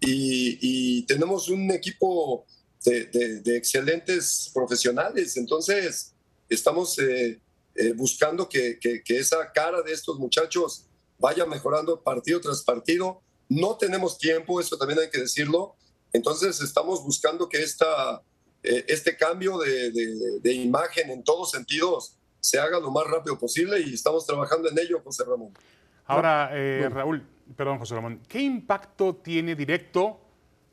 Y, 0.00 1.02
tenemos 1.06 1.48
un 1.48 1.70
equipo 1.70 2.44
de, 2.84 3.06
de, 3.42 3.56
excelentes 3.56 4.50
profesionales. 4.52 5.38
Entonces, 5.38 6.12
estamos 6.48 6.98
eh, 6.98 7.40
eh, 7.74 7.92
buscando 7.94 8.48
que, 8.48 8.78
que, 8.78 9.02
esa 9.18 9.50
cara 9.52 9.80
de 9.80 9.92
estos 9.92 10.18
muchachos 10.18 10.84
vaya 11.18 11.46
mejorando 11.46 12.02
partido 12.02 12.40
tras 12.40 12.62
partido. 12.62 13.22
No 13.48 13.78
tenemos 13.78 14.18
tiempo, 14.18 14.60
eso 14.60 14.76
también 14.76 14.98
hay 14.98 15.08
que 15.08 15.20
decirlo 15.20 15.76
entonces 16.14 16.60
estamos 16.60 17.02
buscando 17.02 17.48
que 17.48 17.60
esta, 17.60 18.22
eh, 18.62 18.84
este 18.86 19.16
cambio 19.16 19.58
de, 19.58 20.52
imagen 20.52 21.10
en 21.10 21.24
todos 21.24 21.50
sentidos 21.50 22.16
se 22.44 22.60
haga 22.60 22.78
lo 22.78 22.90
más 22.90 23.06
rápido 23.06 23.38
posible 23.38 23.80
y 23.80 23.94
estamos 23.94 24.26
trabajando 24.26 24.68
en 24.68 24.78
ello, 24.78 25.00
José 25.02 25.24
Ramón. 25.24 25.54
Ahora, 26.04 26.50
eh, 26.52 26.86
Raúl, 26.90 27.26
perdón, 27.56 27.78
José 27.78 27.94
Ramón, 27.94 28.20
¿qué 28.28 28.42
impacto 28.42 29.16
tiene 29.16 29.54
directo 29.54 30.20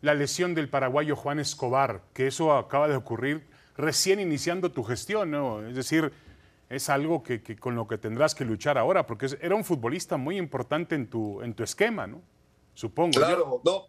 la 0.02 0.14
lesión 0.14 0.54
del 0.54 0.68
paraguayo 0.68 1.16
Juan 1.16 1.40
Escobar? 1.40 2.02
Que 2.14 2.28
eso 2.28 2.52
acaba 2.52 2.90
de 2.90 2.98
ocurrir 2.98 3.48
recién 3.78 4.20
iniciando 4.20 4.74
tu 4.74 4.84
gestión, 4.84 5.32
¿no? 5.32 5.66
Es 5.66 5.74
decir, 5.74 6.12
es 6.70 6.90
algo 6.90 7.24
que, 7.24 7.42
con 7.56 7.76
lo 7.76 7.88
que 7.88 7.98
tendrás 7.98 8.36
que 8.36 8.44
luchar 8.44 8.78
ahora, 8.78 9.08
porque 9.08 9.28
era 9.40 9.56
un 9.56 9.64
futbolista 9.64 10.18
muy 10.18 10.38
importante 10.38 10.96
en 10.96 11.10
tu, 11.10 11.42
en 11.42 11.54
tu 11.54 11.64
esquema, 11.64 12.06
¿no? 12.06 12.22
Supongo. 12.74 13.12
Claro, 13.18 13.62
no, 13.64 13.86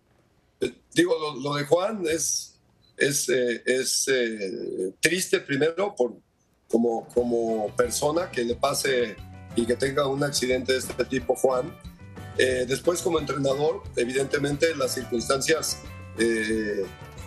digo, 0.94 1.14
lo, 1.42 1.56
de 1.56 1.64
Juan 1.64 2.04
es, 2.08 2.60
es, 2.96 3.28
eh, 3.28 3.60
es 3.66 4.06
eh, 4.06 4.94
triste 5.00 5.40
primero 5.40 5.96
por, 5.96 6.14
como, 6.72 7.06
como 7.14 7.68
persona 7.76 8.30
que 8.30 8.42
le 8.42 8.56
pase 8.56 9.14
y 9.54 9.64
que 9.66 9.76
tenga 9.76 10.08
un 10.08 10.24
accidente 10.24 10.72
de 10.72 10.78
este 10.78 11.04
tipo, 11.04 11.36
Juan. 11.36 11.72
Eh, 12.38 12.64
después, 12.66 13.02
como 13.02 13.20
entrenador, 13.20 13.82
evidentemente 13.94 14.74
las 14.74 14.94
circunstancias 14.94 15.82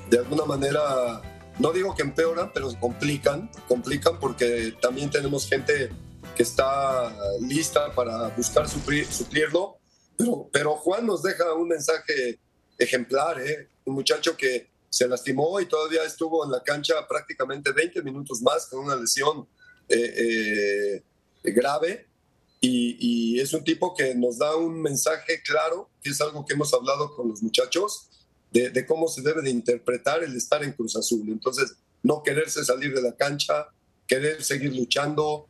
de 0.10 0.17
alguna 0.17 0.45
manera, 0.45 1.21
no 1.60 1.71
digo 1.71 1.95
que 1.95 2.03
empeoran, 2.03 2.51
pero 2.53 2.69
complican, 2.79 3.49
complican 3.67 4.19
porque 4.19 4.75
también 4.81 5.10
tenemos 5.10 5.47
gente 5.47 5.89
que 6.36 6.43
está 6.43 7.13
lista 7.41 7.91
para 7.93 8.27
buscar 8.29 8.67
suplirlo. 8.67 9.77
Pero, 10.17 10.49
pero 10.51 10.75
Juan 10.75 11.05
nos 11.05 11.23
deja 11.23 11.53
un 11.53 11.67
mensaje 11.67 12.39
ejemplar, 12.77 13.39
¿eh? 13.41 13.69
un 13.86 13.95
muchacho 13.95 14.36
que 14.36 14.69
se 14.89 15.08
lastimó 15.08 15.60
y 15.60 15.65
todavía 15.65 16.04
estuvo 16.04 16.45
en 16.45 16.52
la 16.52 16.63
cancha 16.63 17.08
prácticamente 17.08 17.71
20 17.71 18.02
minutos 18.02 18.41
más 18.41 18.67
con 18.67 18.82
una 18.82 18.95
lesión 18.95 19.48
eh, 19.89 21.04
eh, 21.43 21.52
grave. 21.52 22.08
Y, 22.62 23.39
es 23.39 23.54
un 23.54 23.63
tipo 23.63 23.93
que 23.93 24.15
nos 24.15 24.39
da 24.39 24.56
un 24.56 24.82
mensaje 24.82 25.41
claro, 25.43 25.89
que 26.02 26.10
es 26.10 26.21
algo 26.21 26.43
que 26.45 26.54
hemos 26.54 26.74
hablado 26.74 27.15
con 27.15 27.30
los 27.30 27.43
muchachos, 27.43 28.10
de, 28.52 28.86
cómo 28.88 29.08
se 29.08 29.21
debe 29.21 29.43
de 29.43 29.52
interpretar 29.52 30.24
el 30.24 30.36
estar 30.36 30.63
en 30.63 30.71
Cruz 30.71 30.95
Azul. 30.95 31.28
Entonces, 31.28 31.76
no 32.02 32.24
quererse 32.24 32.65
salir 32.65 32.95
de 32.95 33.04
la 33.04 33.15
cancha, 33.15 33.67
querer 34.08 34.43
seguir 34.43 34.76
luchando 34.76 35.48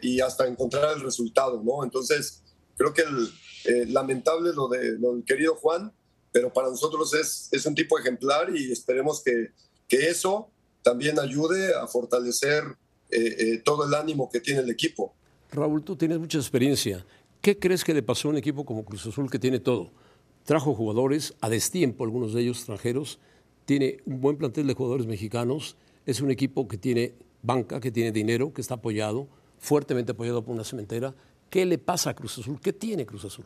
y 0.00 0.20
hasta 0.20 0.46
encontrar 0.46 0.96
el 0.96 1.02
resultado, 1.02 1.62
¿no? 1.62 1.84
Entonces, 1.84 2.42
creo 2.78 2.94
que 2.94 3.02
el, 3.02 3.92
lamentable 3.92 4.52
lo, 4.54 4.68
de, 4.68 4.98
lo 4.98 5.16
del 5.16 5.24
querido 5.24 5.56
Juan, 5.56 5.92
pero 6.32 6.52
para 6.52 6.68
nosotros 6.68 7.14
es, 7.14 7.48
es 7.52 7.66
un 7.66 7.74
tipo 7.74 7.98
ejemplar 7.98 8.54
y 8.54 8.70
esperemos 8.72 9.22
que, 9.22 9.52
que 9.86 10.08
eso 10.08 10.50
también 10.82 11.18
ayude 11.18 11.74
a 11.74 11.86
fortalecer 11.86 12.64
eh, 13.10 13.36
eh, 13.38 13.62
todo 13.64 13.86
el 13.86 13.94
ánimo 13.94 14.28
que 14.30 14.40
tiene 14.40 14.60
el 14.60 14.70
equipo. 14.70 15.14
Raúl, 15.50 15.82
tú 15.82 15.96
tienes 15.96 16.18
mucha 16.18 16.38
experiencia. 16.38 17.04
¿Qué 17.40 17.58
crees 17.58 17.84
que 17.84 17.94
le 17.94 18.02
pasó 18.02 18.28
a 18.28 18.32
un 18.32 18.36
equipo 18.36 18.64
como 18.64 18.84
Cruz 18.84 19.06
Azul 19.06 19.30
que 19.30 19.38
tiene 19.38 19.60
todo? 19.60 19.90
Trajo 20.44 20.74
jugadores 20.74 21.34
a 21.40 21.48
destiempo, 21.48 22.04
algunos 22.04 22.34
de 22.34 22.42
ellos 22.42 22.58
extranjeros, 22.58 23.18
tiene 23.64 23.98
un 24.06 24.20
buen 24.20 24.36
plantel 24.36 24.66
de 24.66 24.74
jugadores 24.74 25.06
mexicanos, 25.06 25.76
es 26.06 26.20
un 26.20 26.30
equipo 26.30 26.68
que 26.68 26.78
tiene 26.78 27.14
banca, 27.42 27.80
que 27.80 27.90
tiene 27.90 28.12
dinero, 28.12 28.52
que 28.52 28.60
está 28.60 28.74
apoyado, 28.74 29.28
fuertemente 29.58 30.12
apoyado 30.12 30.42
por 30.42 30.54
una 30.54 30.64
cementera. 30.64 31.14
¿Qué 31.50 31.64
le 31.66 31.78
pasa 31.78 32.10
a 32.10 32.14
Cruz 32.14 32.38
Azul? 32.38 32.60
¿Qué 32.60 32.72
tiene 32.72 33.06
Cruz 33.06 33.24
Azul? 33.24 33.44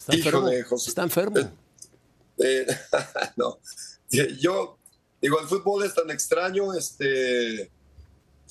Está 0.00 0.14
enfermo. 0.14 0.48
Está 0.48 1.02
enfermo. 1.02 1.38
Eh, 1.38 1.46
eh, 2.38 2.66
no. 3.36 3.58
Yo 4.10 4.78
digo, 5.20 5.40
el 5.40 5.46
fútbol 5.46 5.84
es 5.84 5.94
tan 5.94 6.10
extraño, 6.10 6.72
este, 6.72 7.70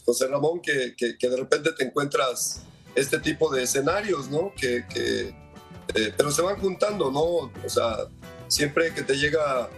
José 0.06 0.28
Ramón, 0.28 0.62
que, 0.62 0.96
que, 0.96 1.30
de 1.30 1.36
repente 1.36 1.72
te 1.74 1.84
encuentras 1.84 2.62
este 2.94 3.20
tipo 3.20 3.52
de 3.54 3.64
escenarios, 3.64 4.30
¿no? 4.30 4.54
Que, 4.56 4.86
que 4.88 5.36
eh, 5.96 6.14
pero 6.16 6.32
se 6.32 6.44
van 6.44 6.58
juntando, 6.60 7.12
¿no? 7.12 7.52
O 7.66 7.70
sea, 7.70 8.08
siempre 8.48 8.94
que 8.94 9.02
te 9.02 9.16
llega 9.16 9.70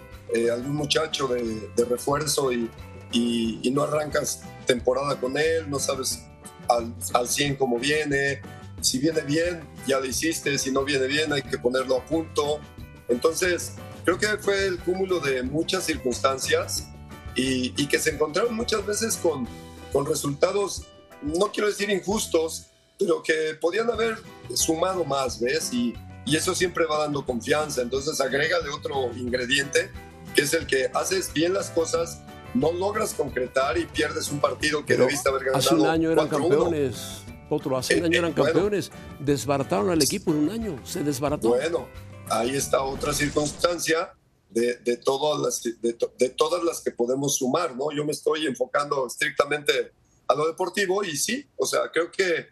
algún 0.52 0.76
muchacho 0.76 1.28
de, 1.28 1.70
de 1.76 1.86
refuerzo 1.86 2.52
y, 2.54 2.70
y, 3.12 3.72
no 3.72 3.84
arrancas 3.84 4.44
temporada 4.66 5.20
con 5.20 5.38
él, 5.38 5.70
no 5.70 5.80
sabes 5.80 6.24
al, 6.70 6.94
al 7.14 7.28
100 7.28 7.56
cómo 7.56 7.78
viene, 7.80 8.42
si 8.82 9.00
viene 9.00 9.22
bien, 9.22 9.62
ya 9.88 10.00
lo 10.00 10.06
hiciste, 10.06 10.58
si 10.58 10.72
no 10.72 10.84
viene 10.84 11.08
bien, 11.08 11.32
hay 11.34 11.42
que 11.42 11.58
ponerlo 11.58 11.98
a 11.98 12.06
punto. 12.06 12.60
Entonces, 13.08 13.74
creo 14.06 14.18
que 14.18 14.28
fue 14.38 14.68
el 14.68 14.80
cúmulo 14.80 15.20
de 15.20 15.44
muchas 15.44 15.86
circunstancias 15.86 16.88
y, 17.36 17.72
que 17.88 18.00
se 18.00 18.12
encontraron 18.12 18.56
muchas 18.56 18.86
veces 18.86 19.18
con, 19.18 19.48
con 19.92 20.06
resultados, 20.06 20.84
no 21.22 21.52
quiero 21.52 21.70
decir 21.70 21.90
injustos, 21.90 22.68
pero 23.00 23.24
que 23.24 23.56
podían 23.60 23.90
haber 23.90 24.18
sumado 24.54 25.04
más, 25.04 25.40
¿ves? 25.40 25.74
Y, 25.74 25.94
y 26.26 26.36
eso 26.36 26.54
siempre 26.54 26.86
va 26.86 27.00
dando 27.00 27.26
confianza. 27.26 27.82
Entonces, 27.82 28.22
agrégale 28.22 28.70
otro 28.70 29.12
ingrediente, 29.16 29.92
que 30.36 30.44
es 30.44 30.54
el 30.54 30.68
que 30.68 30.90
haces 30.94 31.34
bien 31.34 31.54
las 31.54 31.70
cosas, 31.72 32.22
no 32.54 32.72
logras 32.72 33.14
concretar 33.14 33.78
y 33.78 33.86
pierdes 33.86 34.30
un 34.30 34.40
partido 34.40 34.86
que 34.86 34.96
debiste 34.96 35.30
haber 35.30 35.46
ganado. 35.46 35.60
Hace 35.60 35.76
un 35.76 35.88
año 35.88 36.12
eran 36.12 36.28
campeones 36.28 37.24
otro 37.56 37.78
hace 37.78 37.98
un 37.98 38.06
año 38.06 38.20
eran 38.20 38.34
campeones, 38.34 38.92
desbarataron 39.20 39.90
al 39.90 40.02
equipo 40.02 40.32
en 40.32 40.38
un 40.38 40.50
año, 40.50 40.80
se 40.86 41.04
desbarató. 41.04 41.50
Bueno, 41.50 41.88
ahí 42.30 42.56
está 42.56 42.82
otra 42.84 43.14
circunstancia 43.14 44.14
de, 44.50 44.76
de 44.78 44.98
todas, 44.98 45.40
las, 45.40 45.82
de, 45.82 46.30
todas 46.30 46.64
las 46.64 46.82
que 46.82 46.92
podemos 46.92 47.38
sumar, 47.38 47.76
¿no? 47.76 47.92
Yo 47.92 48.06
me 48.06 48.12
estoy 48.12 48.48
enfocando 48.48 49.08
estrictamente 49.08 49.92
a 50.28 50.36
lo 50.36 50.48
deportivo 50.48 51.04
y 51.04 51.16
sí, 51.16 51.46
o 51.58 51.66
sea, 51.66 51.92
creo 51.92 52.12
que, 52.12 52.48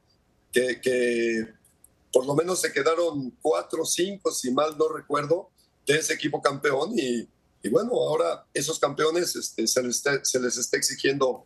que, 0.51 1.47
por 2.11 2.25
lo 2.25 2.35
menos 2.35 2.61
se 2.61 2.71
quedaron 2.71 3.31
cuatro 3.41 3.83
o 3.83 3.85
cinco, 3.85 4.31
si 4.31 4.51
mal 4.51 4.77
no 4.77 4.87
recuerdo, 4.89 5.49
de 5.85 5.97
ese 5.97 6.13
equipo 6.13 6.41
campeón 6.41 6.91
y, 6.95 7.27
y 7.61 7.69
bueno, 7.69 7.91
ahora 7.93 8.45
esos 8.53 8.79
campeones 8.79 9.35
este, 9.35 9.67
se, 9.67 9.83
les 9.83 10.03
se 10.23 10.39
les 10.39 10.57
está 10.57 10.77
exigiendo 10.77 11.45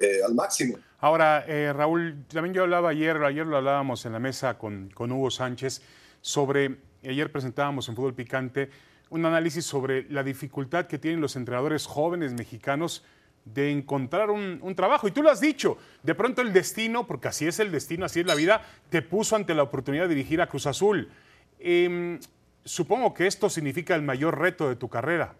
eh, 0.00 0.20
al 0.24 0.34
máximo. 0.34 0.78
Ahora, 1.02 1.44
eh, 1.48 1.72
Raúl, 1.72 2.24
también 2.28 2.54
yo 2.54 2.62
hablaba 2.62 2.90
ayer, 2.90 3.16
ayer 3.24 3.44
lo 3.44 3.56
hablábamos 3.56 4.06
en 4.06 4.12
la 4.12 4.20
mesa 4.20 4.56
con, 4.56 4.88
con 4.94 5.10
Hugo 5.10 5.32
Sánchez, 5.32 5.82
sobre, 6.20 6.76
ayer 7.02 7.30
presentábamos 7.32 7.88
en 7.88 7.96
Fútbol 7.96 8.14
Picante 8.14 8.70
un 9.10 9.26
análisis 9.26 9.66
sobre 9.66 10.08
la 10.10 10.22
dificultad 10.22 10.86
que 10.86 10.98
tienen 10.98 11.20
los 11.20 11.36
entrenadores 11.36 11.86
jóvenes 11.86 12.32
mexicanos 12.32 13.04
de 13.44 13.70
encontrar 13.70 14.30
un, 14.30 14.74
trabajo. 14.74 15.06
Y 15.08 15.10
tú 15.10 15.22
lo 15.22 15.30
has 15.30 15.40
dicho, 15.40 15.76
de 16.02 16.14
pronto 16.14 16.40
el 16.40 16.52
destino, 16.52 17.06
porque 17.06 17.28
así 17.28 17.46
es 17.46 17.58
el 17.58 17.72
destino, 17.72 18.06
así 18.06 18.20
es 18.20 18.26
la 18.26 18.34
vida, 18.34 18.62
te 18.88 19.02
puso 19.02 19.36
ante 19.36 19.54
la 19.54 19.64
oportunidad 19.64 20.04
de 20.04 20.14
dirigir 20.14 20.40
a 20.40 20.46
Cruz 20.46 20.66
Azul. 20.66 21.10
Em, 21.58 22.20
supongo 22.64 23.12
que 23.12 23.26
esto 23.26 23.50
significa 23.50 23.94
el 23.94 24.02
mayor 24.02 24.38
reto 24.38 24.68
de 24.68 24.76
tu 24.76 24.88
carrera. 24.88 25.34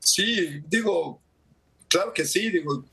Sí, 0.00 0.60
digo, 0.66 1.21
Claro 1.92 2.14
que 2.14 2.24
sí, 2.24 2.48
digo, 2.48 2.86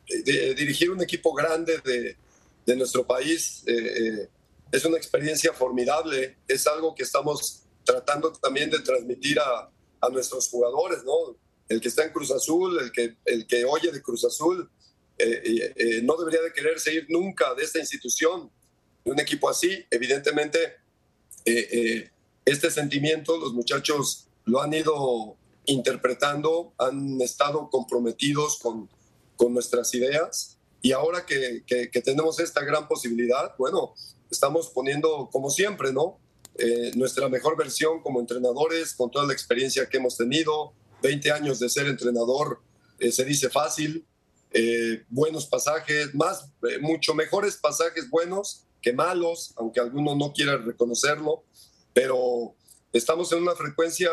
dirigir 0.57 0.91
un 0.91 1.01
equipo 1.01 1.33
grande 1.33 1.77
de, 1.85 2.17
de 2.65 2.75
nuestro 2.75 3.07
país 3.07 3.63
eh, 3.65 3.73
eh, 3.73 4.29
es 4.73 4.83
una 4.83 4.97
experiencia 4.97 5.53
formidable, 5.53 6.35
es 6.45 6.67
algo 6.67 6.93
que 6.93 7.03
estamos 7.03 7.63
tratando 7.85 8.33
también 8.33 8.69
de 8.69 8.79
transmitir 8.79 9.39
a, 9.39 9.71
a, 10.01 10.09
nuestros 10.09 10.49
jugadores, 10.49 11.05
¿no? 11.05 11.37
El 11.69 11.79
que 11.79 11.87
está 11.87 12.03
en 12.03 12.11
Cruz 12.11 12.29
Azul, 12.29 12.77
el 12.77 12.91
que, 12.91 13.15
el 13.23 13.47
que 13.47 13.63
oye 13.63 13.89
de 13.89 14.01
Cruz 14.01 14.25
Azul, 14.25 14.69
eh, 15.17 16.01
no 16.03 16.17
debería 16.17 16.41
de 16.41 16.51
quererse 16.51 16.93
ir 16.93 17.05
nunca 17.07 17.53
de 17.53 17.63
esta 17.63 17.79
institución, 17.79 18.51
de 19.05 19.11
un 19.11 19.19
equipo 19.21 19.47
así, 19.47 19.85
evidentemente 19.89 20.75
este 22.43 22.69
sentimiento 22.69 23.37
los 23.37 23.53
muchachos 23.53 24.27
lo 24.43 24.61
han 24.61 24.73
ido 24.73 25.38
interpretando, 25.65 26.73
han 26.77 27.21
estado 27.21 27.69
comprometidos 27.69 28.59
con, 28.59 28.89
con 29.35 29.53
nuestras 29.53 29.93
ideas. 29.93 30.57
Y 30.81 30.91
ahora 30.91 31.25
que, 31.25 31.63
que, 31.65 32.01
tenemos 32.01 32.39
esta 32.39 32.63
gran 32.63 32.87
posibilidad, 32.87 33.53
bueno, 33.57 33.93
estamos 34.31 34.69
poniendo, 34.69 35.29
como 35.31 35.49
siempre, 35.49 35.91
¿no? 35.91 36.19
Eh, 36.55 36.91
nuestra 36.95 37.29
mejor 37.29 37.57
versión 37.57 38.01
como 38.01 38.19
entrenadores, 38.19 38.93
con 38.93 39.11
toda 39.11 39.25
la 39.25 39.33
experiencia 39.33 39.87
que 39.87 39.97
hemos 39.97 40.17
tenido, 40.17 40.73
20 41.01 41.31
años 41.31 41.59
de 41.59 41.69
ser 41.69 41.87
entrenador, 41.87 42.61
eh, 42.99 43.11
se 43.11 43.25
dice 43.25 43.49
fácil, 43.49 44.05
eh, 44.51 45.03
buenos 45.09 45.45
pasajes, 45.45 46.13
más, 46.15 46.51
mucho 46.81 47.13
mejores 47.13 47.57
pasajes 47.57 48.09
buenos 48.09 48.65
que 48.81 48.93
malos, 48.93 49.53
aunque 49.57 49.79
alguno 49.79 50.15
no 50.15 50.33
quiera 50.33 50.57
reconocerlo, 50.57 51.43
pero 51.93 52.55
estamos 52.93 53.31
en 53.31 53.41
una 53.43 53.55
frecuencia 53.55 54.09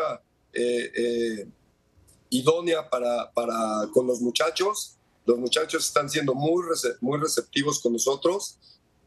idónea 2.29 2.89
para, 2.89 3.31
para, 3.31 3.87
con 3.93 4.07
los 4.07 4.21
muchachos. 4.21 4.97
Los 5.25 5.37
muchachos 5.37 5.85
están 5.85 6.09
siendo 6.09 6.33
muy, 6.33 6.63
muy 7.01 7.19
receptivos 7.19 7.79
con 7.79 7.93
nosotros 7.93 8.57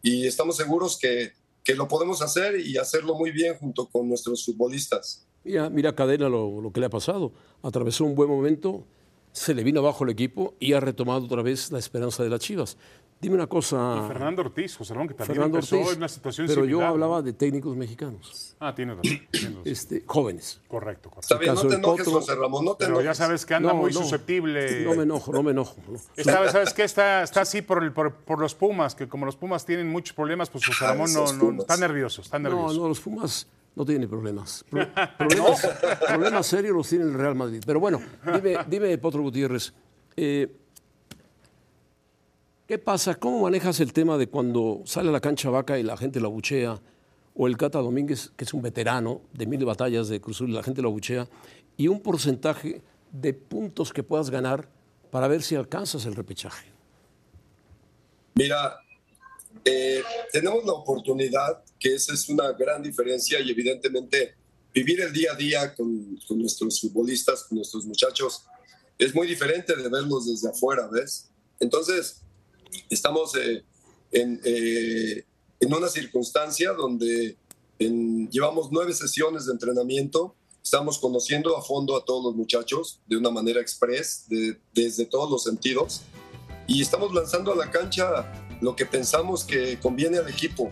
y 0.02 0.26
estamos 0.26 0.56
seguros 0.56 0.98
que, 0.98 1.32
que, 1.64 1.74
lo 1.74 1.88
podemos 1.88 2.22
hacer 2.22 2.58
y 2.60 2.76
hacerlo 2.76 3.14
muy 3.14 3.30
bien 3.30 3.56
junto 3.56 3.86
con 3.88 4.08
nuestros 4.08 4.44
futbolistas. 4.44 5.26
Mira, 5.44 5.70
mira 5.70 5.94
Cadena 5.94 6.28
lo, 6.28 6.60
lo 6.60 6.72
que 6.72 6.80
le 6.80 6.86
ha 6.86 6.90
pasado. 6.90 7.32
Atravesó 7.62 8.04
un 8.04 8.14
buen 8.14 8.28
momento, 8.28 8.84
se 9.32 9.54
le 9.54 9.64
vino 9.64 9.80
abajo 9.80 10.04
el 10.04 10.10
equipo 10.10 10.54
y 10.60 10.72
ha 10.74 10.80
retomado 10.80 11.24
otra 11.24 11.42
vez 11.42 11.70
la 11.70 11.78
esperanza 11.78 12.22
de 12.22 12.30
las 12.30 12.40
Chivas. 12.40 12.76
Dime 13.20 13.34
una 13.34 13.46
cosa. 13.46 14.02
Y 14.02 14.08
Fernando 14.08 14.40
Ortiz, 14.40 14.76
José 14.76 14.94
Ramón, 14.94 15.08
que 15.08 15.14
también 15.14 15.34
Fernando 15.34 15.58
empezó 15.58 15.76
Ortiz, 15.76 15.92
en 15.92 15.98
una 15.98 16.08
situación 16.08 16.46
Pero 16.46 16.64
yo 16.64 16.82
hablaba 16.86 17.20
de 17.20 17.34
técnicos 17.34 17.76
mexicanos. 17.76 18.56
Ah, 18.58 18.74
tiene 18.74 18.94
razón. 18.94 19.60
Este, 19.64 20.04
jóvenes. 20.06 20.60
Correcto, 20.68 21.10
correcto. 21.10 21.34
Está 21.34 21.36
bien, 21.36 21.54
no 21.54 21.66
te 21.66 21.74
enojes, 21.74 22.08
José 22.08 22.34
Ramón, 22.34 22.64
no 22.64 22.74
te 22.76 22.86
Pero 22.86 23.02
ya 23.02 23.14
sabes 23.14 23.44
que 23.44 23.54
anda 23.54 23.74
muy 23.74 23.92
susceptible. 23.92 24.84
No 24.84 24.94
me 24.94 25.02
enojo, 25.02 25.32
no 25.32 25.42
me 25.42 25.50
enojo. 25.50 25.76
Esta, 26.16 26.50
¿Sabes 26.50 26.72
qué? 26.72 26.84
Está, 26.84 27.22
está 27.22 27.42
así 27.42 27.60
por, 27.60 27.84
el, 27.84 27.92
por, 27.92 28.14
por, 28.14 28.38
los 28.38 28.54
Pumas, 28.54 28.94
que 28.94 29.06
como 29.06 29.26
los 29.26 29.36
Pumas 29.36 29.66
tienen 29.66 29.88
muchos 29.90 30.14
problemas, 30.14 30.48
pues 30.48 30.64
José 30.64 30.84
ah, 30.86 30.88
Ramón 30.88 31.12
no, 31.12 31.30
no, 31.32 31.60
está 31.60 31.76
nervioso, 31.76 32.22
está 32.22 32.38
nervioso. 32.38 32.74
No, 32.74 32.82
no, 32.82 32.88
los 32.88 33.00
Pumas 33.00 33.46
no 33.76 33.84
tienen 33.84 34.08
problemas. 34.08 34.64
problemas, 35.18 35.68
problemas 36.08 36.46
serios 36.46 36.74
los 36.74 36.88
tiene 36.88 37.04
el 37.04 37.12
Real 37.12 37.34
Madrid. 37.34 37.62
Pero 37.66 37.80
bueno, 37.80 38.00
dime, 38.34 38.56
dime 38.66 38.96
Potro 38.96 39.20
Gutiérrez, 39.20 39.74
eh, 40.16 40.50
¿Qué 42.70 42.78
pasa? 42.78 43.16
¿Cómo 43.16 43.40
manejas 43.40 43.80
el 43.80 43.92
tema 43.92 44.16
de 44.16 44.28
cuando 44.28 44.82
sale 44.84 45.08
a 45.08 45.12
la 45.12 45.18
cancha 45.18 45.50
vaca 45.50 45.76
y 45.76 45.82
la 45.82 45.96
gente 45.96 46.20
la 46.20 46.28
buchea? 46.28 46.80
O 47.34 47.48
el 47.48 47.56
Cata 47.56 47.80
Domínguez, 47.80 48.30
que 48.36 48.44
es 48.44 48.54
un 48.54 48.62
veterano 48.62 49.22
de 49.32 49.44
mil 49.44 49.64
batallas 49.64 50.06
de 50.06 50.20
Cruzul 50.20 50.50
y 50.50 50.52
la 50.52 50.62
gente 50.62 50.80
la 50.80 50.86
buchea, 50.86 51.28
y 51.76 51.88
un 51.88 52.00
porcentaje 52.00 52.80
de 53.10 53.34
puntos 53.34 53.92
que 53.92 54.04
puedas 54.04 54.30
ganar 54.30 54.68
para 55.10 55.26
ver 55.26 55.42
si 55.42 55.56
alcanzas 55.56 56.06
el 56.06 56.14
repechaje. 56.14 56.70
Mira, 58.36 58.76
eh, 59.64 60.04
tenemos 60.30 60.64
la 60.64 60.74
oportunidad, 60.74 61.64
que 61.76 61.96
esa 61.96 62.14
es 62.14 62.28
una 62.28 62.52
gran 62.52 62.84
diferencia 62.84 63.40
y 63.40 63.50
evidentemente 63.50 64.36
vivir 64.72 65.00
el 65.00 65.12
día 65.12 65.32
a 65.32 65.34
día 65.34 65.74
con, 65.74 66.16
con 66.28 66.38
nuestros 66.38 66.80
futbolistas, 66.80 67.42
con 67.48 67.56
nuestros 67.56 67.84
muchachos, 67.84 68.44
es 68.96 69.12
muy 69.12 69.26
diferente 69.26 69.74
de 69.74 69.88
verlos 69.88 70.28
desde 70.28 70.50
afuera, 70.50 70.88
¿ves? 70.92 71.32
Entonces, 71.58 72.22
estamos 72.88 73.34
eh, 73.36 73.64
en, 74.12 74.40
eh, 74.44 75.24
en, 75.60 75.74
una 75.74 75.88
circunstancia 75.88 76.72
donde 76.72 77.36
llevamos 77.78 78.68
nueve 78.70 78.92
sesiones 78.92 79.46
de 79.46 79.52
entrenamiento, 79.52 80.34
estamos 80.62 80.98
conociendo 80.98 81.56
a 81.56 81.62
fondo 81.62 81.96
a 81.96 82.04
todos 82.04 82.24
los 82.24 82.34
muchachos 82.34 83.00
de 83.06 83.16
una 83.16 83.30
manera 83.30 83.60
express, 83.60 84.26
desde 84.74 85.06
todos 85.06 85.30
los 85.30 85.44
sentidos, 85.44 86.02
y 86.66 86.82
estamos 86.82 87.14
lanzando 87.14 87.52
a 87.52 87.56
la 87.56 87.70
cancha 87.70 88.30
lo 88.60 88.76
que 88.76 88.84
pensamos 88.84 89.44
que 89.44 89.80
conviene 89.80 90.18
al 90.18 90.28
equipo. 90.28 90.70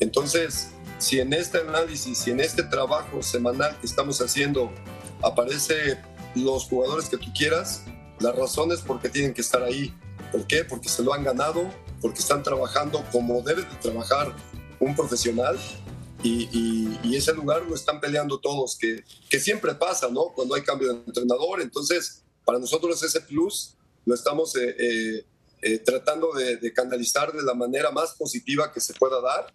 Entonces, 0.00 0.70
si 0.98 1.20
en 1.20 1.32
este 1.32 1.58
análisis, 1.58 2.18
si 2.18 2.30
en 2.30 2.40
este 2.40 2.62
trabajo 2.62 3.22
semanal 3.22 3.78
que 3.80 3.86
estamos 3.86 4.20
haciendo 4.20 4.70
aparece 5.22 5.98
los 6.34 6.64
jugadores 6.64 7.08
que 7.08 7.16
tú 7.16 7.32
quieras, 7.36 7.84
las 8.18 8.36
razones 8.36 8.80
por 8.80 9.00
qué 9.00 9.08
tienen 9.08 9.32
que 9.32 9.40
estar 9.40 9.62
ahí 9.62 9.94
¿Por 10.30 10.46
qué? 10.46 10.64
Porque 10.64 10.88
se 10.88 11.02
lo 11.02 11.12
han 11.12 11.24
ganado, 11.24 11.72
porque 12.00 12.20
están 12.20 12.42
trabajando 12.42 13.04
como 13.12 13.42
debe 13.42 13.62
de 13.62 13.76
trabajar 13.80 14.34
un 14.78 14.94
profesional 14.94 15.58
y, 16.22 17.16
ese 17.16 17.34
lugar 17.34 17.62
lo 17.62 17.74
están 17.74 18.00
peleando 18.00 18.38
todos, 18.38 18.78
que, 18.78 19.04
que, 19.28 19.40
siempre 19.40 19.74
pasa, 19.74 20.08
¿no? 20.08 20.32
Cuando 20.34 20.54
hay 20.54 20.62
cambio 20.62 20.88
de 20.88 21.00
entrenador. 21.06 21.60
Entonces, 21.60 22.22
para 22.44 22.58
nosotros 22.58 23.02
ese 23.02 23.20
plus 23.20 23.76
lo 24.04 24.14
estamos 24.14 24.56
eh, 24.56 24.74
eh, 24.78 25.24
eh, 25.62 25.78
tratando 25.78 26.32
de, 26.32 26.72
canalizar 26.72 27.32
de 27.32 27.42
la 27.42 27.54
manera 27.54 27.90
más 27.90 28.14
positiva 28.14 28.72
que 28.72 28.80
se 28.80 28.94
pueda 28.94 29.20
dar 29.20 29.52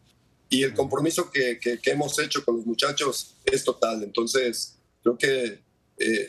y 0.49 0.63
el 0.63 0.73
compromiso 0.73 1.32
que, 1.32 1.59
que, 1.59 1.80
hemos 1.91 2.19
hecho 2.19 2.45
con 2.45 2.57
los 2.57 2.65
muchachos 2.65 3.36
es 3.45 3.63
total. 3.63 4.03
Entonces, 4.03 4.78
creo 5.01 5.17
que 5.17 5.63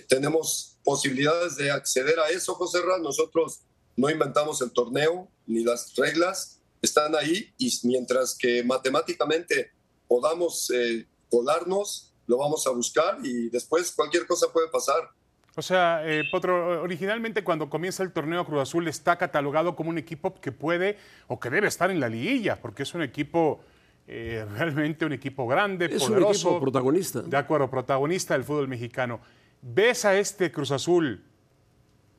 tenemos 0.09 0.79
posibilidades 0.83 1.57
de 1.57 1.71
acceder 1.71 2.19
a 2.19 2.31
eso, 2.31 2.55
José 2.55 2.81
Ra. 2.81 2.99
Nosotros 2.99 3.61
no 3.97 4.11
inventamos 4.11 4.61
el 4.63 4.71
torneo 4.71 5.29
ni 5.47 5.65
las 5.65 5.95
reglas, 5.97 6.61
están 6.83 7.15
ahí 7.15 7.53
y 7.59 7.73
mientras 7.85 8.37
que 8.37 8.63
matemáticamente 8.63 9.71
podamos 10.09 10.71
eh, 10.71 11.07
colarnos, 11.31 12.13
lo 12.27 12.39
vamos 12.39 12.67
a 12.67 12.71
buscar 12.71 13.19
y 13.23 13.49
después 13.49 13.93
cualquier 13.93 14.27
cosa 14.27 14.47
puede 14.53 14.69
pasar. 14.69 15.11
O 15.57 15.63
sea, 15.63 16.03
eh, 16.05 16.25
Potro, 16.31 16.83
originalmente 16.83 17.43
cuando 17.43 17.71
comienza 17.71 18.03
el 18.03 18.13
torneo 18.13 18.45
Cruz 18.45 18.61
Azul 18.61 18.89
está 18.89 19.17
catalogado 19.17 19.75
como 19.75 19.89
un 19.89 19.97
equipo 19.97 20.35
que 20.35 20.53
puede 20.53 20.99
o 21.29 21.41
que 21.41 21.49
debe 21.49 21.67
estar 21.67 21.91
en 21.91 21.99
la 21.99 22.11
liguilla, 22.11 22.61
porque 22.61 22.83
es 22.83 22.95
un 22.95 23.03
equipo 23.03 23.61
eh, 24.07 24.45
realmente 24.57 25.07
un 25.07 25.15
equipo 25.15 25.47
grande, 25.47 25.87
es 25.87 26.05
poderoso. 26.05 26.31
Es 26.31 26.45
un 26.45 26.51
equipo 26.51 26.61
protagonista. 26.61 27.23
De 27.23 27.37
acuerdo, 27.37 27.71
protagonista 27.71 28.35
del 28.35 28.45
fútbol 28.45 28.69
mexicano. 28.69 29.21
¿Ves 29.63 30.05
a 30.05 30.19
este 30.19 30.53
Cruz 30.53 30.71
Azul 30.71 31.25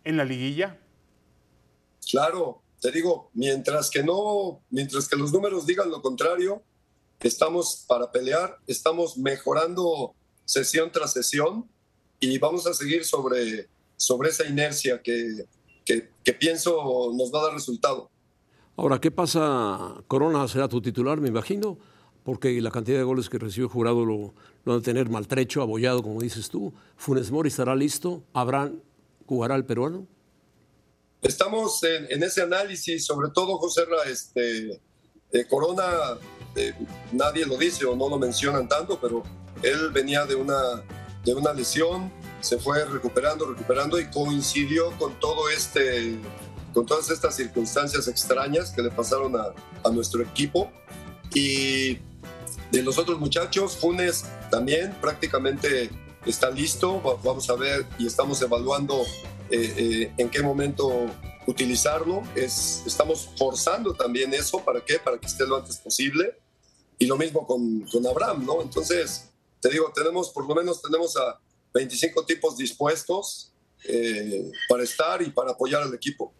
en 0.03 0.17
la 0.17 0.25
liguilla? 0.25 0.77
Claro, 2.09 2.61
te 2.79 2.91
digo, 2.91 3.29
mientras 3.33 3.89
que 3.89 4.03
no, 4.03 4.61
mientras 4.69 5.07
que 5.07 5.15
los 5.15 5.33
números 5.33 5.65
digan 5.65 5.89
lo 5.89 6.01
contrario, 6.01 6.63
estamos 7.19 7.85
para 7.87 8.11
pelear, 8.11 8.57
estamos 8.67 9.17
mejorando 9.17 10.13
sesión 10.45 10.91
tras 10.91 11.13
sesión 11.13 11.67
y 12.19 12.37
vamos 12.37 12.67
a 12.67 12.73
seguir 12.73 13.03
sobre, 13.03 13.67
sobre 13.95 14.29
esa 14.29 14.45
inercia 14.45 15.01
que, 15.01 15.45
que, 15.85 16.33
pienso 16.33 17.11
nos 17.15 17.33
va 17.33 17.39
a 17.39 17.43
dar 17.45 17.53
resultado. 17.53 18.09
Ahora, 18.75 18.99
¿qué 18.99 19.09
pasa? 19.09 20.03
Corona 20.07 20.47
será 20.47 20.67
tu 20.67 20.81
titular, 20.81 21.19
me 21.19 21.29
imagino, 21.29 21.79
porque 22.23 22.61
la 22.61 22.69
cantidad 22.69 22.97
de 22.97 23.03
goles 23.03 23.29
que 23.29 23.39
recibió 23.39 23.69
jurado 23.69 24.05
lo, 24.05 24.33
lo 24.65 24.73
van 24.73 24.79
a 24.79 24.81
tener 24.81 25.09
maltrecho, 25.09 25.61
abollado, 25.61 26.03
como 26.03 26.21
dices 26.21 26.49
tú. 26.49 26.73
Funes 26.95 27.31
Mori 27.31 27.47
estará 27.47 27.75
listo, 27.75 28.23
Abraham 28.33 28.81
jugará 29.25 29.55
el 29.55 29.65
peruano. 29.65 30.05
Estamos 31.21 31.81
en, 31.83 32.21
ese 32.21 32.43
análisis, 32.43 33.05
sobre 33.05 33.29
todo, 33.31 33.57
José 33.57 33.83
este, 34.05 34.79
eh, 35.31 35.45
Corona, 35.49 35.83
eh, 36.55 36.73
nadie 37.11 37.45
lo 37.45 37.57
dice 37.57 37.85
o 37.85 37.95
no 37.95 38.07
lo 38.07 38.19
mencionan 38.19 38.67
tanto, 38.67 38.99
pero 38.99 39.23
él 39.63 39.89
venía 39.91 40.25
de 40.25 40.35
una, 40.35 40.83
de 41.25 41.33
una 41.33 41.53
lesión, 41.53 42.11
se 42.39 42.59
fue 42.59 42.85
recuperando, 42.85 43.47
recuperando 43.47 43.99
y 43.99 44.05
coincidió 44.11 44.91
con 44.99 45.19
todo 45.19 45.49
este, 45.49 46.19
con 46.73 46.85
todas 46.85 47.09
estas 47.09 47.35
circunstancias 47.35 48.07
extrañas 48.07 48.69
que 48.69 48.83
le 48.83 48.91
pasaron 48.91 49.35
a, 49.35 49.53
a 49.83 49.89
nuestro 49.89 50.21
equipo. 50.21 50.71
Y 51.33 51.95
de 52.71 52.83
los 52.83 52.99
otros 52.99 53.19
muchachos, 53.19 53.75
Funes 53.75 54.25
también 54.51 54.95
prácticamente 55.01 55.89
está 56.25 56.51
listo, 56.51 57.01
vamos 57.23 57.49
a 57.49 57.55
ver 57.55 57.85
y 57.97 58.05
estamos 58.05 58.41
evaluando 58.41 59.03
eh, 59.49 59.73
eh, 59.77 60.13
en 60.17 60.29
qué 60.29 60.41
momento 60.41 61.07
utilizarlo. 61.45 62.23
Es, 62.35 62.83
estamos 62.85 63.29
forzando 63.37 63.93
también 63.93 64.33
eso, 64.33 64.63
¿para 64.63 64.81
qué? 64.81 64.99
Para 64.99 65.17
que 65.17 65.27
esté 65.27 65.45
lo 65.47 65.57
antes 65.57 65.77
posible. 65.77 66.37
Y 66.99 67.05
lo 67.05 67.17
mismo 67.17 67.45
con, 67.45 67.81
con 67.81 68.05
Abraham, 68.05 68.45
¿no? 68.45 68.61
Entonces, 68.61 69.29
te 69.61 69.69
digo, 69.69 69.91
tenemos, 69.93 70.29
por 70.29 70.47
lo 70.47 70.55
menos 70.55 70.81
tenemos 70.81 71.15
a 71.17 71.39
25 71.73 72.25
tipos 72.25 72.57
dispuestos 72.57 73.53
eh, 73.87 74.51
para 74.67 74.83
estar 74.83 75.21
y 75.21 75.29
para 75.29 75.51
apoyar 75.51 75.83
al 75.83 75.93
equipo. 75.93 76.33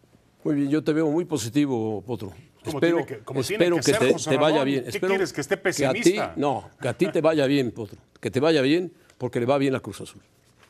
Muy 0.44 0.54
bien, 0.56 0.70
yo 0.70 0.82
te 0.82 0.92
veo 0.92 1.06
muy 1.08 1.24
positivo, 1.24 2.02
Potro. 2.02 2.32
Espero 2.64 3.06
que, 3.06 3.22
espero 3.40 3.76
que, 3.76 3.92
te, 3.92 4.14
te, 4.14 4.36
vaya 4.36 4.62
bien. 4.64 4.82
¿Qué 4.82 4.90
espero 4.90 5.08
quieres? 5.12 5.32
¿Que 5.32 5.40
esté 5.40 5.56
pesimista? 5.56 6.10
Que 6.10 6.20
a 6.20 6.34
ti, 6.34 6.40
no, 6.40 6.70
que 6.80 6.88
a 6.88 6.92
ti 6.96 7.10
te 7.10 7.20
vaya 7.20 7.46
bien, 7.46 7.70
Potro. 7.70 7.98
Que 8.20 8.30
te 8.30 8.40
vaya 8.40 8.60
bien 8.62 8.92
porque 9.16 9.40
le 9.40 9.46
va 9.46 9.58
bien 9.58 9.74
a 9.74 9.80
Cruz 9.80 10.00
Azul. 10.00 10.20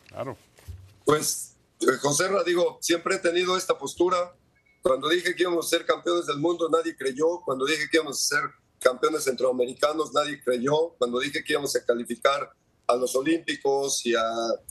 Claro. 0.09 0.37
Pues 1.05 1.57
José 2.01 2.25
digo, 2.47 2.79
siempre 2.81 3.17
he 3.17 3.19
tenido 3.19 3.57
esta 3.57 3.79
postura. 3.79 4.35
Cuando 4.83 5.09
dije 5.09 5.35
que 5.35 5.43
íbamos 5.43 5.67
a 5.67 5.69
ser 5.69 5.85
campeones 5.87 6.27
del 6.27 6.39
mundo, 6.39 6.69
nadie 6.69 6.97
creyó. 6.97 7.41
Cuando 7.45 7.65
dije 7.67 7.89
que 7.91 7.97
íbamos 7.99 8.17
a 8.23 8.37
ser 8.37 8.51
campeones 8.81 9.25
centroamericanos, 9.25 10.13
nadie 10.13 10.43
creyó. 10.43 10.91
Cuando 10.99 11.19
dije 11.21 11.43
que 11.45 11.53
íbamos 11.53 11.75
a 11.77 11.85
calificar 11.85 12.51
a 12.87 12.97
los 12.97 13.15
Olímpicos 13.17 14.07
y 14.07 14.15
a 14.15 14.23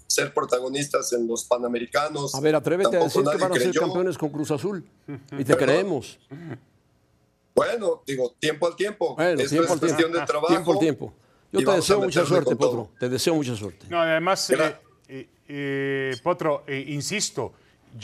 ser 0.08 0.34
protagonistas 0.34 1.14
en 1.14 1.28
los 1.28 1.44
Panamericanos. 1.46 2.34
A 2.34 2.40
ver, 2.40 2.56
atrévete 2.56 2.98
a 2.98 3.00
Tampoco 3.00 3.06
decir 3.10 3.22
que 3.22 3.26
nadie 3.26 3.42
van 3.42 3.52
a 3.52 3.56
ser 3.56 3.64
creyó. 3.72 3.82
campeones 3.82 4.18
con 4.18 4.30
Cruz 4.30 4.52
Azul. 4.52 4.84
Y 5.38 5.44
te 5.44 5.56
creemos. 5.56 6.18
Bueno, 7.56 8.04
digo, 8.06 8.36
tiempo 8.40 8.68
al 8.68 8.76
tiempo. 8.76 9.16
Bueno, 9.16 9.42
Esto 9.42 9.50
tiempo 9.50 9.66
es 9.66 9.72
al 9.72 9.80
tiempo. 9.80 9.96
cuestión 9.98 10.12
de 10.14 10.26
trabajo. 10.26 10.48
Tiempo 10.54 10.72
al 10.74 10.80
tiempo. 10.80 11.14
Yo 11.52 11.60
te 11.64 11.72
deseo 11.78 12.02
mucha 12.02 12.26
suerte. 12.26 12.56
Potro. 12.56 12.90
Te 13.00 13.10
deseo 13.10 13.36
mucha 13.36 13.56
suerte. 13.56 13.86
No, 13.90 14.02
además, 14.02 14.50
eh, 14.50 14.76
eh, 15.08 15.28
eh, 15.48 16.16
Potro, 16.24 16.64
eh, 16.68 16.84
insisto, 16.88 17.54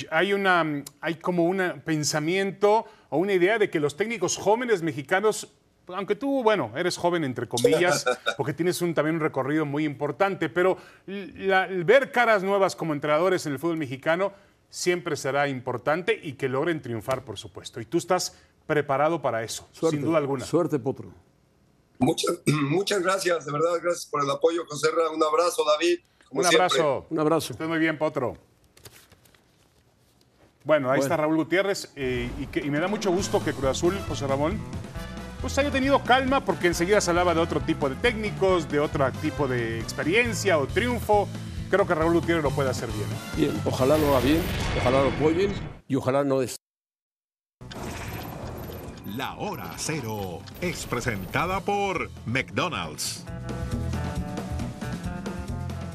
hay, 0.09 0.33
una, 0.33 0.83
hay 1.01 1.15
como 1.15 1.43
un 1.45 1.81
pensamiento 1.85 2.85
o 3.09 3.17
una 3.17 3.33
idea 3.33 3.59
de 3.59 3.69
que 3.69 3.79
los 3.79 3.95
técnicos 3.95 4.37
jóvenes 4.37 4.81
mexicanos, 4.81 5.49
aunque 5.87 6.15
tú, 6.15 6.41
bueno, 6.43 6.71
eres 6.75 6.97
joven 6.97 7.23
entre 7.23 7.47
comillas, 7.47 8.05
porque 8.37 8.53
tienes 8.53 8.81
un, 8.81 8.93
también 8.93 9.15
un 9.15 9.21
recorrido 9.21 9.65
muy 9.65 9.83
importante, 9.85 10.49
pero 10.49 10.77
la- 11.05 11.65
el 11.65 11.83
ver 11.83 12.11
caras 12.11 12.43
nuevas 12.43 12.75
como 12.75 12.93
entrenadores 12.93 13.45
en 13.45 13.53
el 13.53 13.59
fútbol 13.59 13.77
mexicano 13.77 14.33
siempre 14.69 15.15
será 15.15 15.47
importante 15.47 16.19
y 16.23 16.33
que 16.33 16.49
logren 16.49 16.81
triunfar, 16.81 17.23
por 17.23 17.37
supuesto. 17.37 17.79
Y 17.79 17.85
tú 17.85 17.97
estás 17.99 18.35
preparado 18.65 19.21
para 19.21 19.43
eso, 19.43 19.67
Suerte. 19.71 19.97
sin 19.97 20.05
duda 20.05 20.17
alguna. 20.17 20.45
Suerte, 20.45 20.79
Potro. 20.79 21.11
Muchas, 21.99 22.39
muchas 22.47 23.03
gracias, 23.03 23.45
de 23.45 23.51
verdad, 23.51 23.73
gracias 23.83 24.07
por 24.07 24.23
el 24.23 24.31
apoyo, 24.31 24.65
José 24.65 24.87
Ra. 24.89 25.11
Un 25.11 25.21
abrazo, 25.23 25.63
David. 25.65 25.99
Como 26.33 26.41
Un 26.41 26.49
siempre. 26.49 26.65
abrazo. 26.81 27.05
Un 27.09 27.19
abrazo. 27.19 27.53
Estés 27.53 27.67
muy 27.67 27.79
bien, 27.79 27.97
Potro. 27.97 28.37
Bueno, 30.65 30.89
ahí 30.89 30.99
está 31.01 31.17
Raúl 31.17 31.35
Gutiérrez 31.35 31.91
eh, 31.95 32.29
y, 32.39 32.45
que- 32.47 32.61
y 32.61 32.69
me 32.69 32.79
da 32.79 32.87
mucho 32.87 33.11
gusto 33.11 33.43
que 33.43 33.51
Cruz 33.53 33.65
Azul, 33.71 33.99
José 34.07 34.27
Ramón, 34.27 34.57
pues 35.41 35.57
haya 35.57 35.69
tenido 35.71 36.01
calma 36.03 36.39
porque 36.45 36.67
enseguida 36.67 37.01
se 37.01 37.09
hablaba 37.09 37.33
de 37.33 37.41
otro 37.41 37.59
tipo 37.59 37.89
de 37.89 37.95
técnicos, 37.95 38.69
de 38.69 38.79
otro 38.79 39.11
tipo 39.21 39.47
de 39.47 39.79
experiencia 39.79 40.57
o 40.57 40.65
triunfo. 40.67 41.27
Creo 41.69 41.85
que 41.85 41.93
Raúl 41.95 42.13
Gutiérrez 42.13 42.43
lo 42.43 42.51
puede 42.51 42.69
hacer 42.69 42.87
bien. 42.91 43.01
¿eh? 43.03 43.35
Bien, 43.35 43.61
ojalá 43.65 43.97
lo 43.97 44.07
haga 44.15 44.21
bien, 44.25 44.41
ojalá 44.79 45.01
lo 45.03 45.09
apoyen 45.09 45.53
y 45.87 45.95
ojalá 45.95 46.23
no 46.23 46.39
des. 46.39 46.55
La 49.17 49.35
hora 49.35 49.73
cero 49.77 50.39
es 50.61 50.85
presentada 50.85 51.59
por 51.59 52.09
McDonald's. 52.25 53.25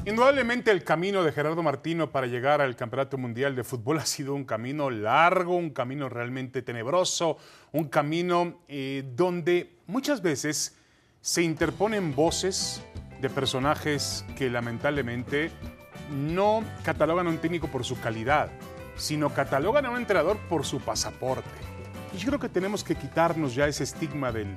Indudablemente 0.05 0.71
el 0.71 0.83
camino 0.85 1.23
de 1.23 1.33
Gerardo 1.33 1.61
Martino 1.61 2.09
para 2.09 2.25
llegar 2.25 2.61
al 2.61 2.77
Campeonato 2.77 3.17
Mundial 3.17 3.55
de 3.55 3.65
Fútbol 3.65 3.97
ha 3.99 4.05
sido 4.05 4.33
un 4.33 4.45
camino 4.45 4.89
largo, 4.89 5.55
un 5.55 5.71
camino 5.71 6.07
realmente 6.07 6.61
tenebroso, 6.61 7.37
un 7.73 7.89
camino 7.89 8.59
eh, 8.67 9.03
donde 9.15 9.75
muchas 9.87 10.21
veces 10.21 10.77
se 11.21 11.43
interponen 11.43 12.15
voces 12.15 12.81
de 13.19 13.29
personajes 13.29 14.25
que 14.37 14.49
lamentablemente 14.49 15.51
no 16.09 16.63
catalogan 16.83 17.27
a 17.27 17.29
un 17.29 17.39
técnico 17.39 17.67
por 17.67 17.83
su 17.83 17.99
calidad, 17.99 18.49
sino 18.95 19.33
catalogan 19.33 19.85
a 19.85 19.89
un 19.89 19.97
entrenador 19.97 20.37
por 20.47 20.65
su 20.65 20.79
pasaporte. 20.79 21.49
Y 22.13 22.17
yo 22.17 22.27
creo 22.27 22.39
que 22.39 22.49
tenemos 22.49 22.85
que 22.85 22.95
quitarnos 22.95 23.53
ya 23.53 23.67
ese 23.67 23.83
estigma 23.83 24.31
del, 24.31 24.55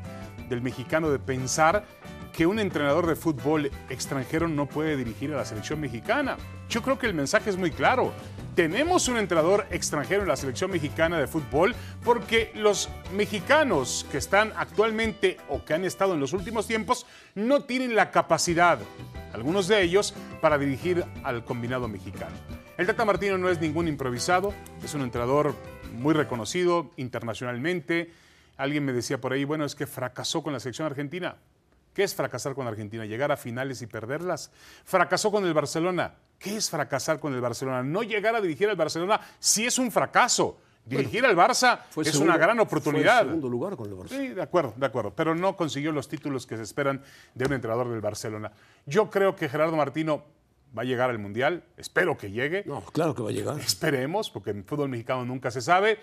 del 0.48 0.62
mexicano 0.62 1.10
de 1.10 1.18
pensar 1.18 1.84
que 2.32 2.46
un 2.46 2.58
entrenador 2.58 3.06
de 3.06 3.16
fútbol 3.16 3.70
extranjero 3.90 4.48
no 4.48 4.66
puede 4.66 4.96
dirigir 4.96 5.32
a 5.32 5.36
la 5.36 5.44
selección 5.44 5.80
mexicana. 5.80 6.36
Yo 6.68 6.82
creo 6.82 6.98
que 6.98 7.06
el 7.06 7.14
mensaje 7.14 7.50
es 7.50 7.56
muy 7.56 7.70
claro. 7.70 8.12
Tenemos 8.54 9.08
un 9.08 9.18
entrenador 9.18 9.66
extranjero 9.70 10.22
en 10.22 10.28
la 10.28 10.36
selección 10.36 10.70
mexicana 10.70 11.18
de 11.18 11.26
fútbol 11.26 11.74
porque 12.04 12.50
los 12.54 12.88
mexicanos 13.14 14.06
que 14.10 14.18
están 14.18 14.52
actualmente 14.56 15.36
o 15.48 15.64
que 15.64 15.74
han 15.74 15.84
estado 15.84 16.14
en 16.14 16.20
los 16.20 16.32
últimos 16.32 16.66
tiempos 16.66 17.06
no 17.34 17.64
tienen 17.64 17.94
la 17.94 18.10
capacidad, 18.10 18.78
algunos 19.32 19.68
de 19.68 19.82
ellos, 19.82 20.14
para 20.40 20.58
dirigir 20.58 21.04
al 21.24 21.44
combinado 21.44 21.88
mexicano. 21.88 22.34
El 22.78 22.86
Tata 22.86 23.04
Martino 23.04 23.38
no 23.38 23.50
es 23.50 23.60
ningún 23.60 23.88
improvisado, 23.88 24.54
es 24.82 24.94
un 24.94 25.02
entrenador 25.02 25.54
muy 25.92 26.14
reconocido 26.14 26.90
internacionalmente. 26.96 28.10
Alguien 28.56 28.84
me 28.84 28.92
decía 28.92 29.20
por 29.20 29.32
ahí, 29.32 29.44
bueno, 29.44 29.64
es 29.64 29.74
que 29.74 29.86
fracasó 29.86 30.42
con 30.42 30.52
la 30.52 30.60
selección 30.60 30.86
argentina. 30.86 31.36
¿Qué 31.94 32.02
es 32.04 32.14
fracasar 32.14 32.54
con 32.54 32.66
Argentina? 32.66 33.04
¿Llegar 33.04 33.30
a 33.32 33.36
finales 33.36 33.82
y 33.82 33.86
perderlas? 33.86 34.50
¿Fracasó 34.84 35.30
con 35.30 35.44
el 35.44 35.52
Barcelona? 35.54 36.14
¿Qué 36.38 36.56
es 36.56 36.70
fracasar 36.70 37.20
con 37.20 37.34
el 37.34 37.40
Barcelona? 37.40 37.82
No 37.82 38.02
llegar 38.02 38.34
a 38.34 38.40
dirigir 38.40 38.68
al 38.68 38.76
Barcelona 38.76 39.20
sí 39.38 39.66
es 39.66 39.78
un 39.78 39.90
fracaso. 39.90 40.58
Dirigir 40.84 41.24
al 41.24 41.36
Barça 41.36 41.78
es 41.96 42.08
segundo- 42.08 42.24
una 42.24 42.36
gran 42.38 42.56
Fue 42.56 42.64
oportunidad. 42.64 43.20
segundo 43.20 43.48
lugar 43.48 43.76
con 43.76 43.86
el 43.88 43.94
Barça. 43.96 44.08
Sí, 44.08 44.28
de 44.28 44.42
acuerdo, 44.42 44.74
de 44.76 44.84
acuerdo. 44.86 45.12
Pero 45.14 45.32
no 45.34 45.56
consiguió 45.56 45.92
los 45.92 46.08
títulos 46.08 46.44
que 46.44 46.56
se 46.56 46.62
esperan 46.64 47.02
de 47.34 47.44
un 47.44 47.52
entrenador 47.52 47.88
del 47.88 48.00
Barcelona. 48.00 48.50
Yo 48.84 49.08
creo 49.08 49.36
que 49.36 49.48
Gerardo 49.48 49.76
Martino 49.76 50.24
va 50.76 50.82
a 50.82 50.84
llegar 50.84 51.08
al 51.10 51.18
Mundial. 51.20 51.62
Espero 51.76 52.16
que 52.16 52.32
llegue. 52.32 52.64
No, 52.66 52.80
claro 52.86 53.14
que 53.14 53.22
va 53.22 53.28
a 53.28 53.32
llegar. 53.32 53.60
Esperemos, 53.60 54.28
porque 54.30 54.50
en 54.50 54.64
fútbol 54.64 54.88
mexicano 54.88 55.24
nunca 55.24 55.52
se 55.52 55.60
sabe. 55.60 56.00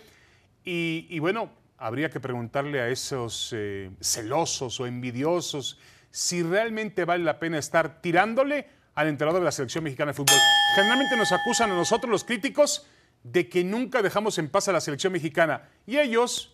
Y, 0.63 1.07
y 1.09 1.19
bueno, 1.19 1.49
habría 1.79 2.09
que 2.09 2.19
preguntarle 2.19 2.81
a 2.81 2.89
esos 2.89 3.51
eh, 3.55 3.89
celosos 4.01 4.79
o 4.79 4.85
envidiosos 4.85 5.79
si 6.11 6.43
realmente 6.43 7.05
vale 7.05 7.23
la 7.23 7.39
pena 7.39 7.57
estar 7.57 8.01
tirándole 8.01 8.67
al 8.95 9.07
entrenador 9.07 9.39
de 9.39 9.45
la 9.45 9.51
selección 9.51 9.83
mexicana 9.83 10.11
de 10.11 10.15
fútbol. 10.15 10.37
Generalmente 10.75 11.15
nos 11.15 11.31
acusan 11.31 11.71
a 11.71 11.75
nosotros 11.75 12.11
los 12.11 12.23
críticos 12.25 12.85
de 13.23 13.47
que 13.47 13.63
nunca 13.63 14.01
dejamos 14.01 14.37
en 14.37 14.49
paz 14.49 14.67
a 14.67 14.73
la 14.73 14.81
selección 14.81 15.13
mexicana. 15.13 15.69
Y 15.87 15.97
ellos 15.97 16.51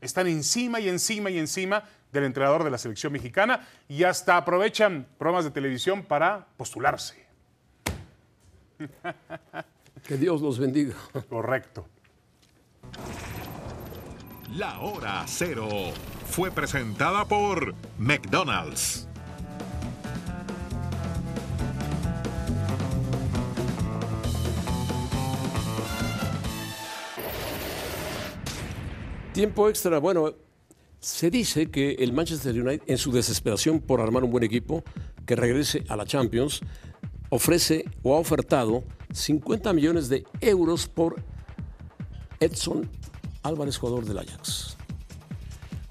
están 0.00 0.28
encima 0.28 0.78
y 0.78 0.88
encima 0.88 1.30
y 1.30 1.38
encima 1.38 1.84
del 2.12 2.24
entrenador 2.24 2.64
de 2.64 2.70
la 2.70 2.78
selección 2.78 3.12
mexicana 3.12 3.66
y 3.88 4.04
hasta 4.04 4.36
aprovechan 4.36 5.06
programas 5.18 5.44
de 5.44 5.50
televisión 5.50 6.04
para 6.04 6.46
postularse. 6.56 7.26
Que 10.06 10.16
Dios 10.16 10.40
los 10.40 10.58
bendiga. 10.58 10.94
Correcto. 11.28 11.86
La 14.56 14.80
hora 14.80 15.24
cero 15.28 15.68
fue 16.26 16.50
presentada 16.50 17.24
por 17.24 17.72
McDonald's. 17.98 19.06
Tiempo 29.32 29.68
extra. 29.68 30.00
Bueno, 30.00 30.34
se 30.98 31.30
dice 31.30 31.70
que 31.70 31.92
el 32.00 32.12
Manchester 32.12 32.60
United, 32.60 32.82
en 32.88 32.98
su 32.98 33.12
desesperación 33.12 33.78
por 33.78 34.00
armar 34.00 34.24
un 34.24 34.32
buen 34.32 34.42
equipo 34.42 34.82
que 35.26 35.36
regrese 35.36 35.84
a 35.88 35.94
la 35.94 36.04
Champions, 36.04 36.60
ofrece 37.28 37.84
o 38.02 38.16
ha 38.16 38.18
ofertado 38.18 38.82
50 39.12 39.72
millones 39.74 40.08
de 40.08 40.24
euros 40.40 40.88
por 40.88 41.22
Edson 42.40 42.90
Álvarez, 43.42 43.76
jugador 43.78 44.04
del 44.04 44.18
Ajax. 44.18 44.76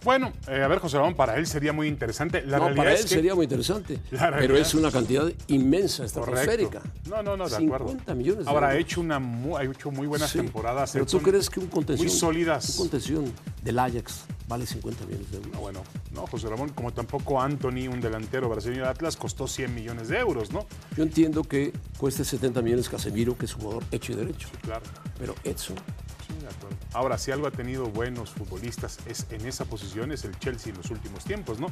Bueno, 0.02 0.32
eh, 0.48 0.64
a 0.64 0.68
ver, 0.70 0.80
José 0.80 0.96
Ramón, 0.98 1.14
para 1.14 1.36
él 1.36 1.46
sería 1.46 1.74
muy 1.74 1.86
interesante. 1.90 2.42
La 2.46 2.58
no, 2.58 2.64
realidad 2.66 2.78
para 2.84 2.94
es 2.94 3.02
él 3.02 3.10
que- 3.10 3.16
sería 3.16 3.36
muy 3.36 3.44
interesante, 3.44 4.00
pero 4.40 4.56
es 4.56 4.74
una 4.74 4.92
cantidad 4.92 5.30
inmensa, 5.48 6.04
Correcto. 6.06 6.22
estratosférica. 6.32 6.82
No, 7.10 7.22
no, 7.22 7.36
no, 7.36 7.50
de 7.50 7.58
50 7.58 7.76
acuerdo. 7.76 8.16
millones 8.16 8.46
de 8.46 8.50
Ahora, 8.50 8.70
ha 8.70 8.78
hecho, 8.78 9.02
una 9.02 9.18
ha 9.18 9.64
hecho 9.66 9.92
muy 9.92 10.08
buenas 10.08 10.30
Sí, 10.32 10.38
temporadas. 10.38 10.92
Pero 10.94 11.06
tú 11.06 11.20
crees 11.22 11.50
que 11.50 11.60
un 11.60 11.68
contención, 11.68 12.08
Muy 12.08 12.16
sólidas. 12.18 12.70
un 12.70 12.78
contención 12.78 13.26
del 13.62 13.78
Ajax 13.78 14.22
vale 14.48 14.66
50 14.66 15.06
millones 15.06 15.32
de 15.32 15.38
euros. 15.38 15.52
No, 15.54 15.60
bueno, 15.60 15.84
no, 16.14 16.26
José 16.28 16.48
Ramón, 16.48 16.70
como 16.70 16.94
tampoco 16.94 17.42
Anthony, 17.42 17.90
un 17.92 18.00
delantero 18.00 18.48
brasileño 18.48 18.84
de 18.84 18.90
Atlas, 18.90 19.18
costó 19.18 19.48
100 19.50 19.76
millones 19.76 20.08
de 20.08 20.18
euros, 20.18 20.54
¿no? 20.54 20.66
Yo 20.96 21.04
entiendo 21.04 21.44
que 21.44 21.74
cueste 21.98 22.24
70 22.24 22.62
millones 22.62 22.88
Casemiro, 22.88 23.38
que 23.38 23.46
es 23.46 23.56
un 23.56 23.62
jugador 23.64 23.84
hecho 23.92 24.14
y 24.14 24.16
derecho, 24.16 24.48
Claro. 24.62 24.82
pero 25.20 25.36
Edson 25.44 25.76
Ahora, 26.94 27.18
si 27.18 27.32
algo 27.32 27.48
ha 27.48 27.52
tenido 27.52 27.86
buenos 27.88 28.32
futbolistas 28.32 29.00
es 29.06 29.26
en 29.32 29.46
esa 29.46 29.66
posición 29.66 30.12
es 30.12 30.26
el 30.26 30.38
Chelsea 30.40 30.72
en 30.72 30.78
los 30.78 30.90
últimos 30.92 31.24
tiempos, 31.24 31.60
¿no? 31.60 31.68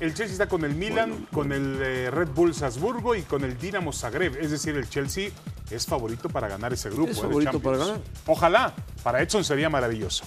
El 0.00 0.14
Chelsea 0.14 0.32
está 0.32 0.48
con 0.48 0.64
el 0.64 0.74
Milan, 0.74 1.26
con 1.32 1.52
el 1.52 1.78
eh, 1.82 2.10
Red 2.10 2.28
Bull 2.28 2.54
Salzburgo 2.54 3.14
y 3.14 3.22
con 3.22 3.44
el 3.44 3.58
Dinamo 3.58 3.92
Zagreb. 3.92 4.36
Es 4.36 4.50
decir, 4.50 4.76
el 4.76 4.88
Chelsea 4.88 5.30
es 5.70 5.86
favorito 5.86 6.28
para 6.28 6.48
ganar 6.48 6.72
ese 6.72 6.90
grupo. 6.90 7.10
Es 7.10 7.18
eh, 7.18 7.22
favorito 7.22 7.60
para 7.60 7.76
ganar. 7.78 8.00
Ojalá. 8.26 8.74
Para 9.02 9.22
Edson 9.22 9.44
sería 9.44 9.70
maravilloso. 9.70 10.24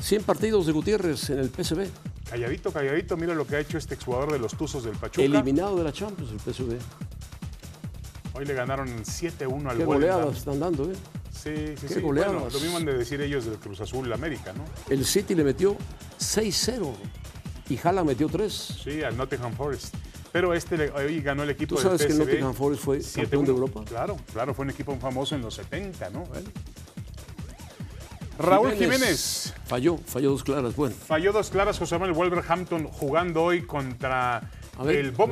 100 0.00 0.24
partidos 0.24 0.66
de 0.66 0.72
Gutiérrez 0.72 1.30
en 1.30 1.38
el 1.38 1.48
PSV, 1.50 1.86
Calladito, 2.28 2.72
calladito, 2.72 3.16
mira 3.18 3.34
lo 3.34 3.46
que 3.46 3.56
ha 3.56 3.60
hecho 3.60 3.76
este 3.76 3.94
exjugador 3.94 4.32
de 4.32 4.38
los 4.38 4.56
Tuzos 4.56 4.84
del 4.84 4.96
Pachuca. 4.96 5.22
eliminado 5.22 5.76
de 5.76 5.84
la 5.84 5.92
Champions 5.92 6.32
el 6.32 6.40
PSV. 6.40 6.78
Hoy 8.34 8.46
le 8.46 8.54
ganaron 8.54 8.88
7-1 9.04 9.68
al 9.68 9.76
Qué 9.76 9.84
goleadas 9.84 10.38
están 10.38 10.58
dando, 10.58 10.90
¿eh? 10.90 10.94
Sí, 11.32 11.74
sí, 11.80 11.88
sí. 11.88 12.00
Bueno, 12.00 12.48
lo 12.52 12.60
mismo 12.60 12.76
han 12.76 12.84
de 12.84 12.96
decir 12.96 13.20
ellos 13.20 13.44
del 13.46 13.56
Cruz 13.56 13.80
Azul 13.80 14.12
América, 14.12 14.52
¿no? 14.52 14.64
El 14.88 15.04
City 15.04 15.34
le 15.34 15.42
metió 15.44 15.76
6-0 16.20 16.92
y 17.68 17.76
Jala 17.76 18.04
metió 18.04 18.28
3. 18.28 18.52
Sí, 18.84 19.02
al 19.02 19.16
Nottingham 19.16 19.52
Forest. 19.54 19.94
Pero 20.30 20.54
este 20.54 20.90
hoy 20.90 21.20
ganó 21.20 21.42
el 21.42 21.50
equipo 21.50 21.74
¿Tú 21.74 21.82
del 21.82 21.84
sabes 21.84 22.02
que 22.06 22.12
el 22.12 22.18
PSV, 22.18 22.26
Nottingham 22.26 22.54
Forest 22.54 22.82
fue 22.82 22.98
7-1. 22.98 23.14
campeón 23.22 23.44
de 23.44 23.50
Europa? 23.50 23.82
Claro, 23.86 24.16
claro, 24.32 24.54
fue 24.54 24.64
un 24.64 24.70
equipo 24.70 24.96
famoso 24.98 25.34
en 25.34 25.42
los 25.42 25.54
70, 25.54 26.10
¿no? 26.10 26.24
Raúl 28.38 28.72
Jiménez. 28.72 29.54
Falló, 29.66 29.98
falló 29.98 30.30
dos 30.30 30.42
claras. 30.42 30.74
Bueno, 30.74 30.94
Falló 31.06 31.32
dos 31.32 31.50
claras 31.50 31.78
José 31.78 31.98
Manuel 31.98 32.14
Wolverhampton 32.14 32.86
jugando 32.86 33.42
hoy 33.42 33.62
contra 33.62 34.50
ver. 34.82 34.96
el 34.96 35.08
a 35.08 35.26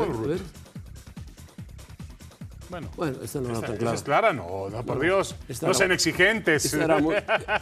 Bueno, 2.71 2.89
Bueno, 2.97 3.19
esta 3.23 3.41
no 3.41 3.51
era 3.51 3.61
tan 3.61 3.77
clara. 3.77 3.97
es 3.97 4.03
clara, 4.03 4.33
no, 4.33 4.71
no, 4.71 4.85
por 4.87 5.01
Dios. 5.01 5.35
No 5.63 5.75
sean 5.75 5.91
exigentes. 5.93 6.65
Esta 6.65 6.85
era 6.85 6.99
muy, 6.99 7.17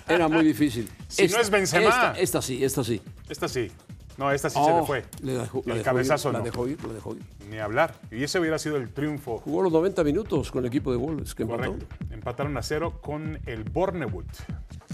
era 0.06 0.28
muy 0.28 0.44
difícil. 0.44 0.88
Si 1.08 1.26
no 1.28 1.38
es 1.40 1.48
Benzema. 1.50 1.86
Esta, 1.88 2.12
esta 2.12 2.42
sí, 2.42 2.62
esta 2.62 2.84
sí. 2.84 3.00
Esta 3.28 3.48
sí. 3.48 3.72
No, 4.18 4.30
esta 4.32 4.50
sí 4.50 4.58
se 4.62 4.70
le 4.70 4.72
Oh, 4.80 4.84
fue. 4.84 5.04
le 5.22 5.32
dejó- 5.38 5.62
el 5.66 5.82
cabezazo 5.82 6.28
ir, 6.28 6.32
no. 6.32 6.38
La 6.40 6.44
dejó 6.44 6.66
ir, 6.68 6.84
la 6.84 6.92
dejó 6.92 7.14
ir. 7.14 7.22
Ni 7.48 7.58
hablar. 7.58 7.94
Y 8.10 8.22
ese 8.24 8.38
hubiera 8.40 8.58
sido 8.58 8.76
el 8.76 8.90
triunfo. 8.92 9.38
Jugó 9.38 9.62
los 9.62 9.72
90 9.72 10.02
minutos 10.04 10.50
con 10.50 10.64
el 10.64 10.66
equipo 10.68 10.90
de 10.90 10.96
Wolves, 10.98 11.34
que 11.34 11.44
empató. 11.44 11.72
Correcto. 11.72 11.86
Empataron 12.10 12.56
a 12.58 12.62
cero 12.62 12.98
con 13.00 13.38
el 13.46 13.62
Bournemouth. 13.64 14.26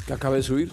Que 0.06 0.12
acaba 0.12 0.36
de 0.36 0.42
subir. 0.42 0.72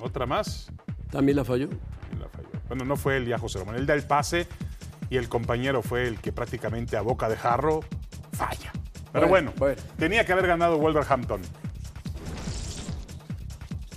Otra 0.00 0.26
más. 0.26 0.70
También 1.10 1.36
la 1.36 1.44
falló. 1.44 1.68
Y 2.12 2.18
la 2.18 2.28
falló. 2.28 2.48
Bueno, 2.68 2.84
no 2.84 2.96
fue 2.96 3.16
el 3.18 3.26
ya 3.26 3.38
José 3.38 3.60
Ramón. 3.60 3.76
Él 3.76 3.86
da 3.86 3.94
el 3.94 4.02
pase 4.02 4.46
y 5.12 5.18
el 5.18 5.28
compañero 5.28 5.82
fue 5.82 6.08
el 6.08 6.18
que 6.20 6.32
prácticamente 6.32 6.96
a 6.96 7.02
boca 7.02 7.28
de 7.28 7.36
jarro 7.36 7.80
falla. 8.32 8.72
Pero 9.12 9.28
Bueno, 9.28 9.52
bueno, 9.52 9.76
bueno. 9.76 9.82
tenía 9.98 10.24
que 10.24 10.32
haber 10.32 10.46
ganado 10.46 10.78
Wolverhampton. 10.78 11.42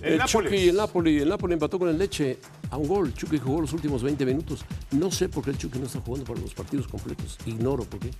El. 0.01 0.21
Chucky, 0.25 0.67
el 0.69 0.75
Napoli, 0.75 1.19
el 1.19 1.29
Napoli 1.29 1.53
empató 1.53 1.79
con 1.79 1.87
el 1.87 1.97
Leche 1.97 2.37
a 2.69 2.75
un 2.75 2.89
gol. 2.89 3.13
Chucky 3.13 3.37
jugó 3.39 3.61
los 3.61 3.71
últimos 3.71 4.03
20 4.03 4.25
minutos. 4.25 4.65
No 4.91 5.09
sé 5.09 5.29
por 5.29 5.45
qué 5.45 5.51
el 5.51 5.57
Chucky 5.57 5.79
no 5.79 5.85
está 5.85 6.01
jugando 6.01 6.25
para 6.25 6.41
los 6.41 6.53
partidos 6.53 6.85
completos. 6.89 7.37
Ignoro 7.45 7.85
por 7.85 8.01
qué. 8.01 8.11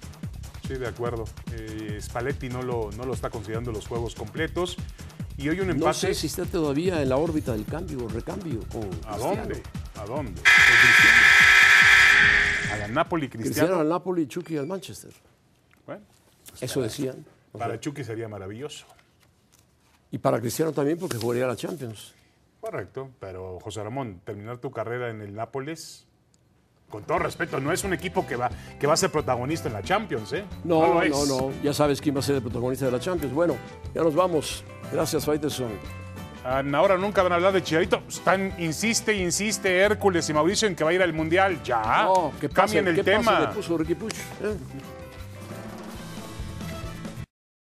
Sí, 0.66 0.76
de 0.76 0.88
acuerdo. 0.88 1.26
Eh, 1.52 2.00
Spalletti 2.02 2.48
no 2.48 2.62
lo, 2.62 2.92
no 2.96 3.04
lo 3.04 3.14
está 3.14 3.30
considerando 3.30 3.74
los 3.74 3.88
juegos 3.88 4.16
completos. 4.16 4.78
Y 5.38 5.50
hoy 5.50 5.60
un 5.60 5.70
empate. 5.70 5.86
No 5.86 5.94
sé 5.94 6.14
si 6.14 6.28
está 6.28 6.46
todavía 6.46 7.02
en 7.02 7.10
la 7.10 7.18
órbita 7.18 7.52
del 7.52 7.66
cambio 7.66 8.06
o 8.06 8.08
recambio 8.08 8.62
con 8.72 8.90
¿A 9.06 9.18
dónde? 9.18 9.62
¿A 9.98 10.06
dónde? 10.06 10.42
A 12.76 12.78
la 12.80 12.88
Napoli 12.88 13.28
Cristiano 13.30 13.54
Cristiano. 13.56 13.80
al 13.82 13.90
Napoli 13.90 14.24
y 14.24 14.28
Chucky 14.28 14.58
al 14.58 14.68
Manchester. 14.68 15.12
Bueno, 15.86 16.02
Eso 16.62 16.82
decían. 16.82 17.26
Para 17.52 17.74
sea, 17.74 17.80
Chucky 17.80 18.04
sería 18.04 18.28
maravilloso. 18.28 18.86
y 20.12 20.18
para 20.18 20.40
Cristiano 20.40 20.72
también 20.72 20.98
porque 21.00 21.18
jugaría 21.18 21.48
la 21.48 21.56
Champions. 21.56 22.14
Correcto, 22.62 23.10
pero 23.20 23.60
José 23.62 23.84
Ramón, 23.84 24.22
terminar 24.26 24.58
tu 24.58 24.72
carrera 24.72 25.10
en 25.10 25.22
el 25.22 25.34
Nápoles, 25.36 26.06
con 26.90 27.04
todo 27.04 27.20
respeto, 27.20 27.60
no 27.60 27.72
es 27.72 27.84
un 27.84 27.94
equipo 27.94 28.26
que 28.26 28.36
va, 28.36 28.50
que 28.80 28.88
va 28.88 28.94
a 28.94 28.98
ser 28.98 29.12
protagonista 29.12 29.68
en 29.68 29.74
la 29.74 29.84
Champions, 29.84 30.34
¿eh? 30.34 30.46
No, 30.64 30.96
lo 30.96 31.02
es. 31.04 31.10
no, 31.12 31.26
no. 31.26 31.52
Ya 31.64 31.74
sabes 31.74 32.02
quién 32.02 32.16
va 32.16 32.20
a 32.20 32.24
ser 32.24 32.36
el 32.36 32.42
protagonista 32.42 32.86
de 32.86 32.92
la 32.92 33.00
Champions. 33.00 33.34
Bueno, 33.34 33.56
ya 33.94 34.02
nos 34.04 34.16
vamos. 34.16 34.64
Gracias, 34.92 35.26
Faitelson. 35.26 35.72
Ah, 36.48 36.62
Ahora 36.76 36.96
nunca 36.96 37.24
van 37.24 37.32
a 37.32 37.36
hablar 37.36 37.52
de 37.54 37.64
Chicharito. 37.64 38.04
Están, 38.08 38.54
insiste 38.60 39.16
insiste 39.16 39.80
Hércules 39.80 40.30
y 40.30 40.34
Mauricio 40.34 40.68
en 40.68 40.76
que 40.76 40.84
va 40.84 40.92
a 40.92 40.94
ir 40.94 41.02
al 41.02 41.12
Mundial. 41.12 41.60
Ya, 41.64 42.04
No, 42.04 42.32
que 42.40 42.48
pase, 42.50 42.78
cambien 42.78 42.88
el 42.88 42.96
que 42.96 43.04
pase, 43.04 43.18
tema. 43.18 43.40
le 43.40 43.48
puso 43.48 43.78
Ricky 43.78 43.96
Puch. 43.96 44.14
¿eh? 44.14 44.56